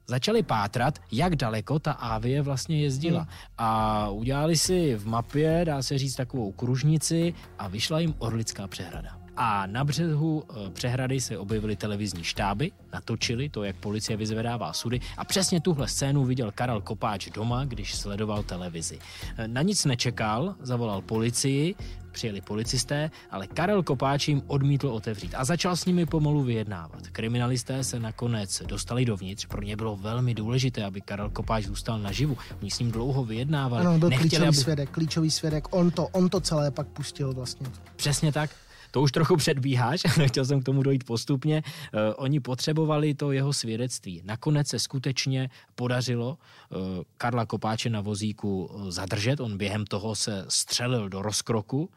začali 0.08 0.44
pátrat, 0.44 1.00
jak 1.12 1.36
daleko 1.36 1.80
ta 1.80 1.92
Avie 1.92 2.42
vlastně 2.42 2.82
jezdila. 2.82 3.20
Hmm. 3.20 3.30
A 3.58 4.10
udělali 4.10 4.58
si 4.58 4.96
v 4.96 5.08
mapě, 5.08 5.62
dá 5.66 5.82
se 5.82 5.98
říct, 5.98 6.16
takovou 6.16 6.52
kružnici 6.52 7.34
a 7.60 7.68
vyšla 7.68 8.00
jim 8.00 8.16
Orlická 8.20 8.68
přehrada. 8.68 9.23
A 9.38 9.66
na 9.66 9.84
břehu 9.84 10.44
eh, 10.50 10.70
přehrady 10.70 11.22
se 11.22 11.38
objevily 11.38 11.76
televizní 11.76 12.24
štáby, 12.24 12.72
natočili 12.94 13.50
to, 13.50 13.64
jak 13.64 13.76
policie 13.76 14.18
vyzvedává 14.18 14.74
sudy 14.74 15.00
a 15.18 15.26
přesně 15.26 15.62
tuhle 15.62 15.88
scénu 15.88 16.26
viděl 16.26 16.52
Karel 16.56 16.82
Kopáč 16.82 17.30
doma, 17.30 17.66
když 17.66 17.96
sledoval 17.96 18.44
televizi. 18.44 19.00
Eh, 19.38 19.48
na 19.48 19.62
nic 19.62 19.86
nečekal, 19.86 20.56
zavolal 20.60 21.02
policii, 21.02 21.76
přijeli 22.12 22.42
policisté, 22.42 23.12
ale 23.32 23.48
Karel 23.48 23.84
Kopáč 23.84 24.28
jim 24.28 24.42
odmítl 24.48 24.88
otevřít 24.88 25.36
a 25.38 25.46
začal 25.46 25.76
s 25.76 25.86
nimi 25.86 26.06
pomalu 26.06 26.44
vyjednávat. 26.44 27.08
Kriminalisté 27.08 27.84
se 27.84 28.00
nakonec 28.00 28.62
dostali 28.66 29.06
dovnitř, 29.06 29.46
pro 29.46 29.62
ně 29.62 29.76
bylo 29.76 29.96
velmi 29.96 30.34
důležité, 30.34 30.84
aby 30.84 31.02
Karel 31.02 31.30
Kopáč 31.30 31.64
zůstal 31.64 32.00
naživu. 32.00 32.38
Oni 32.62 32.72
s 32.72 32.80
ním 32.80 32.92
dlouho 32.92 33.26
vyjednávali. 33.26 33.86
Ano, 33.86 34.00
byl 34.00 34.10
Nechtěli, 34.10 34.30
klíčový 34.30 34.48
aby... 34.48 34.58
svědek, 34.58 34.90
klíčový 34.90 35.32
svědek, 35.32 35.76
on 35.76 35.92
to, 35.92 36.08
on 36.08 36.30
to 36.30 36.40
celé 36.40 36.72
pak 36.72 36.88
pustil 36.88 37.34
vlastně. 37.34 37.68
Přesně 37.96 38.32
tak 38.32 38.50
to 38.94 39.02
už 39.02 39.12
trochu 39.12 39.36
předbíháš, 39.36 40.02
chtěl 40.28 40.46
jsem 40.46 40.62
k 40.62 40.66
tomu 40.66 40.84
dojít 40.84 41.04
postupně. 41.04 41.64
Uh, 41.66 42.00
oni 42.16 42.40
potřebovali 42.40 43.14
to 43.14 43.32
jeho 43.32 43.54
svědectví. 43.54 44.22
Nakonec 44.26 44.68
se 44.68 44.80
skutečně 44.80 45.50
podařilo 45.76 46.38
uh, 46.38 46.78
Karla 47.18 47.46
Kopáče 47.46 47.90
na 47.90 48.02
vozíku 48.02 48.70
eh, 48.70 48.92
zadržet. 48.92 49.40
On 49.40 49.58
během 49.58 49.86
toho 49.86 50.16
se 50.16 50.46
střelil 50.50 51.10
do 51.10 51.22
rozkroku 51.22 51.90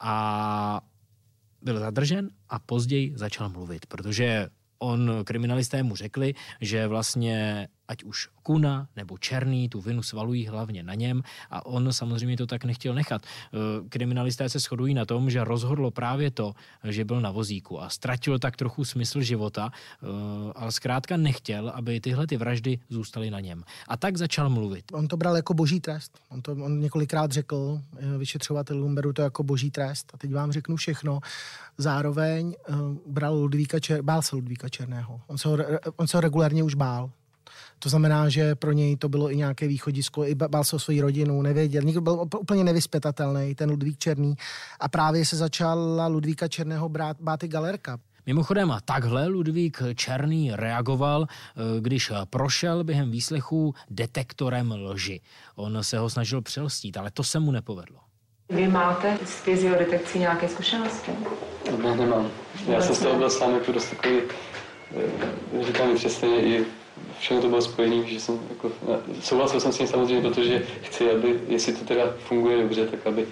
a 0.00 0.80
byl 1.62 1.78
zadržen 1.78 2.30
a 2.48 2.58
později 2.58 3.12
začal 3.16 3.48
mluvit, 3.48 3.86
protože 3.86 4.48
on, 4.78 5.10
kriminalisté 5.24 5.82
mu 5.82 5.96
řekli, 5.96 6.34
že 6.60 6.86
vlastně 6.86 7.68
ať 7.88 8.04
už 8.04 8.28
Kuna 8.42 8.88
nebo 8.96 9.18
Černý 9.18 9.68
tu 9.68 9.80
vinu 9.80 10.02
svalují 10.02 10.46
hlavně 10.46 10.82
na 10.82 10.94
něm 10.94 11.22
a 11.50 11.66
on 11.66 11.92
samozřejmě 11.92 12.36
to 12.36 12.46
tak 12.46 12.64
nechtěl 12.64 12.94
nechat. 12.94 13.22
E, 13.24 13.88
kriminalisté 13.88 14.48
se 14.48 14.58
shodují 14.58 14.94
na 14.94 15.04
tom, 15.04 15.30
že 15.30 15.44
rozhodlo 15.44 15.90
právě 15.90 16.30
to, 16.30 16.54
že 16.84 17.04
byl 17.04 17.20
na 17.20 17.30
vozíku 17.30 17.82
a 17.82 17.88
ztratil 17.88 18.38
tak 18.38 18.56
trochu 18.56 18.84
smysl 18.84 19.20
života, 19.20 19.70
e, 19.72 20.06
ale 20.54 20.72
zkrátka 20.72 21.16
nechtěl, 21.16 21.68
aby 21.68 22.00
tyhle 22.00 22.26
ty 22.26 22.36
vraždy 22.36 22.78
zůstaly 22.88 23.30
na 23.30 23.40
něm. 23.40 23.64
A 23.88 23.96
tak 23.96 24.16
začal 24.16 24.50
mluvit. 24.50 24.84
On 24.92 25.08
to 25.08 25.16
bral 25.16 25.36
jako 25.36 25.54
boží 25.54 25.80
trest. 25.80 26.18
On 26.28 26.42
to 26.42 26.52
on 26.52 26.80
několikrát 26.80 27.32
řekl 27.32 27.80
e, 27.98 28.18
vyšetřovatelům, 28.18 28.94
beru 28.94 29.12
to 29.12 29.22
jako 29.22 29.42
boží 29.42 29.70
trest. 29.70 30.10
A 30.14 30.18
teď 30.18 30.34
vám 30.34 30.52
řeknu 30.52 30.76
všechno. 30.76 31.20
Zároveň 31.78 32.54
bral 33.06 33.34
Ludvíka, 33.34 33.80
Čer, 33.80 34.02
bál 34.02 34.22
se 34.22 34.36
Ludvíka 34.36 34.68
Černého. 34.68 35.20
On 35.26 35.38
se, 35.38 35.48
ho, 35.48 35.56
on 35.96 36.06
se 36.06 36.16
ho 36.16 36.20
regulárně 36.20 36.62
už 36.62 36.74
bál. 36.74 37.10
To 37.78 37.88
znamená, 37.88 38.28
že 38.28 38.54
pro 38.54 38.72
něj 38.72 38.96
to 38.96 39.08
bylo 39.08 39.32
i 39.32 39.36
nějaké 39.36 39.68
východisko, 39.68 40.24
i 40.24 40.34
bál 40.34 40.64
se 40.64 40.76
o 40.76 40.78
svoji 40.78 41.00
rodinu, 41.00 41.42
nevěděl, 41.42 41.82
nikdo 41.82 42.00
byl 42.00 42.26
úplně 42.38 42.64
nevyspětatelný, 42.64 43.54
ten 43.54 43.70
Ludvík 43.70 43.98
Černý. 43.98 44.34
A 44.80 44.88
právě 44.88 45.26
se 45.26 45.36
začala 45.36 46.06
Ludvíka 46.06 46.48
Černého 46.48 46.88
brát, 46.88 47.16
bát 47.20 47.42
i 47.42 47.48
galerka. 47.48 47.98
Mimochodem, 48.26 48.76
takhle 48.84 49.26
Ludvík 49.26 49.82
Černý 49.94 50.50
reagoval, 50.54 51.26
eh, 51.30 51.80
když 51.80 52.12
prošel 52.30 52.84
během 52.84 53.10
výslechu 53.10 53.74
detektorem 53.90 54.72
lži. 54.72 55.20
On 55.56 55.78
se 55.84 55.98
ho 55.98 56.10
snažil 56.10 56.42
přelstít, 56.42 56.96
ale 56.96 57.10
to 57.10 57.24
se 57.24 57.40
mu 57.40 57.50
nepovedlo. 57.50 57.98
Vy 58.48 58.68
máte 58.68 59.18
s 59.24 59.40
fyziodetekcí 59.40 60.18
nějaké 60.18 60.48
zkušenosti? 60.48 61.10
Ne, 61.82 61.96
nemám. 61.96 62.30
Já 62.66 62.80
jsem 62.80 62.94
z 62.94 62.98
toho 62.98 63.18
byl 63.18 63.30
sám 63.30 63.54
jako 63.54 63.72
dost 63.72 63.90
takový, 63.90 64.18
eh, 64.96 65.64
říkám 65.64 65.94
přesně, 65.96 66.42
i 66.42 66.64
všechno 67.18 67.42
to 67.42 67.48
bylo 67.48 67.62
spojené, 67.62 68.06
že 68.06 68.20
jsem 68.20 68.40
jako, 68.50 68.70
souhlasil 69.22 69.60
jsem 69.60 69.72
s 69.72 69.78
tím 69.78 69.86
samozřejmě, 69.86 70.28
protože 70.28 70.62
chci, 70.82 71.10
aby, 71.10 71.40
jestli 71.48 71.72
to 71.72 71.84
teda 71.84 72.04
funguje 72.28 72.62
dobře, 72.62 72.86
tak 72.86 73.06
aby 73.06 73.26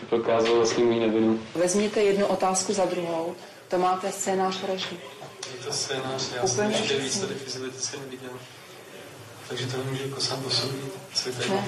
to 0.00 0.06
prokázalo 0.06 0.56
vlastně 0.56 0.84
můj 0.84 1.00
nevinu. 1.00 1.40
Vezměte 1.54 2.02
jednu 2.02 2.26
otázku 2.26 2.72
za 2.72 2.84
druhou. 2.84 3.34
To 3.68 3.78
máte 3.78 4.12
scénář 4.12 4.62
vraždy. 4.62 4.96
Je 5.58 5.64
to 5.66 5.72
scénář, 5.72 6.32
já 6.36 6.42
Úplně 6.42 6.48
jsem 6.48 6.70
ještě 6.70 6.96
výsledek 6.96 7.36
neviděl. 8.00 8.30
Takže 9.48 9.66
to 9.66 9.76
nemůžu 9.76 10.02
jako 10.08 10.20
sám 10.20 10.42
posoudit, 10.42 10.92
co 11.14 11.28
je 11.28 11.34
tady 11.34 11.48
ne, 11.50 11.62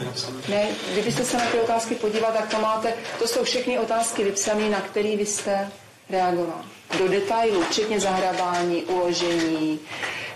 ne, 0.48 0.68
kdybyste 0.92 1.24
se 1.24 1.36
na 1.36 1.46
ty 1.46 1.60
otázky 1.60 1.94
podívat, 1.94 2.34
tak 2.34 2.48
to 2.50 2.60
máte, 2.60 2.94
to 3.18 3.28
jsou 3.28 3.44
všechny 3.44 3.78
otázky 3.78 4.24
vypsané, 4.24 4.70
na 4.70 4.80
které 4.80 5.16
vy 5.16 5.26
jste 5.26 5.70
reagoval. 6.10 6.64
Do 6.98 7.08
detailů, 7.08 7.62
včetně 7.62 8.00
zahrabání, 8.00 8.82
uložení, 8.82 9.80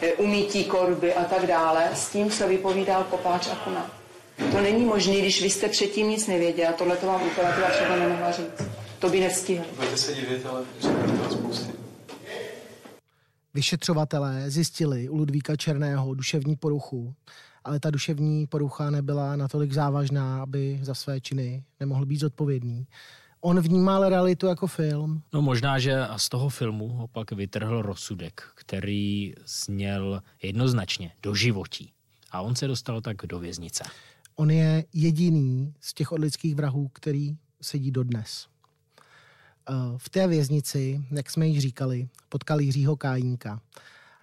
Eh, 0.01 0.13
umítí 0.13 0.65
korby 0.65 1.15
a 1.15 1.25
tak 1.25 1.47
dále, 1.47 1.91
s 1.95 2.11
tím, 2.11 2.31
co 2.31 2.49
vypovídal 2.49 3.05
Kopáč 3.05 3.47
a 3.47 3.55
Kuna. 3.55 3.91
To 4.53 4.61
není 4.61 4.85
možné, 4.85 5.19
když 5.19 5.43
vy 5.43 5.51
jste 5.51 5.69
předtím 5.69 6.09
nic 6.09 6.27
nevěděl. 6.27 6.73
Tohle 6.79 6.97
to 6.97 7.07
vám 7.07 7.23
operativa 7.23 7.71
třeba 7.71 7.97
nemohla 7.97 8.33
říct. 8.33 8.63
To 8.99 9.09
by 9.09 9.21
nestihl. 9.21 9.65
Budete 9.77 9.97
se 9.97 10.15
divit, 10.15 10.47
ale 10.47 10.65
toho 10.81 11.31
spousty. 11.31 11.73
vyšetřovatelé 13.55 14.51
zjistili 14.51 15.09
u 15.09 15.17
Ludvíka 15.17 15.57
Černého 15.57 16.15
duševní 16.15 16.57
poruchu, 16.57 17.15
ale 17.65 17.81
ta 17.81 17.91
duševní 17.91 18.47
porucha 18.47 18.91
nebyla 18.91 19.37
natolik 19.37 19.73
závažná, 19.73 20.43
aby 20.43 20.79
za 20.83 20.95
své 20.95 21.21
činy 21.21 21.65
nemohl 21.81 22.07
být 22.07 22.21
zodpovědný. 22.21 22.87
On 23.41 23.61
vnímal 23.61 24.09
realitu 24.09 24.47
jako 24.47 24.67
film. 24.67 25.23
No 25.33 25.43
možná, 25.43 25.79
že 25.79 26.07
z 26.17 26.29
toho 26.29 26.49
filmu 26.49 26.89
ho 26.89 27.09
pak 27.09 27.33
vytrhl 27.33 27.83
rozsudek, 27.83 28.43
který 28.55 29.35
zněl 29.47 30.23
jednoznačně 30.43 31.13
do 31.23 31.35
životí. 31.35 31.93
A 32.31 32.41
on 32.41 32.57
se 32.57 32.67
dostal 32.67 33.01
tak 33.01 33.17
do 33.17 33.39
věznice. 33.39 33.85
On 34.37 34.51
je 34.51 34.85
jediný 34.95 35.75
z 35.81 35.95
těch 35.95 36.13
odlických 36.13 36.55
vrahů, 36.55 36.89
který 36.89 37.37
sedí 37.63 37.91
dodnes. 37.91 38.47
Eh, 39.71 39.75
v 39.97 40.09
té 40.09 40.27
věznici, 40.27 41.05
jak 41.11 41.31
jsme 41.31 41.47
již 41.47 41.59
říkali, 41.59 42.09
potkal 42.29 42.61
Jiřího 42.61 42.97
Kájínka. 42.97 43.61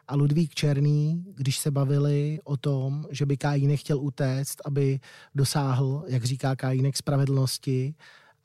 A 0.08 0.16
Ludvík 0.16 0.56
Černý, 0.56 1.26
když 1.36 1.60
se 1.60 1.72
bavili 1.72 2.40
o 2.44 2.58
tom, 2.58 3.06
že 3.12 3.26
by 3.26 3.38
Kájínek 3.38 3.80
chtěl 3.80 4.00
utéct, 4.00 4.56
aby 4.66 5.00
dosáhl, 5.36 6.04
jak 6.08 6.24
říká 6.24 6.56
Kájínek, 6.56 6.98
spravedlnosti 6.98 7.96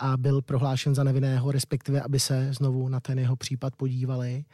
a 0.01 0.16
byl 0.16 0.42
prohlášen 0.42 0.94
za 0.94 1.05
nevinného, 1.05 1.53
respektive 1.53 2.01
aby 2.01 2.20
se 2.20 2.53
znovu 2.53 2.88
na 2.88 3.01
ten 3.01 3.18
jeho 3.18 3.36
případ 3.36 3.76
podívali, 3.76 4.44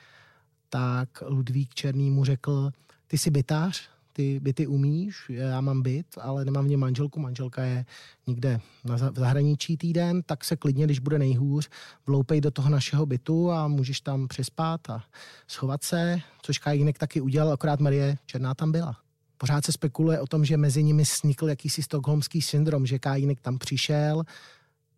tak 0.68 1.22
Ludvík 1.26 1.74
Černý 1.74 2.10
mu 2.10 2.24
řekl, 2.24 2.70
ty 3.06 3.18
jsi 3.18 3.30
bytář, 3.30 3.88
ty 4.12 4.40
byty 4.40 4.66
umíš, 4.66 5.16
já 5.28 5.60
mám 5.60 5.82
byt, 5.82 6.06
ale 6.20 6.44
nemám 6.44 6.64
v 6.64 6.68
něm 6.68 6.80
manželku, 6.80 7.20
manželka 7.20 7.62
je 7.62 7.84
někde 8.26 8.60
na 8.84 8.98
zahraničí 8.98 9.76
týden, 9.76 10.22
tak 10.22 10.44
se 10.44 10.56
klidně, 10.56 10.84
když 10.84 10.98
bude 10.98 11.18
nejhůř, 11.18 11.68
vloupej 12.06 12.40
do 12.40 12.50
toho 12.50 12.68
našeho 12.68 13.06
bytu 13.06 13.50
a 13.50 13.68
můžeš 13.68 14.00
tam 14.00 14.28
přespat 14.28 14.90
a 14.90 15.04
schovat 15.46 15.84
se, 15.84 16.20
což 16.42 16.58
Kajínek 16.58 16.98
taky 16.98 17.20
udělal, 17.20 17.52
akorát 17.52 17.80
Marie 17.80 18.18
Černá 18.26 18.54
tam 18.54 18.72
byla. 18.72 18.96
Pořád 19.38 19.64
se 19.64 19.72
spekuluje 19.72 20.20
o 20.20 20.26
tom, 20.26 20.44
že 20.44 20.56
mezi 20.56 20.82
nimi 20.82 21.04
snikl 21.04 21.48
jakýsi 21.48 21.82
stokholmský 21.82 22.42
syndrom, 22.42 22.86
že 22.86 22.98
Kajínek 22.98 23.40
tam 23.40 23.58
přišel, 23.58 24.22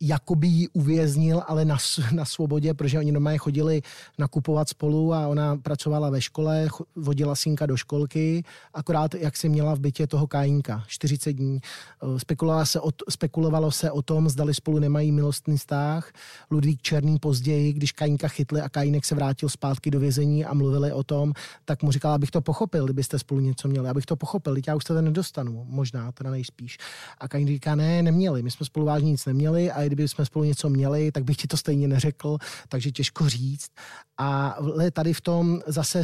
jakoby 0.00 0.46
ji 0.46 0.68
uvěznil, 0.68 1.42
ale 1.46 1.64
na, 1.64 1.76
na 2.12 2.24
svobodě, 2.24 2.74
protože 2.74 2.98
oni 2.98 3.12
doma 3.12 3.36
chodili 3.36 3.82
nakupovat 4.18 4.68
spolu 4.68 5.14
a 5.14 5.28
ona 5.28 5.56
pracovala 5.56 6.10
ve 6.10 6.20
škole, 6.20 6.68
vodila 6.96 7.34
synka 7.34 7.66
do 7.66 7.76
školky, 7.76 8.44
akorát 8.74 9.14
jak 9.14 9.36
si 9.36 9.48
měla 9.48 9.74
v 9.74 9.80
bytě 9.80 10.06
toho 10.06 10.26
kájínka, 10.26 10.84
40 10.86 11.32
dní. 11.32 11.60
Eh, 12.02 12.20
spekulovalo 12.20 12.66
se 12.66 12.80
o, 12.80 12.90
spekulovalo 13.10 13.70
se 13.70 13.90
o 13.90 14.02
tom, 14.02 14.28
zdali 14.28 14.54
spolu 14.54 14.78
nemají 14.78 15.12
milostný 15.12 15.56
vztah. 15.56 16.12
Ludvík 16.50 16.82
Černý 16.82 17.18
později, 17.18 17.72
když 17.72 17.92
kájínka 17.92 18.28
chytli 18.28 18.60
a 18.60 18.68
kájínek 18.68 19.04
se 19.04 19.14
vrátil 19.14 19.48
zpátky 19.48 19.90
do 19.90 20.00
vězení 20.00 20.44
a 20.44 20.54
mluvili 20.54 20.92
o 20.92 21.02
tom, 21.02 21.32
tak 21.64 21.82
mu 21.82 21.92
říkala, 21.92 22.14
abych 22.14 22.30
to 22.30 22.40
pochopil, 22.40 22.84
kdybyste 22.84 23.18
spolu 23.18 23.40
něco 23.40 23.68
měli, 23.68 23.88
abych 23.88 24.06
to 24.06 24.16
pochopil, 24.16 24.56
já 24.66 24.74
už 24.74 24.84
to 24.84 25.02
nedostanu, 25.02 25.64
možná, 25.68 26.12
teda 26.12 26.30
nejspíš. 26.30 26.78
A 27.18 27.28
kájínek 27.28 27.54
říká, 27.54 27.74
ne, 27.74 28.02
neměli, 28.02 28.42
my 28.42 28.50
jsme 28.50 28.66
spolu 28.66 28.86
vážně 28.86 29.10
nic 29.10 29.26
neměli 29.26 29.70
a 29.70 29.87
kdyby 29.88 30.08
jsme 30.08 30.24
spolu 30.24 30.44
něco 30.44 30.68
měli, 30.70 31.12
tak 31.12 31.24
bych 31.24 31.36
ti 31.36 31.46
to 31.46 31.56
stejně 31.56 31.88
neřekl, 31.88 32.38
takže 32.68 32.90
těžko 32.90 33.28
říct. 33.28 33.70
A 34.18 34.56
tady 34.92 35.12
v 35.12 35.20
tom 35.20 35.60
zase 35.66 36.02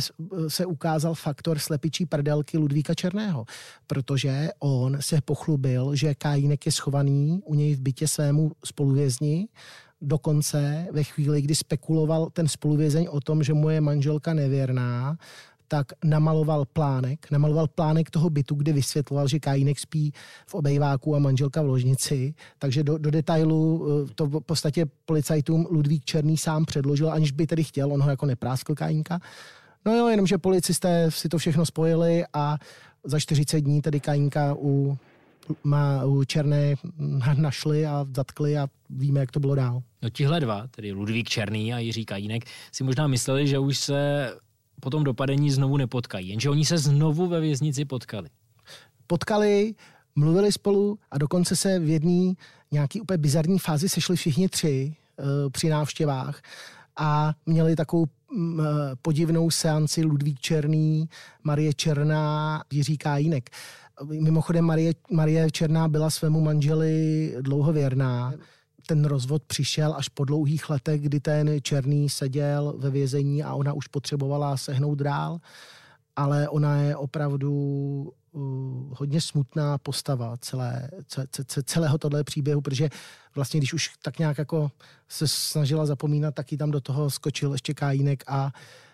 se 0.49 0.67
ukázal 0.67 1.15
faktor 1.15 1.59
slepičí 1.59 2.07
prdelky 2.07 2.59
Ludvíka 2.59 2.95
Černého, 2.95 3.45
protože 3.87 4.49
on 4.59 4.97
se 5.01 5.21
pochlubil, 5.21 5.95
že 5.95 6.15
Kajínek 6.15 6.67
je 6.67 6.73
schovaný 6.73 7.41
u 7.45 7.55
něj 7.55 7.75
v 7.75 7.81
bytě 7.81 8.09
svému 8.09 8.53
spoluvězni, 8.65 9.49
dokonce 10.01 10.87
ve 10.93 11.03
chvíli, 11.03 11.43
kdy 11.43 11.55
spekuloval 11.55 12.31
ten 12.31 12.49
spoluvězeň 12.49 13.09
o 13.11 13.21
tom, 13.21 13.43
že 13.43 13.55
mu 13.55 13.69
je 13.69 13.81
manželka 13.81 14.35
nevěrná, 14.35 15.17
tak 15.69 15.93
namaloval 16.05 16.65
plánek, 16.65 17.31
namaloval 17.31 17.69
plánek 17.69 18.11
toho 18.11 18.31
bytu, 18.31 18.55
kde 18.55 18.73
vysvětloval, 18.73 19.29
že 19.29 19.39
Kajínek 19.39 19.79
spí 19.79 20.13
v 20.47 20.55
obejváku 20.55 21.17
a 21.17 21.19
manželka 21.19 21.63
v 21.63 21.67
ložnici. 21.67 22.35
Takže 22.59 22.83
do, 22.83 22.99
do 22.99 23.11
detailu 23.11 23.87
eh, 23.87 24.13
to 24.15 24.27
v 24.27 24.41
podstatě 24.41 24.87
policajtům 25.05 25.67
Ludvík 25.71 26.05
Černý 26.05 26.37
sám 26.37 26.65
předložil, 26.65 27.11
aniž 27.11 27.31
by 27.31 27.47
tedy 27.47 27.65
chtěl, 27.65 27.93
on 27.93 28.03
ho 28.03 28.11
jako 28.11 28.27
nepráskl 28.27 28.75
Kajínka. 28.75 29.21
No 29.87 29.95
jo, 29.97 30.09
jenomže 30.09 30.39
policisté 30.39 31.11
si 31.11 31.29
to 31.29 31.39
všechno 31.39 31.67
spojili 31.67 32.25
a 32.33 32.59
za 33.05 33.21
40 33.21 33.61
dní 33.61 33.83
tedy 33.83 34.01
Kajínka 34.01 34.55
u, 34.59 34.99
má, 35.65 36.05
u 36.05 36.25
Černé 36.25 36.75
našli 37.37 37.87
a 37.87 38.07
zatkli 38.17 38.59
a 38.59 38.69
víme, 38.91 39.21
jak 39.21 39.31
to 39.31 39.41
bylo 39.41 39.55
dál. 39.55 39.83
No 40.03 40.11
tihle 40.11 40.41
dva, 40.41 40.67
tedy 40.71 40.93
Ludvík 40.93 41.29
Černý 41.29 41.75
a 41.75 41.79
Jiří 41.79 42.05
Kajínek, 42.05 42.45
si 42.73 42.85
možná 42.85 43.07
mysleli, 43.07 43.49
že 43.49 43.59
už 43.59 43.79
se 43.79 44.31
po 44.81 44.91
tom 44.91 45.05
dopadení 45.05 45.51
znovu 45.51 45.77
nepotkají. 45.77 46.29
Jenže 46.29 46.51
oni 46.51 46.65
se 46.65 46.79
znovu 46.79 47.27
ve 47.27 47.41
věznici 47.41 47.85
potkali. 47.85 48.29
Potkali, 49.07 49.75
mluvili 50.15 50.53
spolu 50.53 50.99
a 51.11 51.19
dokonce 51.19 51.57
se 51.57 51.79
v 51.79 51.89
jedné 51.89 52.35
nějaký 52.71 53.01
úplně 53.01 53.19
bizarní 53.19 53.59
fázi 53.59 53.89
sešli 53.89 54.17
všichni 54.17 54.49
tři 54.49 54.95
uh, 55.19 55.27
při 55.51 55.69
návštěvách 55.69 56.43
a 56.99 57.35
měli 57.47 57.77
takovou 57.77 58.03
uh, 58.03 58.67
podivnou 59.03 59.51
seanci 59.51 60.05
Ludvík 60.05 60.41
Černý, 60.41 61.09
Marie 61.45 61.75
Černá, 61.75 62.63
Jiří 62.73 62.99
Kájínek. 62.99 63.51
Mimochodem 64.05 64.65
Marie, 64.65 64.93
Marie 65.11 65.51
Černá 65.51 65.89
byla 65.89 66.11
svému 66.11 66.41
manželi 66.41 67.35
dlouho 67.41 67.73
věrná 67.73 68.33
ten 68.87 69.05
rozvod 69.05 69.43
přišel 69.43 69.95
až 69.95 70.09
po 70.09 70.25
dlouhých 70.25 70.71
letech, 70.71 71.01
kdy 71.01 71.21
ten 71.21 71.63
Černý 71.63 72.09
seděl 72.09 72.75
ve 72.79 72.91
vězení 72.91 73.43
a 73.43 73.55
ona 73.55 73.73
už 73.73 73.87
potřebovala 73.87 74.57
sehnout 74.57 74.99
dál, 74.99 75.39
ale 76.17 76.49
ona 76.49 76.77
je 76.77 76.97
opravdu 76.97 77.53
uh, 78.33 78.43
hodně 78.99 79.21
smutná 79.21 79.79
postava 79.79 80.37
celé, 80.37 80.91
celého 81.65 81.99
tohle 81.99 82.25
příběhu, 82.25 82.61
protože 82.61 82.89
vlastně 83.35 83.61
když 83.61 83.75
už 83.75 83.91
tak 84.03 84.19
nějak 84.19 84.39
jako 84.39 84.71
se 85.09 85.29
snažila 85.29 85.87
zapomínat, 85.87 86.35
tak 86.35 86.53
ji 86.53 86.59
tam 86.59 86.71
do 86.71 86.81
toho 86.81 87.11
skočil 87.11 87.53
ještě 87.53 87.75
Kájínek 87.75 88.25
a 88.27 88.53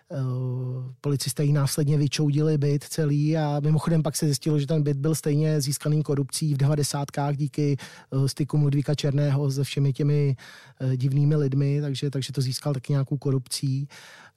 policisté 1.01 1.43
jí 1.43 1.53
následně 1.53 1.97
vyčoudili 1.97 2.57
byt 2.57 2.83
celý 2.83 3.37
a 3.37 3.59
mimochodem 3.59 4.03
pak 4.03 4.15
se 4.15 4.25
zjistilo, 4.25 4.59
že 4.59 4.67
ten 4.67 4.83
byt 4.83 4.97
byl 4.97 5.15
stejně 5.15 5.61
získaný 5.61 6.03
korupcí 6.03 6.53
v 6.53 6.57
90. 6.57 7.07
díky 7.33 7.77
eh, 8.11 8.27
stykům 8.27 8.63
Ludvíka 8.63 8.95
Černého 8.95 9.51
se 9.51 9.63
všemi 9.63 9.93
těmi 9.93 10.35
eh, 10.79 10.97
divnými 10.97 11.35
lidmi, 11.35 11.81
takže, 11.81 12.09
takže 12.09 12.33
to 12.33 12.41
získal 12.41 12.73
taky 12.73 12.93
nějakou 12.93 13.17
korupcí. 13.17 13.87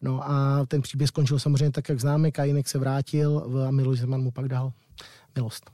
No 0.02 0.30
a 0.30 0.66
ten 0.68 0.82
příběh 0.82 1.08
skončil 1.08 1.38
samozřejmě 1.38 1.70
tak, 1.70 1.88
jak 1.88 2.00
známe, 2.00 2.30
Kajinek 2.30 2.68
se 2.68 2.78
vrátil 2.78 3.64
a 3.68 3.70
Miloš 3.70 3.98
Zeman 3.98 4.22
mu 4.22 4.30
pak 4.30 4.48
dal 4.48 4.72
milost. 5.34 5.70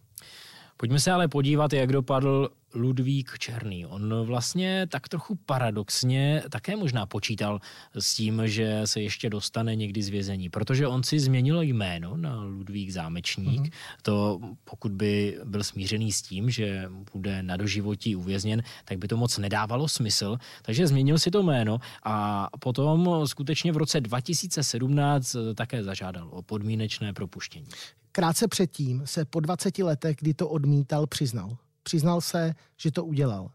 Pojďme 0.81 1.01
se 1.01 1.11
ale 1.11 1.29
podívat, 1.29 1.73
jak 1.73 1.93
dopadl 1.93 2.49
Ludvík 2.75 3.39
Černý. 3.39 3.87
On 3.87 4.23
vlastně 4.23 4.87
tak 4.91 5.09
trochu 5.09 5.39
paradoxně 5.47 6.43
také 6.51 6.77
možná 6.77 7.07
počítal 7.07 7.61
s 7.99 8.15
tím, 8.15 8.43
že 8.45 8.81
se 8.85 9.01
ještě 9.01 9.31
dostane 9.31 9.77
někdy 9.77 10.03
z 10.03 10.09
vězení, 10.09 10.49
protože 10.49 10.87
on 10.87 11.03
si 11.03 11.21
změnil 11.21 11.63
jméno 11.63 12.17
na 12.17 12.43
Ludvík 12.43 12.91
Zámečník. 12.91 13.63
Mm-hmm. 13.63 13.73
To 14.03 14.41
pokud 14.65 14.93
by 14.93 15.39
byl 15.45 15.65
smířený 15.65 16.13
s 16.13 16.23
tím, 16.23 16.51
že 16.51 16.89
bude 17.13 17.43
na 17.43 17.57
doživotí 17.57 18.17
uvězněn, 18.17 18.63
tak 18.85 18.99
by 18.99 19.09
to 19.09 19.17
moc 19.17 19.39
nedávalo 19.39 19.89
smysl. 19.89 20.39
Takže 20.63 20.87
změnil 20.87 21.19
si 21.19 21.31
to 21.31 21.43
jméno 21.43 21.79
a 22.05 22.49
potom 22.61 23.27
skutečně 23.27 23.73
v 23.73 23.77
roce 23.77 24.01
2017 24.01 25.37
také 25.55 25.85
zažádal 25.85 26.29
o 26.31 26.43
podmínečné 26.43 27.13
propuštění. 27.13 27.67
Krátce 28.13 28.49
předtím 28.49 29.03
se 29.05 29.25
po 29.25 29.41
20 29.41 29.79
letech, 29.79 30.17
kdy 30.21 30.35
to 30.35 30.49
odmítal, 30.49 31.07
přiznal. 31.07 31.57
Přiznal 31.83 32.21
se, 32.21 32.55
že 32.77 32.91
to 32.91 33.05
udělal. 33.05 33.51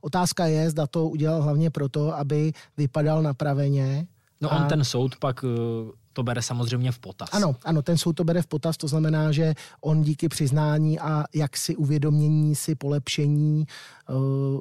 Otázka 0.00 0.46
je, 0.46 0.70
zda 0.70 0.86
to 0.86 1.08
udělal 1.08 1.42
hlavně 1.42 1.70
proto, 1.70 2.16
aby 2.16 2.52
vypadal 2.76 3.22
napraveně. 3.22 4.06
No 4.40 4.52
a... 4.52 4.56
on 4.56 4.68
ten 4.68 4.84
soud 4.84 5.16
pak 5.16 5.44
eh, 5.44 5.92
to 6.16 6.22
bere 6.22 6.42
samozřejmě 6.42 6.92
v 6.92 6.98
potaz. 6.98 7.28
Ano, 7.32 7.56
ano, 7.64 7.82
ten 7.82 7.98
soud 7.98 8.12
to 8.12 8.24
bere 8.24 8.42
v 8.42 8.46
potaz, 8.46 8.76
to 8.76 8.88
znamená, 8.88 9.32
že 9.32 9.54
on 9.80 10.02
díky 10.02 10.28
přiznání 10.28 11.00
a 11.00 11.24
jaksi 11.34 11.76
uvědomění 11.76 12.54
si 12.54 12.74
polepšení 12.74 13.66
uh, 14.08 14.16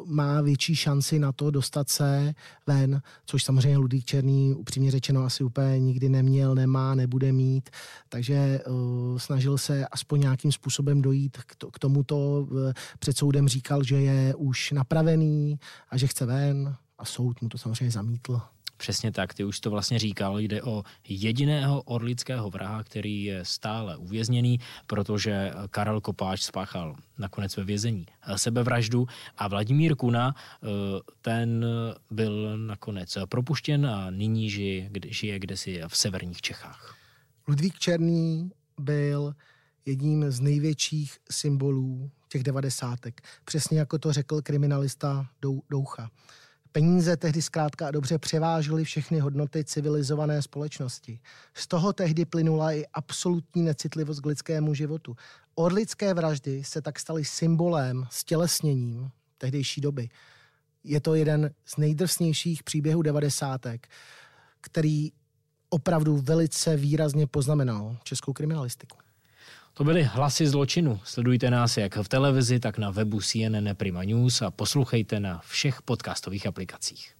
má 0.06 0.41
větší 0.41 0.76
šanci 0.76 1.20
na 1.20 1.32
to 1.32 1.51
dostat 1.51 1.89
se 1.89 2.34
ven, 2.68 3.01
což 3.26 3.43
samozřejmě 3.43 3.78
Ludvík 3.78 4.06
Černý 4.06 4.53
upřímně 4.53 4.91
řečeno 4.91 5.24
asi 5.24 5.43
úplně 5.43 5.80
nikdy 5.80 6.10
neměl, 6.10 6.56
nemá, 6.56 6.95
nebude 6.95 7.32
mít, 7.32 7.70
takže 8.10 8.60
uh, 8.68 9.18
snažil 9.18 9.58
se 9.58 9.88
aspoň 9.88 10.20
nějakým 10.20 10.51
způsobem 10.51 11.01
dojít 11.01 11.38
k, 11.38 11.56
to, 11.56 11.72
k 11.72 11.80
tomuto. 11.80 12.47
Uh, 12.51 12.72
před 12.99 13.18
soudem 13.18 13.47
říkal, 13.47 13.84
že 13.84 13.95
je 13.95 14.36
už 14.36 14.72
napravený 14.72 15.60
a 15.89 15.97
že 15.97 16.08
chce 16.08 16.26
ven 16.26 16.76
a 16.97 17.06
soud 17.06 17.41
mu 17.41 17.49
to 17.49 17.58
samozřejmě 17.58 17.91
zamítl. 17.91 18.41
Přesně 18.78 19.11
tak, 19.11 19.34
ty 19.34 19.43
už 19.43 19.59
to 19.59 19.69
vlastně 19.69 19.99
říkal, 19.99 20.39
jde 20.39 20.63
o 20.63 20.84
jediného 21.07 21.82
orlického 21.82 22.49
vraha, 22.49 22.84
který 22.84 23.23
je 23.23 23.45
stále 23.45 23.97
uvězněný, 23.97 24.59
protože 24.88 25.51
Karel 25.69 26.01
Kopáč 26.01 26.41
spáchal 26.41 26.95
nakonec 27.17 27.57
ve 27.57 27.63
vězení 27.63 28.05
sebevraždu 28.36 29.07
a 29.38 29.47
Vladimír 29.47 29.95
Kuna, 29.95 30.36
eh, 30.36 30.67
ten 31.21 31.65
byl 32.11 32.57
nakonec 32.57 33.17
propuštěn 33.30 33.86
a 33.86 34.09
nyní 34.09 34.49
žije, 34.49 34.89
žije 35.07 35.39
kdesi 35.39 35.82
v 35.88 35.97
severních 35.97 36.41
Čechách. 36.41 36.95
Ludvík 37.47 37.80
Černý 37.80 38.51
byl 38.80 39.36
jedním 39.86 40.32
z 40.32 40.39
největších 40.39 41.17
symbolů 41.32 42.11
těch 42.30 42.43
devadesátek. 42.43 43.21
Přesně 43.45 43.80
jako 43.80 43.97
to 43.97 44.13
řekl 44.13 44.41
kriminalista 44.41 45.28
Doucha. 45.69 46.09
Peníze 46.76 47.17
tehdy 47.17 47.41
zkrátka 47.41 47.88
a 47.88 47.91
dobře 47.91 48.17
převážily 48.17 48.84
všechny 48.84 49.19
hodnoty 49.19 49.63
civilizované 49.63 50.41
společnosti. 50.41 51.19
Z 51.53 51.67
toho 51.67 51.93
tehdy 51.93 52.26
plynula 52.26 52.73
i 52.73 52.86
absolutní 52.93 53.61
necitlivost 53.61 54.21
k 54.21 54.26
lidskému 54.26 54.73
životu. 54.73 55.15
Orlické 55.55 56.13
vraždy 56.13 56.63
se 56.63 56.82
tak 56.82 56.99
staly 56.99 57.26
symbolem, 57.26 58.07
stělesněním 58.11 59.11
tehdejší 59.38 59.82
doby. 59.82 60.09
Je 60.84 61.01
to 61.01 61.15
jeden 61.15 61.51
z 61.65 61.78
nejdrsnějších 61.78 62.63
příběhů 62.63 63.01
devadesátek, 63.01 63.88
který 64.61 65.11
opravdu 65.69 66.17
velice 66.17 66.76
výrazně 66.76 67.28
poznamenal 67.28 67.97
českou 68.03 68.34
kriminalistiku. 68.34 69.05
To 69.78 69.84
byly 69.84 70.03
hlasy 70.03 70.47
zločinu. 70.47 70.99
Sledujte 71.03 71.51
nás 71.51 71.78
jak 71.78 71.95
v 71.95 72.07
televizi, 72.07 72.59
tak 72.59 72.78
na 72.78 72.89
webu 72.89 73.21
CNN 73.21 73.69
Prima 73.73 74.03
News 74.03 74.41
a 74.41 74.51
poslouchejte 74.51 75.19
na 75.19 75.39
všech 75.39 75.82
podcastových 75.82 76.47
aplikacích. 76.47 77.15